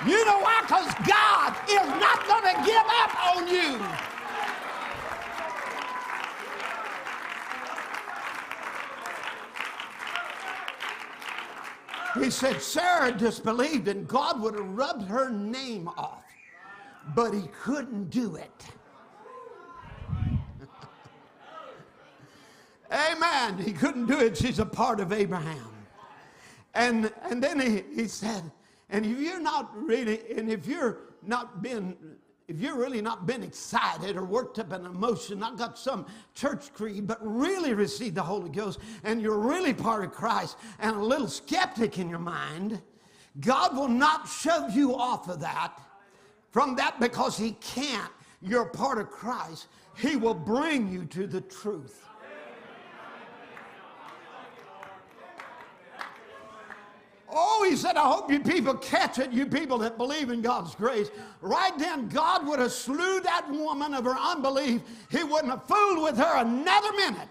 [0.10, 0.62] You know why?
[0.66, 4.11] Because God is not going to give up on you.
[12.20, 16.24] He said Sarah disbelieved and God would have rubbed her name off,
[17.16, 18.66] but he couldn't do it.
[22.92, 23.58] Amen.
[23.58, 24.36] He couldn't do it.
[24.38, 25.70] She's a part of Abraham.
[26.74, 28.44] And, and then he, he said,
[28.90, 31.96] and if you're not really, and if you're not been
[32.52, 36.06] if you're really not been excited or worked up in emotion, not got some
[36.36, 40.98] church creed, but really received the Holy Ghost, and you're really part of Christ and
[40.98, 42.82] a little skeptic in your mind,
[43.40, 45.80] God will not shove you off of that
[46.50, 48.12] from that because He can't.
[48.42, 49.68] You're part of Christ.
[49.96, 52.06] He will bring you to the truth.
[57.34, 60.76] Oh, he said, I hope you people catch it, you people that believe in God's
[60.76, 61.10] grace.
[61.42, 64.82] Right then, God would have slew that woman of her unbelief.
[65.10, 67.30] He wouldn't have fooled with her another minute.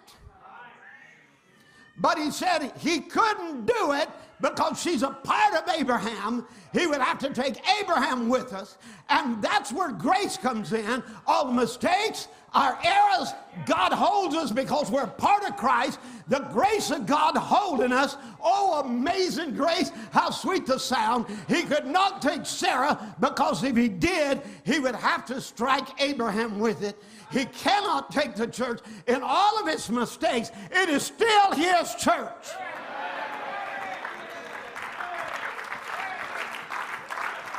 [2.01, 4.09] But he said he couldn't do it
[4.41, 6.47] because she's a part of Abraham.
[6.73, 8.79] He would have to take Abraham with us.
[9.09, 11.03] And that's where grace comes in.
[11.27, 13.33] All the mistakes, our errors,
[13.67, 15.99] God holds us because we're part of Christ.
[16.29, 18.17] The grace of God holding us.
[18.43, 19.91] Oh, amazing grace.
[20.11, 21.27] How sweet the sound.
[21.49, 26.59] He could not take Sarah because if he did, he would have to strike Abraham
[26.61, 26.97] with it.
[27.31, 30.51] He cannot take the church in all of its mistakes.
[30.71, 32.49] It is still his church.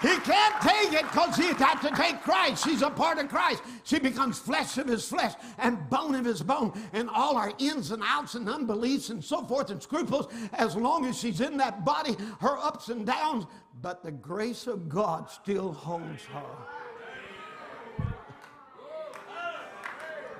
[0.02, 2.64] He can't take it because he's got to take Christ.
[2.64, 3.62] She's a part of Christ.
[3.84, 6.74] She becomes flesh of his flesh and bone of his bone.
[6.92, 11.06] And all our ins and outs and unbeliefs and so forth and scruples, as long
[11.06, 13.46] as she's in that body, her ups and downs,
[13.84, 16.71] but the grace of God still holds her.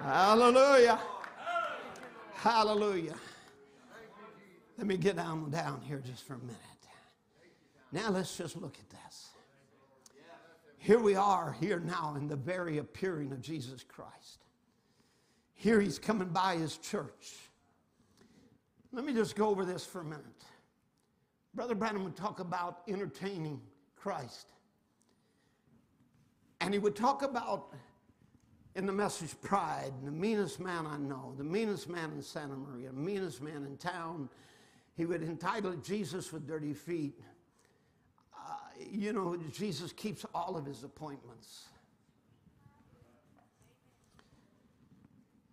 [0.04, 1.00] Hallelujah.
[2.34, 3.16] Hallelujah.
[4.78, 6.58] Let me get down, down here just for a minute.
[7.92, 9.32] Now let's just look at this
[10.82, 14.46] here we are here now in the very appearing of Jesus Christ.
[15.54, 17.36] Here he's coming by his church.
[18.92, 20.26] Let me just go over this for a minute.
[21.54, 23.62] Brother Branham would talk about entertaining
[23.96, 24.48] Christ.
[26.62, 27.76] And he would talk about
[28.76, 32.90] in the message Pride, the meanest man I know, the meanest man in Santa Maria,
[32.90, 34.30] the meanest man in town.
[34.96, 37.20] He would entitle it Jesus with Dirty Feet.
[38.34, 38.54] Uh,
[38.90, 41.66] you know, Jesus keeps all of his appointments.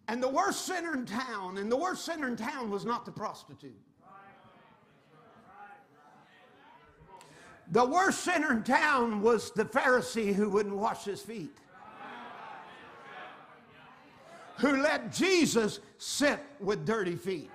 [0.09, 3.13] And the worst sinner in town, and the worst sinner in town was not the
[3.13, 3.79] prostitute.
[7.71, 11.55] The worst sinner in town was the Pharisee who wouldn't wash his feet,
[14.59, 17.51] who let Jesus sit with dirty feet.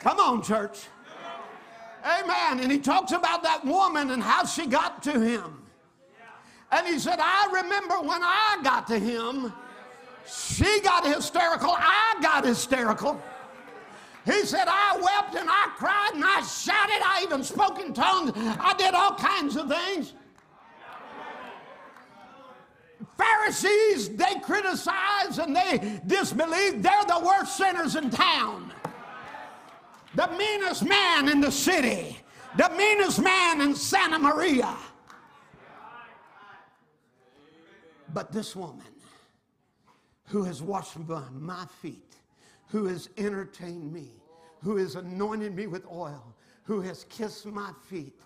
[0.00, 0.86] Come on, church.
[2.04, 2.60] Amen.
[2.60, 5.62] And he talks about that woman and how she got to him.
[6.70, 9.52] And he said, I remember when I got to him,
[10.26, 13.20] she got hysterical, I got hysterical.
[14.24, 17.02] He said, I wept and I cried and I shouted.
[17.04, 18.32] I even spoke in tongues.
[18.34, 20.14] I did all kinds of things.
[23.16, 26.82] Pharisees, they criticize and they disbelieve.
[26.82, 28.72] They're the worst sinners in town.
[30.14, 32.18] The meanest man in the city.
[32.56, 34.76] The meanest man in Santa Maria.
[38.12, 38.86] But this woman
[40.28, 42.16] who has washed my feet,
[42.68, 44.10] who has entertained me,
[44.62, 48.20] who has anointed me with oil, who has kissed my feet,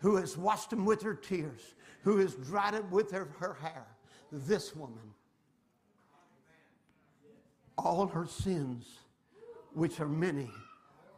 [0.00, 3.86] who has washed them with her tears, who has dried it with her, her hair,
[4.32, 5.14] this woman,
[7.76, 8.86] all her sins,
[9.72, 10.50] which are many,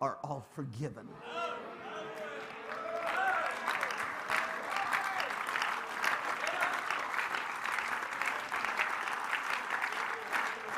[0.01, 1.09] are all forgiven.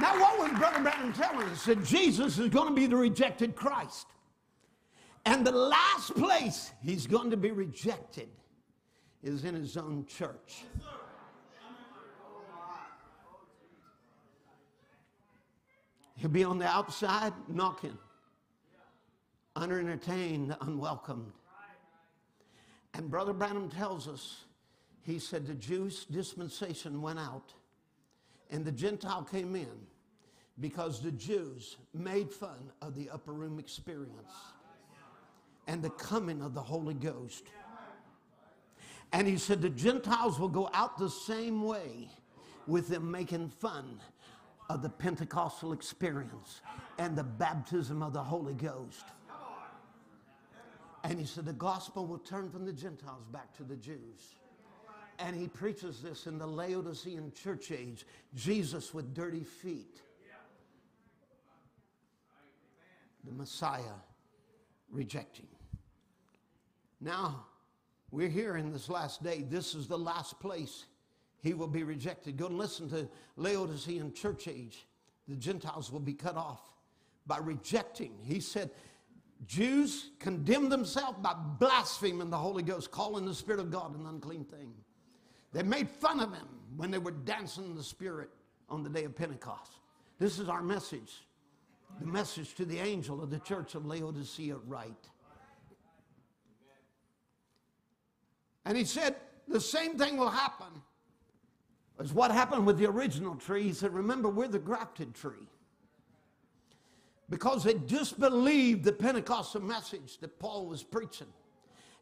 [0.01, 1.65] Now, what was Brother Branham telling us?
[1.67, 4.07] That Jesus is going to be the rejected Christ.
[5.25, 8.29] And the last place he's going to be rejected
[9.23, 10.65] is in his own church.
[16.25, 17.99] He'll be on the outside knocking,
[19.57, 21.35] unentertained, unwelcomed.
[22.95, 24.45] And Brother Branham tells us,
[25.03, 27.53] he said the Jewish dispensation went out
[28.51, 29.69] and the Gentile came in
[30.61, 34.33] because the Jews made fun of the upper room experience
[35.67, 37.45] and the coming of the Holy Ghost.
[39.13, 42.09] And he said the Gentiles will go out the same way
[42.67, 44.01] with them making fun
[44.71, 46.61] of the Pentecostal experience
[46.99, 49.05] and the baptism of the Holy Ghost.
[51.03, 54.37] And he said the gospel will turn from the Gentiles back to the Jews.
[55.19, 60.01] And he preaches this in the Laodicean church age Jesus with dirty feet.
[63.25, 64.01] The Messiah
[64.91, 65.47] rejecting.
[67.01, 67.47] Now,
[68.11, 69.45] we're here in this last day.
[69.49, 70.85] This is the last place
[71.45, 72.39] he will be rejected.
[72.39, 73.07] Go and listen to
[73.37, 74.87] Laodicean church age.
[75.29, 76.63] The Gentiles will be cut off
[77.27, 78.13] by rejecting.
[78.25, 78.71] He said,
[79.47, 84.45] Jews condemn themselves by blaspheming the Holy Ghost, calling the Spirit of God an unclean
[84.45, 84.73] thing.
[85.53, 88.31] They made fun of him when they were dancing in the Spirit
[88.71, 89.73] on the day of Pentecost.
[90.19, 91.27] This is our message.
[92.01, 94.93] The message to the angel of the church of Laodicea, right?
[98.65, 99.17] And he said,
[99.47, 100.81] the same thing will happen
[101.99, 103.65] as what happened with the original tree.
[103.65, 105.49] He said, remember, we're the grafted tree.
[107.31, 111.29] Because they disbelieved the Pentecostal message that Paul was preaching.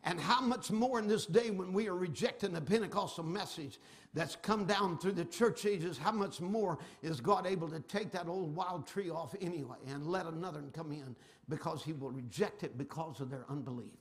[0.04, 3.78] And how much more in this day when we are rejecting the Pentecostal message
[4.14, 8.10] that's come down through the church ages, how much more is God able to take
[8.10, 11.14] that old wild tree off anyway and let another come in
[11.48, 13.92] because he will reject it because of their unbelief.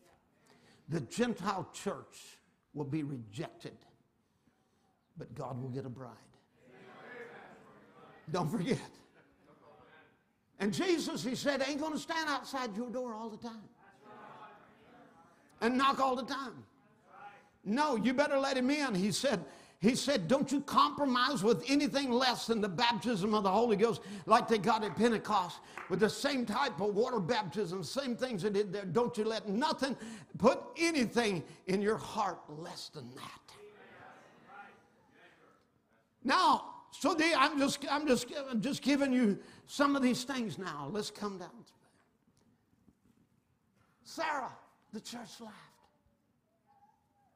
[0.89, 2.39] The Gentile church
[2.73, 3.77] will be rejected,
[5.17, 6.11] but God will get a bride.
[8.31, 8.77] Don't forget.
[10.59, 13.63] And Jesus, he said, ain't going to stand outside your door all the time
[15.59, 16.63] and knock all the time.
[17.63, 18.95] No, you better let him in.
[18.95, 19.43] He said,
[19.81, 24.01] he said, Don't you compromise with anything less than the baptism of the Holy Ghost
[24.27, 25.57] like they got at Pentecost
[25.89, 28.85] with the same type of water baptism, same things they did there.
[28.85, 29.97] Don't you let nothing
[30.37, 33.40] put anything in your heart less than that.
[36.23, 40.57] Now, so the, I'm just I'm just I'm just giving you some of these things
[40.57, 40.89] now.
[40.91, 41.73] Let's come down to.
[44.03, 44.51] Sarah,
[44.93, 45.55] the church laughed.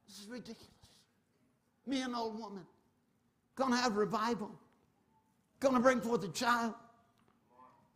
[0.06, 0.70] This is ridiculous.
[1.86, 2.66] Me, an old woman,
[3.54, 4.50] gonna have revival,
[5.60, 6.74] gonna bring forth a child.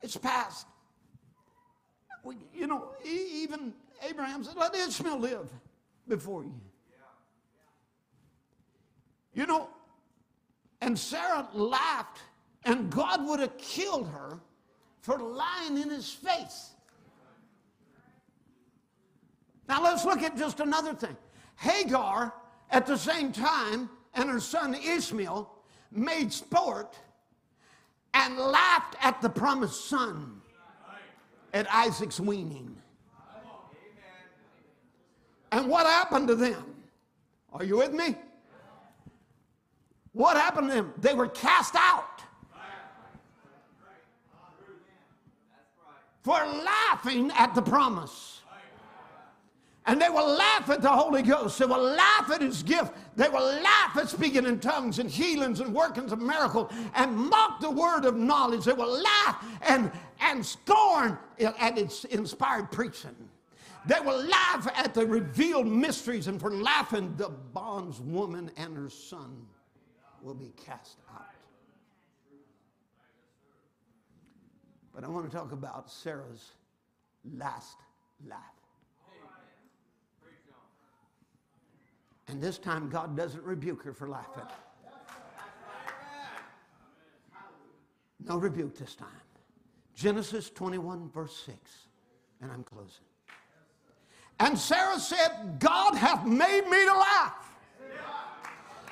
[0.02, 0.66] It's past.
[2.24, 3.74] We, you know, even
[4.08, 5.52] Abraham said, Let Ishmael live
[6.08, 6.54] before you.
[9.34, 9.68] You know,
[10.80, 12.20] And Sarah laughed,
[12.64, 14.40] and God would have killed her
[15.02, 16.70] for lying in his face.
[19.68, 21.16] Now let's look at just another thing.
[21.56, 22.34] Hagar,
[22.70, 25.50] at the same time, and her son Ishmael
[25.92, 26.96] made sport
[28.14, 30.40] and laughed at the promised son
[31.52, 32.76] at Isaac's weaning.
[35.52, 36.64] And what happened to them?
[37.52, 38.14] Are you with me?
[40.12, 40.92] What happened to them?
[40.98, 42.22] They were cast out
[46.22, 48.42] for laughing at the promise.
[49.86, 51.58] And they will laugh at the Holy Ghost.
[51.58, 52.92] They will laugh at His gift.
[53.16, 57.60] They will laugh at speaking in tongues and healings and workings of miracles and mock
[57.60, 58.64] the word of knowledge.
[58.64, 63.16] They will laugh and, and scorn at its inspired preaching.
[63.86, 69.46] They will laugh at the revealed mysteries, and for laughing, the bondswoman and her son
[70.22, 71.26] will be cast out.
[74.94, 76.52] But I want to talk about Sarah's
[77.36, 77.78] last
[78.26, 78.38] laugh.
[82.28, 84.44] And this time, God doesn't rebuke her for laughing.
[88.24, 89.08] No rebuke this time.
[89.96, 91.58] Genesis 21, verse 6.
[92.40, 93.04] And I'm closing.
[94.38, 97.52] And Sarah said, God hath made me to laugh,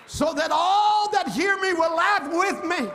[0.08, 2.90] so that all that hear me will laugh with me.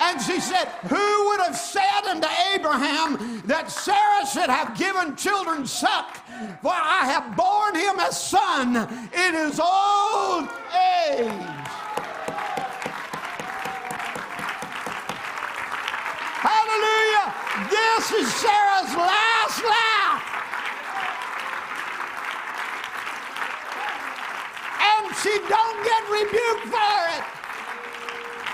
[0.00, 5.64] And she said, Who would have said unto Abraham that Sarah should have given children
[5.64, 6.16] suck?
[6.60, 8.76] For I have borne him a son
[9.14, 11.62] in his old age.
[16.42, 17.26] Hallelujah.
[17.70, 20.32] This is Sarah's last laugh.
[24.82, 27.24] And she don't get rebuked for it.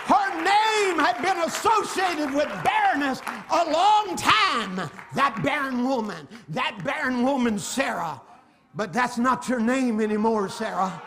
[0.09, 3.21] Her name had been associated with barrenness
[3.51, 4.91] a long time.
[5.15, 8.21] That barren woman, that barren woman, Sarah.
[8.75, 11.03] But that's not your name anymore, Sarah.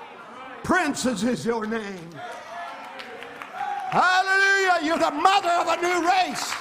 [0.64, 2.10] Princess is your name.
[3.90, 4.86] Hallelujah.
[4.86, 6.54] You're the mother of a new race.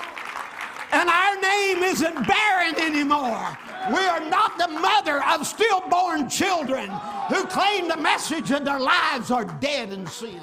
[0.92, 3.56] And our name isn't barren anymore.
[3.89, 6.90] We are not the mother of stillborn children
[7.28, 10.43] who claim the message and their lives are dead in sin.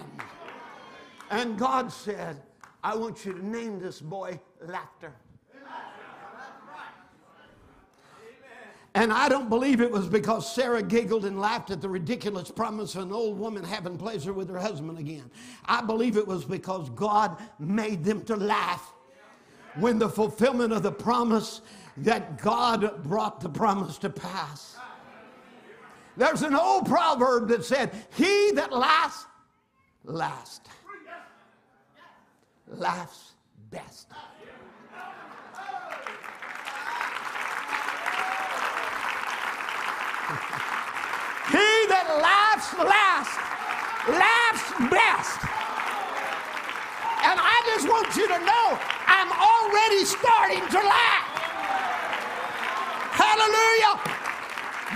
[1.29, 2.41] And God said,
[2.83, 5.13] I want you to name this boy Laughter.
[8.95, 12.95] And I don't believe it was because Sarah giggled and laughed at the ridiculous promise
[12.95, 15.29] of an old woman having pleasure with her husband again.
[15.65, 18.93] I believe it was because God made them to laugh
[19.75, 21.61] when the fulfillment of the promise
[21.97, 24.77] that God brought the promise to pass.
[26.15, 29.25] There's an old proverb that said, He that laughs,
[30.03, 30.61] last
[32.67, 33.33] laughs
[33.69, 34.07] best.
[41.47, 43.39] he that laughs last
[44.09, 45.39] laughs best.
[47.23, 51.26] And I just want you to know I'm already starting to laugh.
[53.17, 53.99] Hallelujah.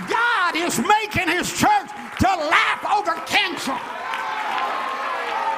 [0.08, 1.90] God is making his church
[2.20, 3.78] to laugh over cancer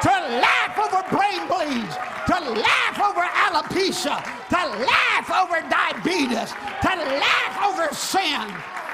[0.04, 1.96] to laugh over brain bleeds,
[2.26, 8.44] to laugh over alopecia, to laugh over diabetes, to laugh over sin.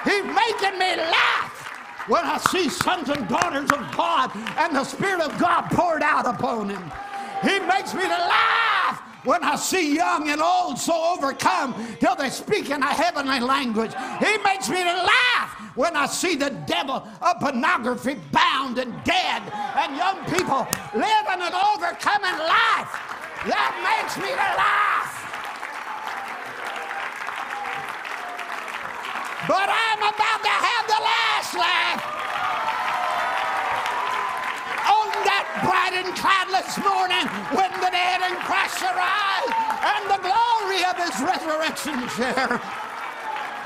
[0.04, 5.20] He's making me laugh when I see sons and daughters of God and the Spirit
[5.20, 6.92] of God poured out upon him.
[7.42, 12.30] He makes me to laugh when I see young and old so overcome till they
[12.30, 13.92] speak in a heavenly language.
[14.18, 19.42] He makes me to laugh when I see the devil of pornography bound and dead
[19.76, 22.92] and young people living an overcoming life.
[23.46, 25.20] That makes me to laugh.
[29.48, 32.20] But I'm about to have the last laugh.
[35.24, 39.50] That bright and cloudless morning when the dead in Christ arise
[39.84, 42.56] and the glory of his resurrection share.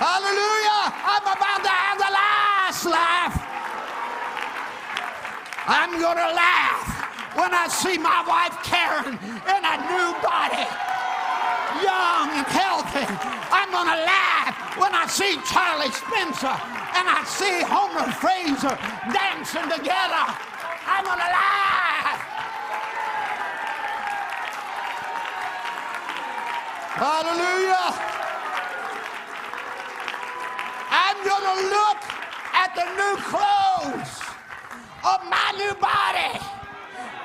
[0.00, 0.82] Hallelujah.
[0.90, 3.34] I'm about to have the last laugh.
[5.66, 6.86] I'm going to laugh
[7.38, 10.66] when I see my wife Karen in a new body,
[11.80, 13.06] young and healthy.
[13.54, 16.54] I'm going to laugh when I see Charlie Spencer
[16.98, 18.76] and I see Homer Fraser
[19.14, 20.53] dancing together.
[20.86, 22.20] I'm to laugh.
[26.94, 27.88] Hallelujah.
[30.90, 32.00] I'm going to look
[32.54, 34.20] at the new clothes
[35.02, 36.38] of my new body.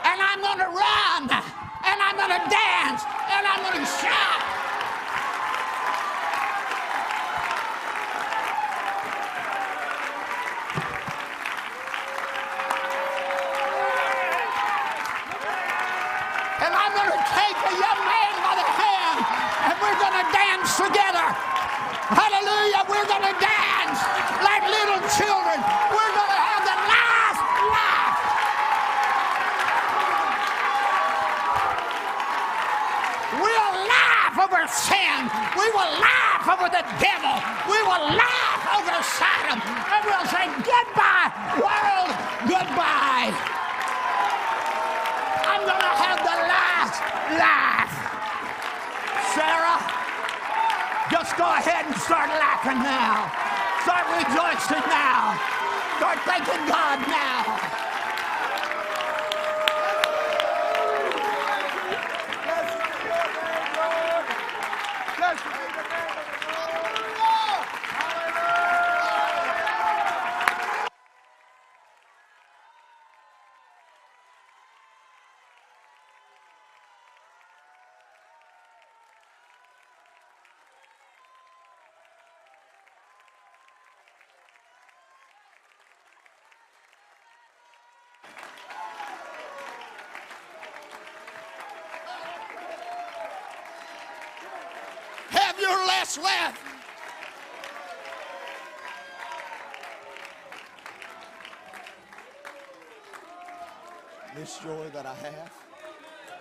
[0.06, 4.59] And I'm going to run, and I'm going to dance, and I'm going to shout.
[22.10, 22.82] Hallelujah.
[22.90, 24.02] We're going to dance
[24.42, 25.62] like little children.
[25.94, 28.18] We're going to have the last laugh.
[33.38, 35.30] We'll laugh over sin.
[35.54, 37.36] We will laugh over the devil.
[37.70, 39.62] We will laugh over Sodom.
[39.62, 41.30] And we'll say, goodbye,
[41.62, 42.10] world,
[42.50, 43.59] goodbye.
[51.60, 53.28] Ahead and start laughing now.
[53.84, 55.36] Start rejoicing now.
[55.98, 57.69] Start thanking God now.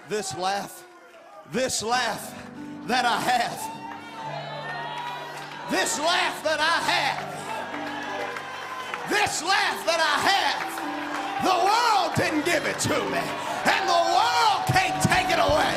[0.09, 0.85] This laugh,
[1.53, 2.35] this laugh
[2.87, 3.61] that I have,
[5.71, 7.29] this laugh that I have,
[9.11, 10.73] this laugh that I have,
[11.45, 13.21] the world didn't give it to me,
[13.69, 15.77] and the world can't take it away.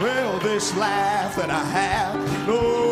[0.00, 2.87] Well, this laugh that I have, oh,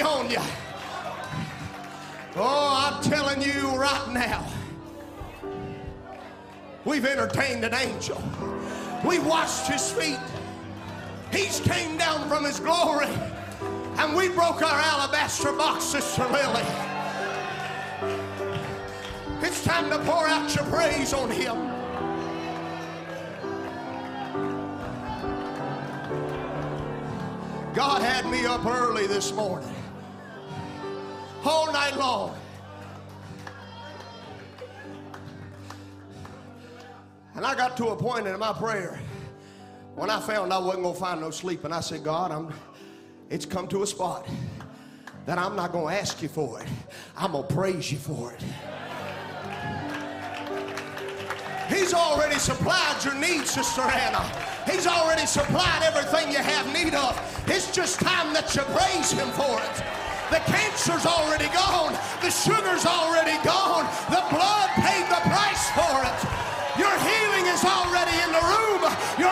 [0.00, 0.42] on you.
[2.36, 4.46] Oh, I'm telling you right now,
[6.84, 8.22] we've entertained an angel.
[9.04, 10.18] We washed his feet.
[11.32, 13.08] He's came down from his glory.
[13.96, 16.64] And we broke our alabaster box, Sister Lily.
[19.40, 21.70] It's time to pour out your praise on him.
[27.74, 29.73] God had me up early this morning,
[37.36, 39.00] And I got to a point in my prayer
[39.94, 42.52] when I found I wasn't going to find no sleep, and I said, God, I'm,
[43.28, 44.26] it's come to a spot
[45.26, 46.66] that I'm not going to ask you for it.
[47.16, 48.42] I'm going to praise you for it.
[51.68, 54.22] He's already supplied your needs, Sister Anna.
[54.70, 57.44] He's already supplied everything you have need of.
[57.46, 59.84] It's just time that you praise Him for it.
[60.34, 61.94] The cancer's already gone.
[62.18, 63.86] The sugar's already gone.
[64.10, 66.18] The blood paid the price for it.
[66.74, 68.82] Your healing is already in the room.
[69.14, 69.30] Your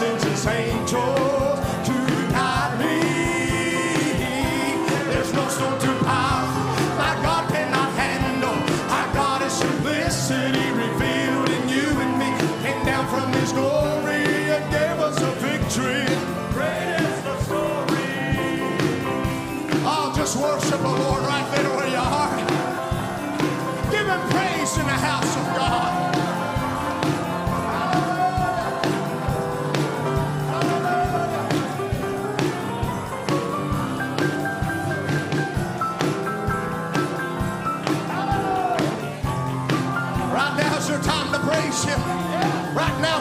[0.00, 1.29] since his ain't.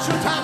[0.09, 0.38] Time.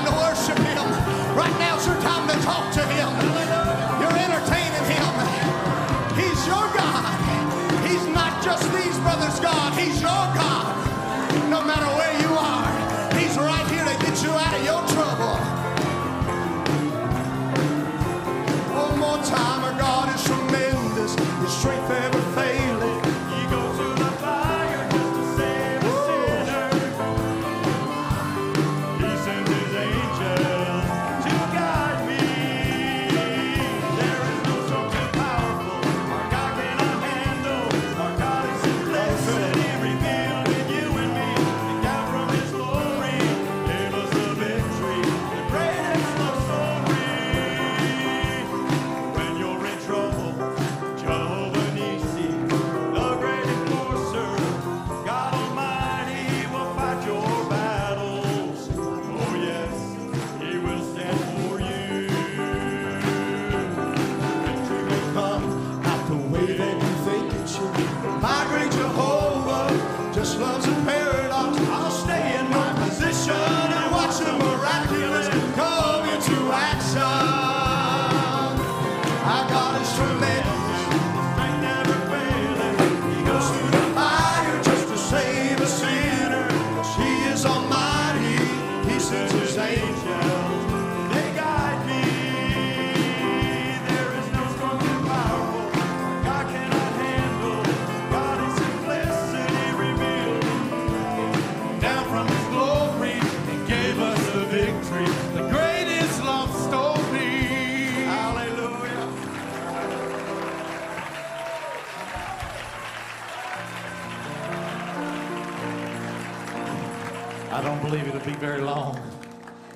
[117.56, 119.00] I don't believe it'll be very long.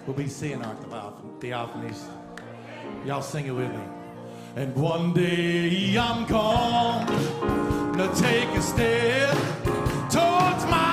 [0.06, 0.76] We'll be seeing our
[1.40, 2.02] theophanies.
[3.06, 3.84] Y'all sing it with me.
[4.58, 7.08] And one day I'm going
[7.98, 9.34] to take a step
[10.10, 10.89] towards my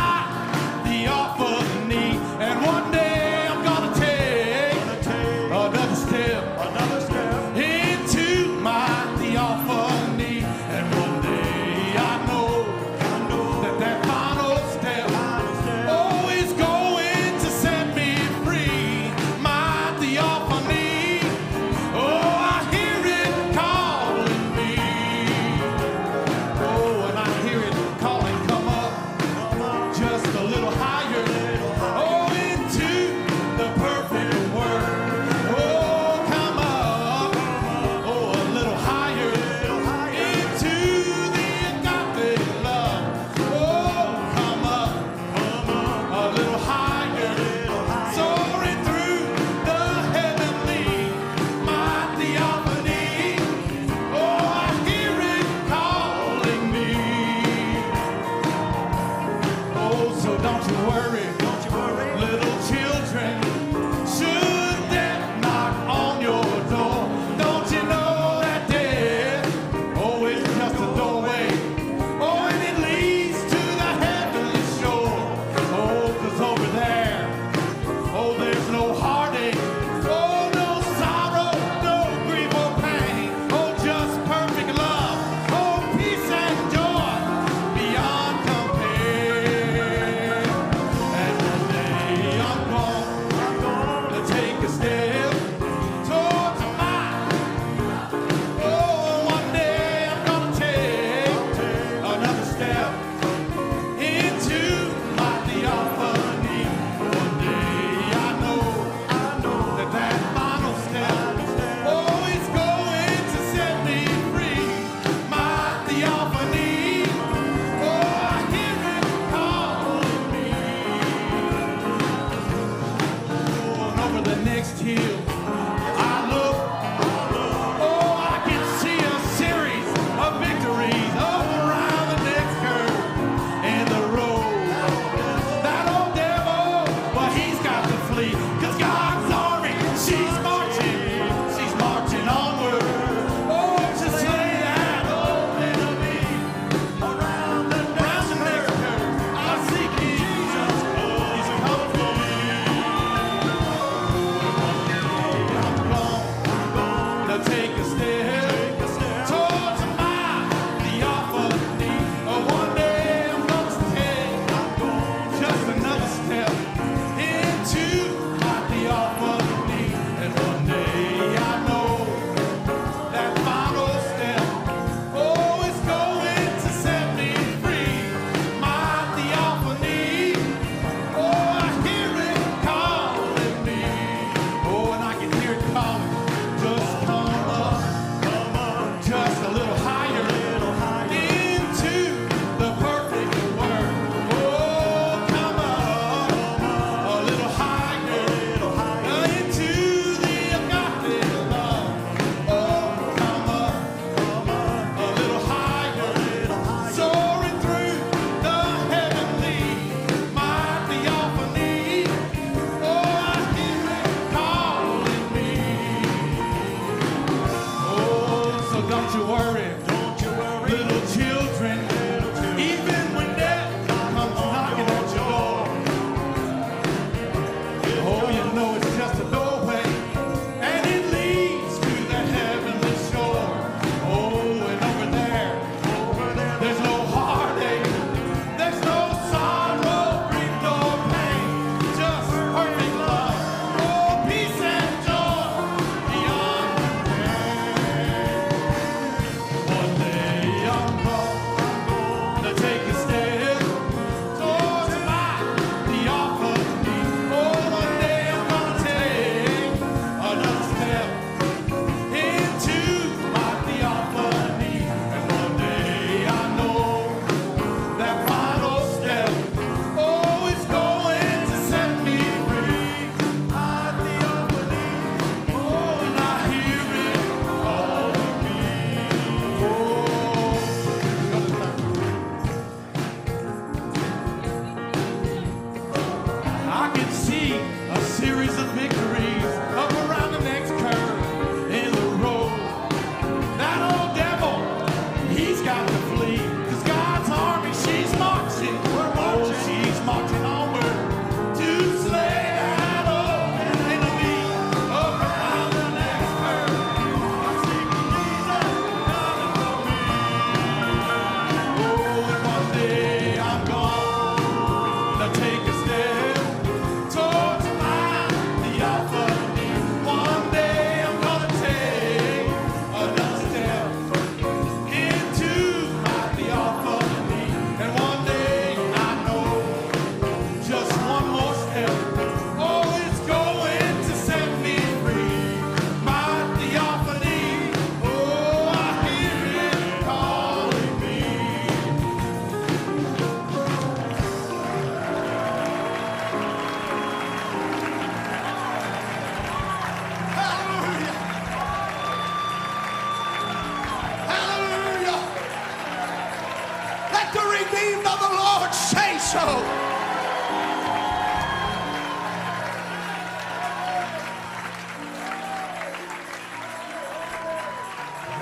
[359.26, 359.40] so.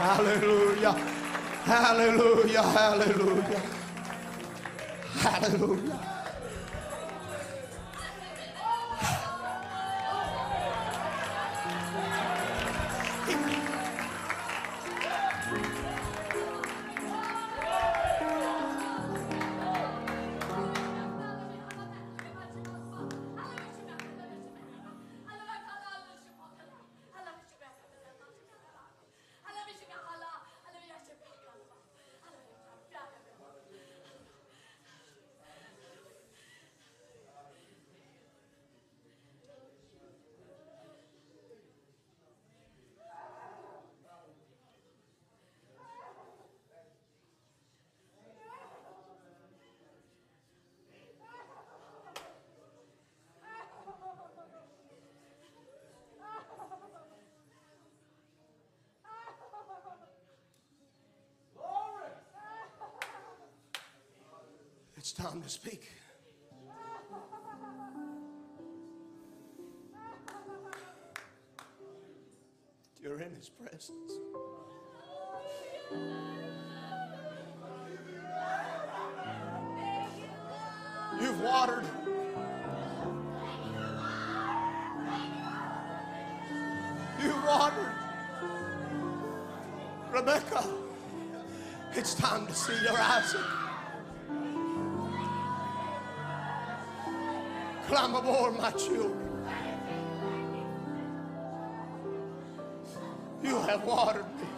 [0.04, 0.92] Hallelujah.
[1.64, 2.62] Hallelujah.
[2.62, 3.43] Hallelujah.
[65.04, 65.92] It's time to speak.
[73.02, 74.12] You're in his presence.
[81.20, 81.84] You've watered.
[87.22, 87.94] You've watered.
[90.10, 90.64] Rebecca,
[91.92, 93.63] it's time to see your Isaac.
[97.94, 99.46] Climb aboard, my children.
[103.40, 104.48] You have watered me.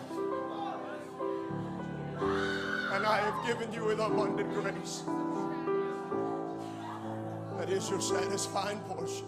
[2.93, 5.03] And I have given you with abundant grace.
[7.59, 9.27] That is your satisfying portion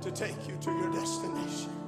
[0.00, 1.85] to take you to your destination.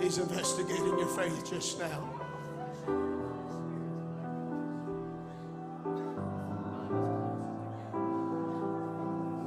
[0.00, 2.02] He's investigating your faith just now.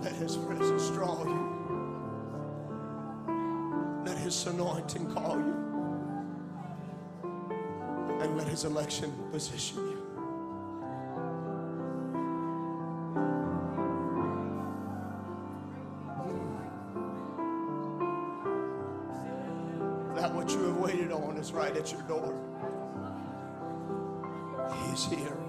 [0.01, 1.49] Let his presence draw you.
[4.05, 5.55] Let his anointing call you.
[8.21, 9.82] And let his election position
[20.33, 22.33] what you have waited on is right at your door.
[24.89, 25.42] He's here.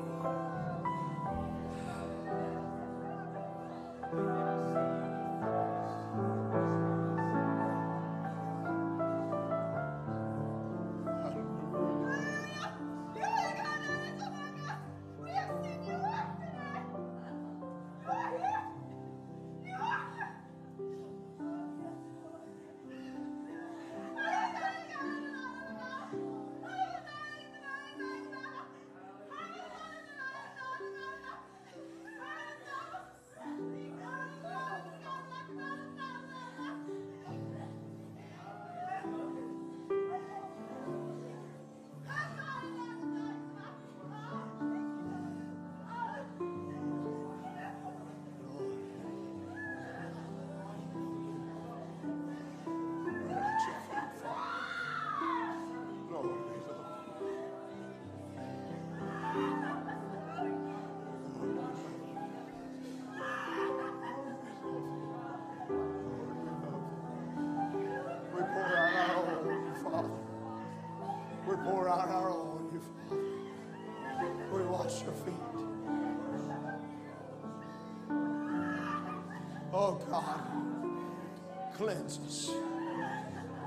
[81.84, 82.50] Cleanse us.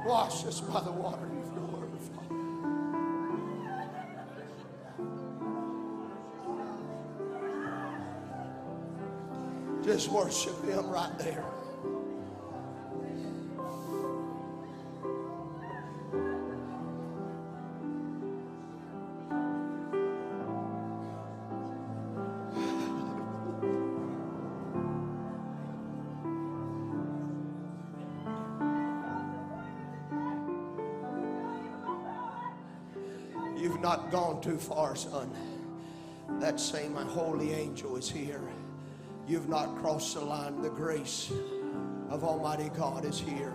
[0.04, 2.36] Wash us by the water of your word, Father.
[9.84, 11.47] Just worship him right there.
[34.38, 35.32] Gone too far, son.
[36.40, 38.42] That same holy angel is here.
[39.28, 40.62] You've not crossed the line.
[40.62, 41.32] The grace
[42.10, 43.54] of Almighty God is here.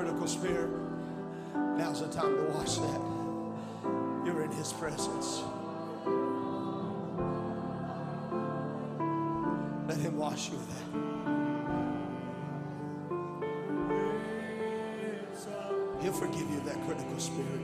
[0.00, 0.70] Critical spirit,
[1.76, 3.00] now's the time to watch that.
[4.24, 5.42] You're in His presence.
[9.86, 10.84] Let Him wash you that.
[16.00, 17.60] He'll forgive you of that critical spirit.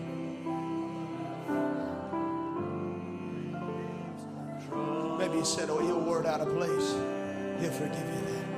[5.18, 6.92] Maybe you said oh, your word out of place.
[7.60, 8.55] He'll forgive you that.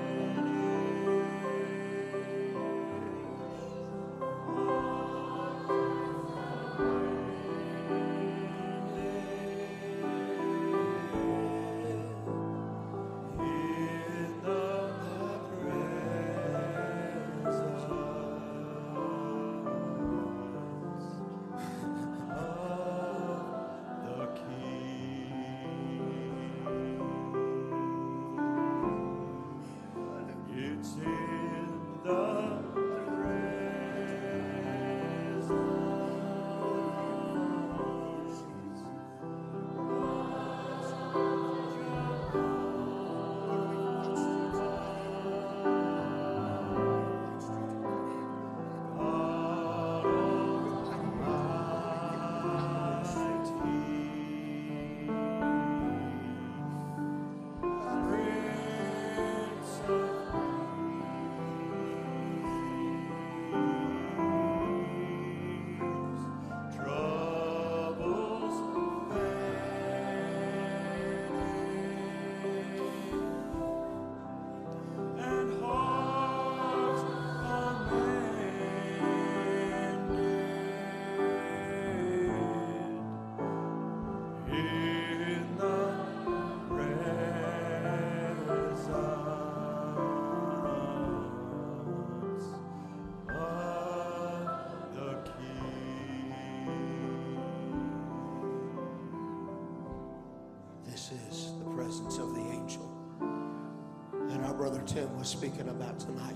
[105.28, 106.34] Speaking about tonight.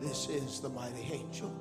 [0.00, 1.52] This is the mighty angel.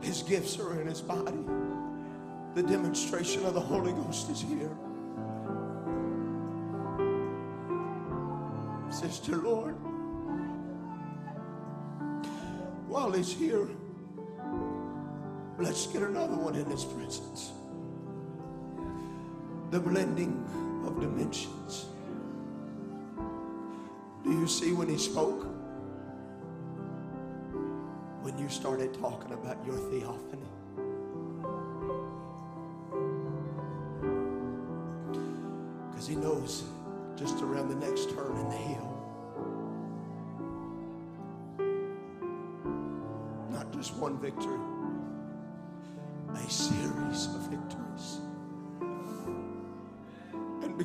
[0.00, 1.44] His gifts are in his body.
[2.54, 4.76] The demonstration of the Holy Ghost is here.
[8.90, 9.74] Sister Lord,
[12.88, 13.68] while he's here,
[15.56, 17.52] Let's get another one in his presence.
[19.70, 20.44] The blending
[20.94, 21.86] of dimensions.
[24.22, 25.46] Do you see when he spoke?
[28.22, 30.42] When you started talking about your theophany.
[35.90, 36.64] Because he knows
[37.16, 38.90] just around the next turn in the hill.
[43.50, 44.58] Not just one victory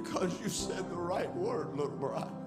[0.10, 2.39] because you said the right word, little bride.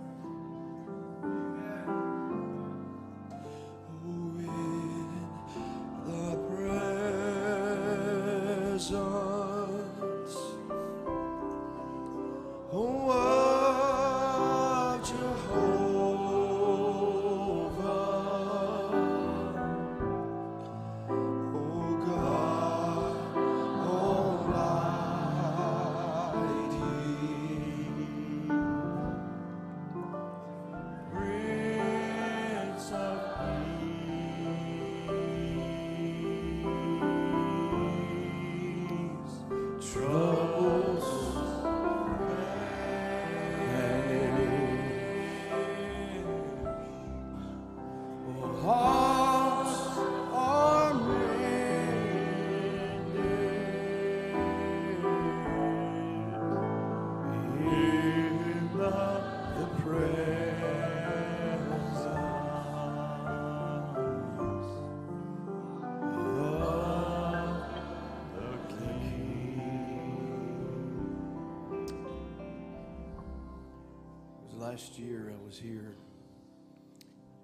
[74.72, 75.94] Last year I was here.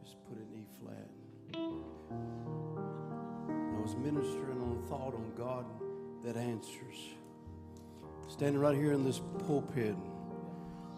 [0.03, 1.11] Just put an E flat.
[3.77, 5.67] I was ministering on a thought on God
[6.25, 6.97] that answers.
[8.29, 9.95] Standing right here in this pulpit,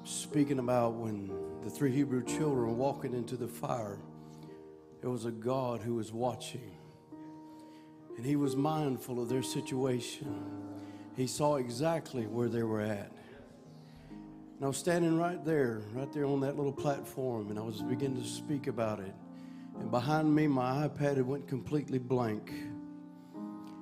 [0.05, 1.33] speaking about when
[1.65, 3.99] the three Hebrew children walking into the fire,
[5.01, 6.71] there was a God who was watching.
[8.17, 10.33] And he was mindful of their situation.
[11.17, 13.11] He saw exactly where they were at.
[14.61, 17.81] And I was standing right there, right there on that little platform, and I was
[17.81, 19.15] beginning to speak about it.
[19.79, 22.53] And behind me, my iPad had went completely blank.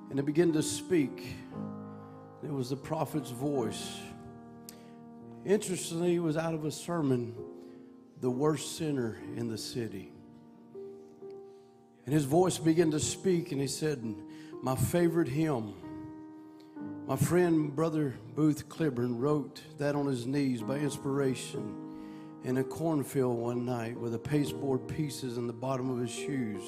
[0.09, 1.35] And I began to speak.
[2.45, 3.97] It was the prophet's voice.
[5.43, 7.35] Interestingly, it was out of a sermon,
[8.21, 10.13] The Worst Sinner in the City.
[12.05, 14.01] And his voice began to speak, and he said,
[14.63, 15.73] My favorite hymn.
[17.09, 21.75] My friend, Brother Booth Clibborn, wrote that on his knees by inspiration
[22.43, 26.61] in a cornfield one night with a pasteboard pieces in the bottom of his shoes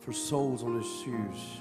[0.00, 1.60] for soles on his shoes.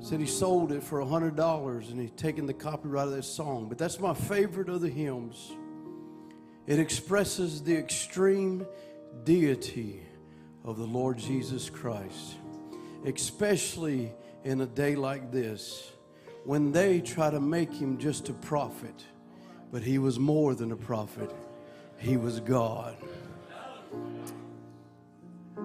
[0.00, 3.24] Said he sold it for a hundred dollars and he'd taken the copyright of that
[3.24, 3.68] song.
[3.68, 5.52] But that's my favorite of the hymns.
[6.66, 8.66] It expresses the extreme
[9.24, 10.00] deity
[10.64, 12.36] of the Lord Jesus Christ,
[13.04, 14.10] especially
[14.42, 15.91] in a day like this
[16.44, 19.04] when they try to make him just a prophet,
[19.70, 21.32] but he was more than a prophet,
[21.98, 22.96] he was God.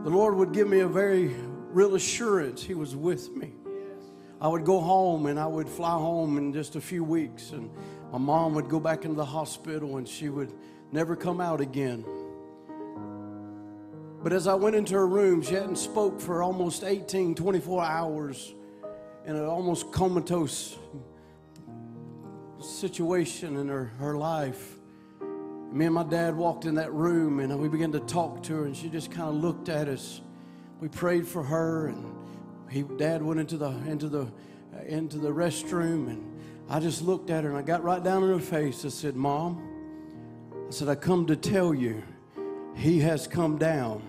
[0.04, 1.36] The Lord would give me a very
[1.72, 3.54] real assurance he was with me.
[4.40, 7.72] I would go home and I would fly home in just a few weeks, and
[8.12, 10.54] my mom would go back into the hospital and she would
[10.92, 12.06] never come out again.
[14.22, 18.54] But as I went into her room, she hadn't spoke for almost 18, 24 hours
[19.28, 20.78] in an almost comatose
[22.62, 24.78] situation in her, her life.
[25.70, 28.66] Me and my dad walked in that room and we began to talk to her,
[28.66, 30.22] and she just kind of looked at us.
[30.80, 32.16] We prayed for her, and
[32.70, 36.40] he, dad went into the into the uh, into the restroom, and
[36.70, 38.86] I just looked at her and I got right down in her face.
[38.86, 39.62] I said, "Mom,"
[40.68, 42.02] I said, "I come to tell you,
[42.76, 44.04] he has come down,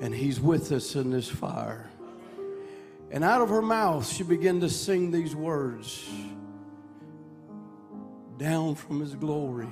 [0.00, 1.91] and he's with us in this fire."
[3.12, 6.08] And out of her mouth, she began to sing these words
[8.38, 9.68] Down from his glory.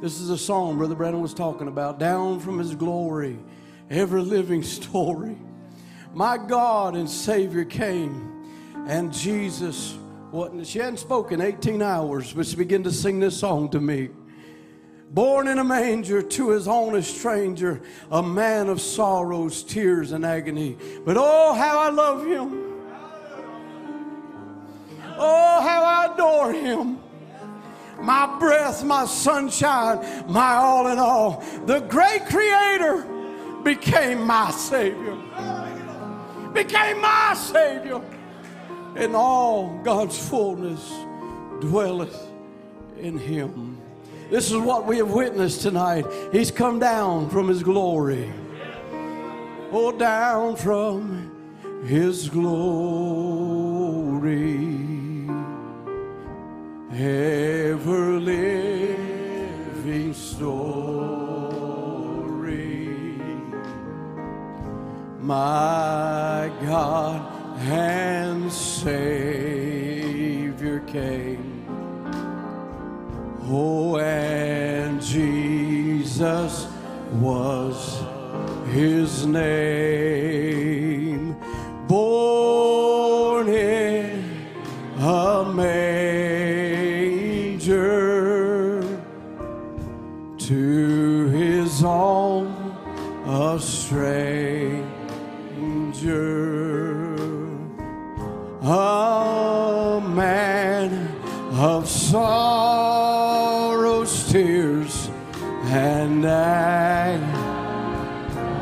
[0.00, 1.98] This is a song Brother Branham was talking about.
[1.98, 3.38] Down from his glory,
[3.90, 5.36] ever living story.
[6.14, 8.46] My God and Savior came,
[8.86, 9.94] and Jesus,
[10.30, 14.08] what, she hadn't spoken 18 hours, but she began to sing this song to me
[15.14, 20.26] born in a manger to his own a stranger, a man of sorrows, tears, and
[20.26, 20.76] agony.
[21.04, 22.82] But oh, how I love him!
[25.16, 26.98] Oh, how I adore him!
[28.00, 31.44] My breath, my sunshine, my all in all.
[31.66, 33.06] The great creator
[33.62, 35.16] became my Savior.
[36.52, 38.02] Became my Savior.
[38.96, 40.92] And all God's fullness
[41.60, 42.28] dwelleth
[42.98, 43.73] in him.
[44.30, 46.06] This is what we have witnessed tonight.
[46.32, 48.32] He's come down from His glory.
[49.70, 51.30] Oh, down from
[51.86, 53.34] His glory.
[56.92, 58.54] Ever living
[60.14, 60.74] story.
[65.20, 67.30] My God
[67.62, 68.94] and Savior
[70.80, 71.33] came.
[73.46, 76.66] Oh, and Jesus
[77.12, 78.02] was
[78.72, 80.64] his name,
[81.86, 84.46] born in
[84.98, 86.04] a manger
[90.38, 92.54] to his own
[93.26, 94.84] a stranger,
[98.62, 101.08] a man
[101.52, 102.63] of sorrows,
[106.24, 107.32] agony.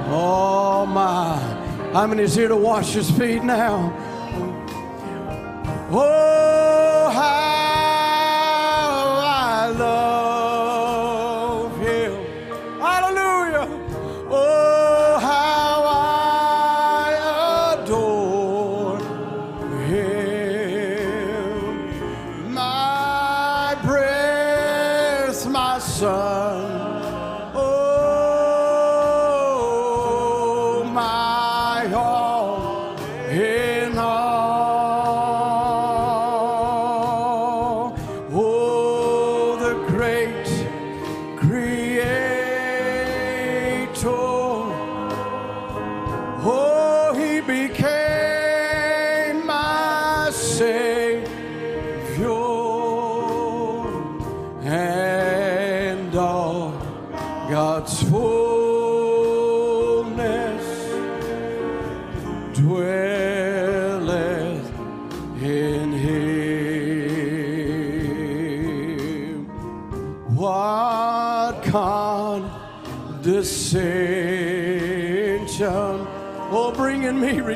[0.08, 1.38] Oh my!
[1.92, 3.92] How many is here to wash his feet now?
[5.90, 6.71] Oh,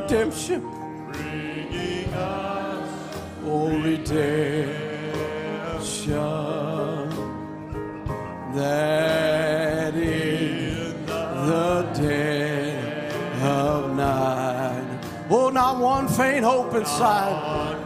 [0.09, 0.63] redemption,
[1.13, 5.03] bringing us, oh redemption,
[8.55, 13.13] that is the dead
[13.43, 15.01] of night.
[15.29, 17.83] Oh, not one faint hope inside.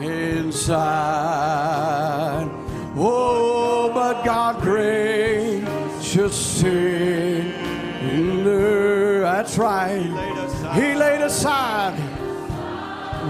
[0.00, 0.90] Inside,
[2.96, 5.62] oh, but God graciously.
[8.52, 9.20] Father.
[9.20, 10.02] That's right.
[10.74, 11.98] He laid aside,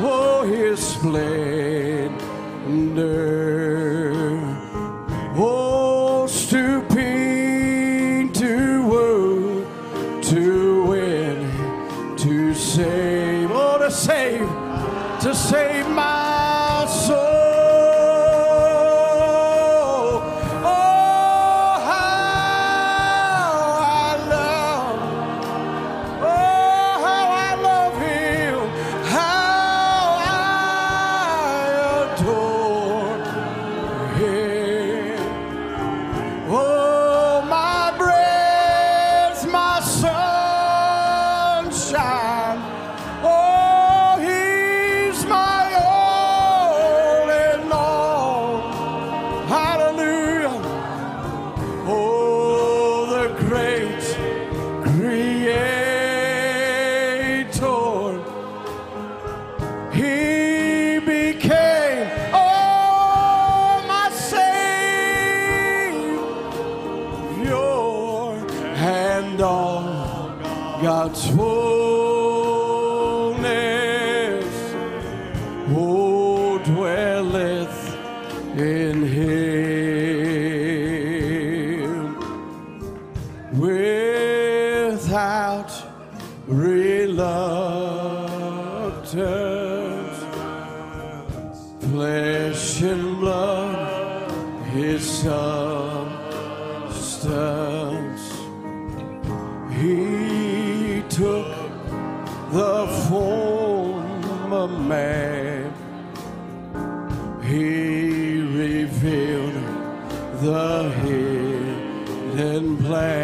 [0.02, 2.10] oh, his splendor.
[5.34, 7.00] Oh, stooping
[8.32, 9.66] to woo,
[10.22, 11.50] to win,
[12.18, 14.46] to save, oh, to save,
[15.22, 16.21] to save my.
[94.72, 96.22] His substance.
[99.70, 101.48] He took
[102.52, 105.72] the form of man.
[107.42, 109.54] He revealed
[110.40, 113.21] the hidden plan.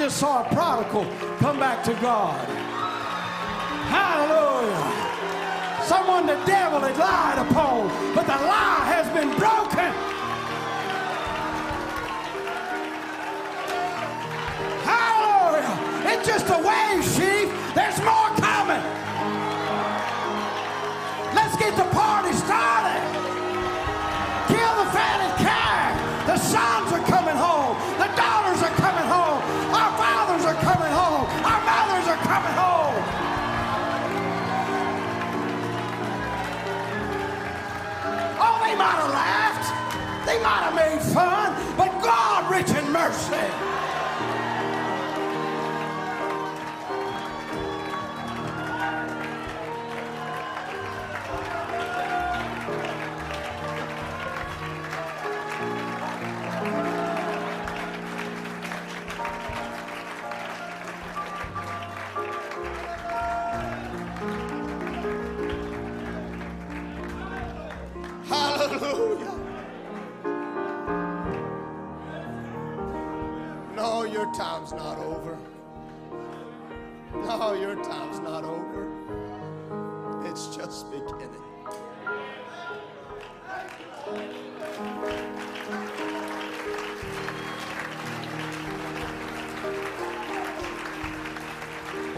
[0.00, 1.04] Just saw a prodigal
[1.40, 2.39] come back to God.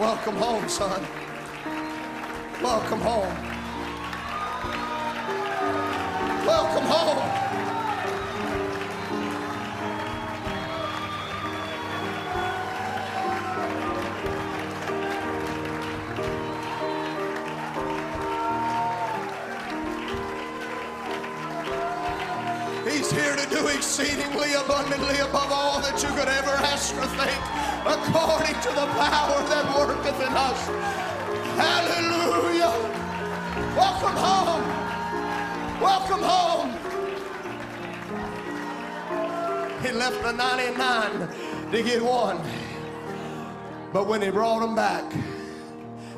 [0.02, 1.00] Welcome home, son.
[2.60, 3.36] Welcome home.
[6.44, 7.22] Welcome home.
[22.88, 27.71] He's here to do exceedingly abundantly above all that you could ever ask or think,
[27.84, 30.66] according to the power that worketh in us.
[31.56, 32.72] Hallelujah.
[33.76, 34.62] Welcome home.
[35.80, 36.70] Welcome home.
[39.82, 42.40] He left the 99 to get one.
[43.92, 45.12] But when he brought him back,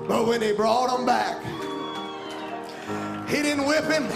[0.07, 1.43] but when he brought him back,
[3.29, 4.07] he didn't whip him.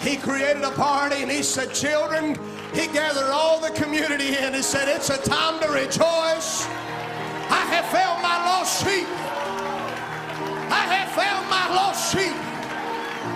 [0.00, 2.36] He created a party and he said, Children,
[2.76, 4.52] he gathered all the community in.
[4.52, 6.66] He said, It's a time to rejoice.
[7.48, 9.08] I have found my lost sheep.
[10.68, 12.36] I have found my lost sheep.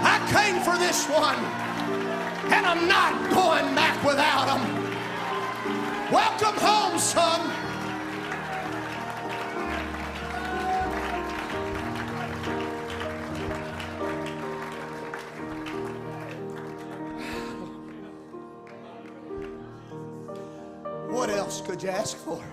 [0.05, 1.41] I came for this one,
[2.53, 4.93] and I'm not going back without him.
[6.13, 7.70] Welcome home, son.
[21.81, 22.45] Could you ask for?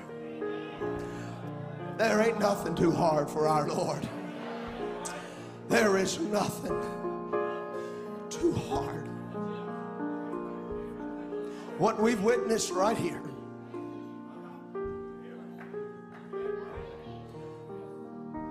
[1.98, 4.08] There ain't nothing too hard for our Lord.
[5.68, 6.82] There is nothing
[8.30, 9.10] too hard.
[11.78, 13.22] What we've witnessed right here.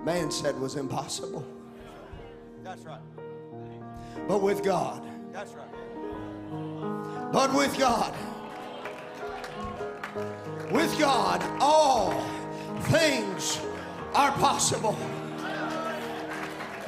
[0.05, 1.43] Man said was impossible.
[2.63, 3.01] That's right.
[4.27, 7.31] But with God, That's right.
[7.31, 8.13] but with God,
[10.71, 12.11] with God, all
[12.83, 13.59] things
[14.13, 14.97] are possible.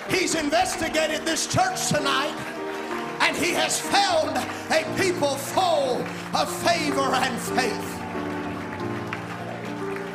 [0.10, 2.36] He's investigated this church tonight
[3.22, 4.38] and he has found
[4.72, 6.04] a people full
[6.36, 7.96] of favor and faith.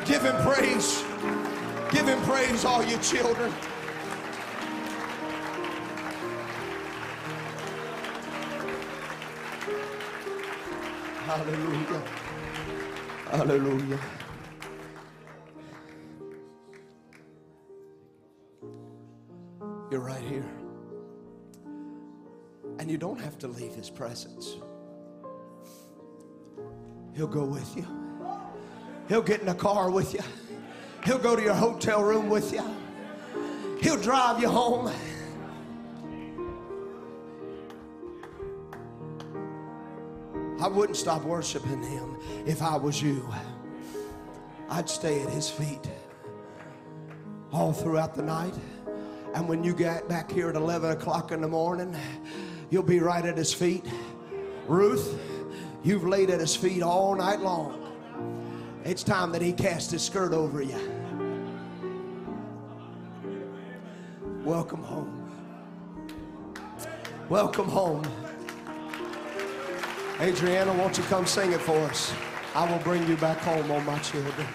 [0.07, 1.03] Give him praise.
[1.91, 3.53] Give him praise, all you children.
[11.25, 12.24] Hallelujah.
[13.35, 13.99] Hallelujah.
[19.91, 20.49] You're right here.
[22.79, 24.55] And you don't have to leave his presence.
[27.17, 27.85] He'll go with you.
[29.09, 30.21] He'll get in a car with you.
[31.05, 32.63] He'll go to your hotel room with you.
[33.83, 34.93] He'll drive you home.
[40.65, 43.29] I wouldn't stop worshiping him if I was you.
[44.71, 45.91] I'd stay at his feet
[47.53, 48.55] all throughout the night.
[49.35, 51.95] And when you get back here at 11 o'clock in the morning,
[52.71, 53.85] you'll be right at his feet.
[54.67, 55.21] Ruth,
[55.83, 57.95] you've laid at his feet all night long.
[58.85, 60.81] It's time that he cast his skirt over you.
[64.43, 65.31] Welcome home.
[67.29, 68.24] Welcome home.
[70.21, 72.15] Adriana, won't you come sing it for us?
[72.55, 74.47] I will bring you back home on my children.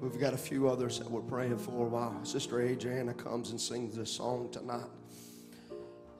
[0.00, 3.94] We've got a few others that we're praying for while Sister Adriana comes and sings
[3.96, 4.88] this song tonight.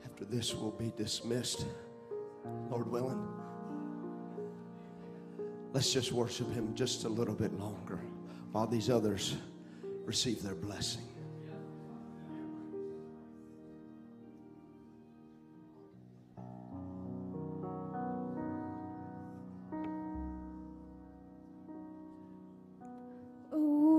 [0.05, 1.65] After this, we'll be dismissed,
[2.69, 3.27] Lord willing.
[5.73, 7.99] Let's just worship Him just a little bit longer
[8.51, 9.35] while these others
[10.05, 11.06] receive their blessing.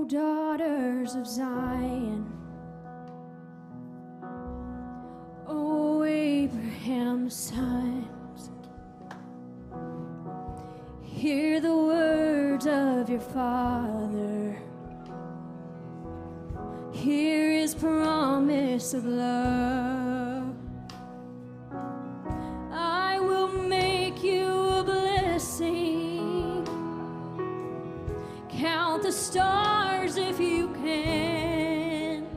[0.09, 2.25] daughters of Zion.
[5.45, 8.49] O Abraham's sons,
[11.03, 14.59] hear the words of your father.
[16.91, 20.55] Hear his promise of love.
[22.71, 24.58] I will make you.
[28.59, 32.27] Count the stars if you can.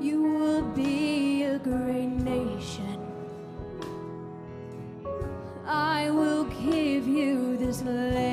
[0.00, 2.98] You will be a great nation.
[5.66, 8.31] I will give you this land.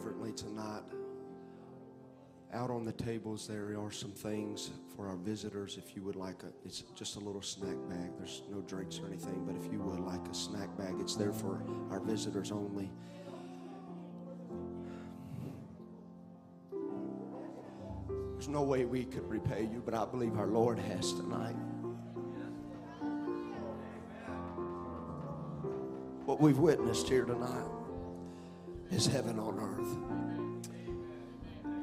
[0.00, 0.82] Reverently tonight.
[2.54, 5.76] Out on the tables, there are some things for our visitors.
[5.76, 8.10] If you would like a, it's just a little snack bag.
[8.16, 11.32] There's no drinks or anything, but if you would like a snack bag, it's there
[11.32, 12.90] for our visitors only.
[18.32, 21.56] There's no way we could repay you, but I believe our Lord has tonight.
[26.24, 27.79] What we've witnessed here tonight
[28.90, 29.96] is heaven on earth.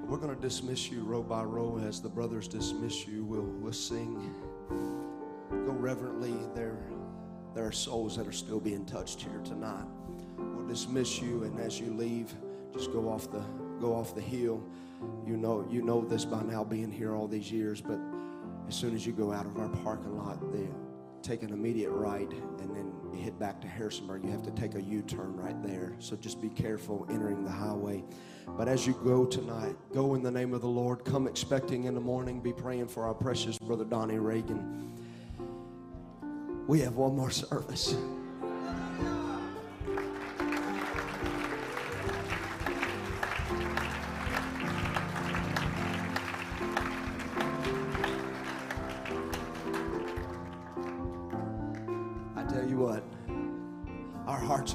[0.07, 3.25] We're going to dismiss you row by row as the brothers dismiss you.
[3.25, 4.33] We'll, we'll sing.
[5.49, 6.33] Go reverently.
[6.55, 6.77] There,
[7.53, 9.85] there are souls that are still being touched here tonight.
[10.37, 12.33] We'll dismiss you, and as you leave,
[12.73, 13.43] just go off the
[13.81, 14.63] go off the hill.
[15.25, 17.81] You know you know this by now, being here all these years.
[17.81, 17.99] But
[18.67, 20.67] as soon as you go out of our parking lot, they
[21.21, 24.23] take an immediate right, and then you head back to Harrisonburg.
[24.23, 25.93] You have to take a U-turn right there.
[25.99, 28.03] So just be careful entering the highway.
[28.47, 31.03] But as you go tonight, go in the name of the Lord.
[31.03, 32.39] Come expecting in the morning.
[32.39, 34.93] Be praying for our precious brother Donnie Reagan.
[36.67, 37.95] We have one more service.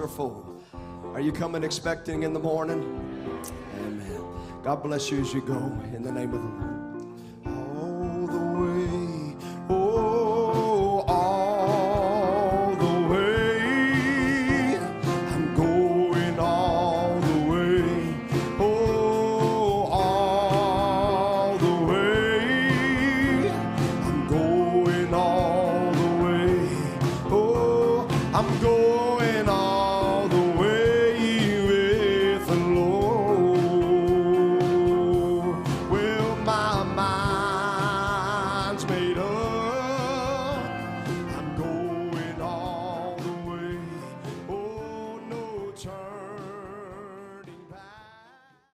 [0.03, 0.45] Are full.
[1.15, 2.83] Are you coming expecting in the morning?
[3.79, 4.25] Amen.
[4.65, 5.59] God bless you as you go
[5.95, 6.72] in the name of the Lord.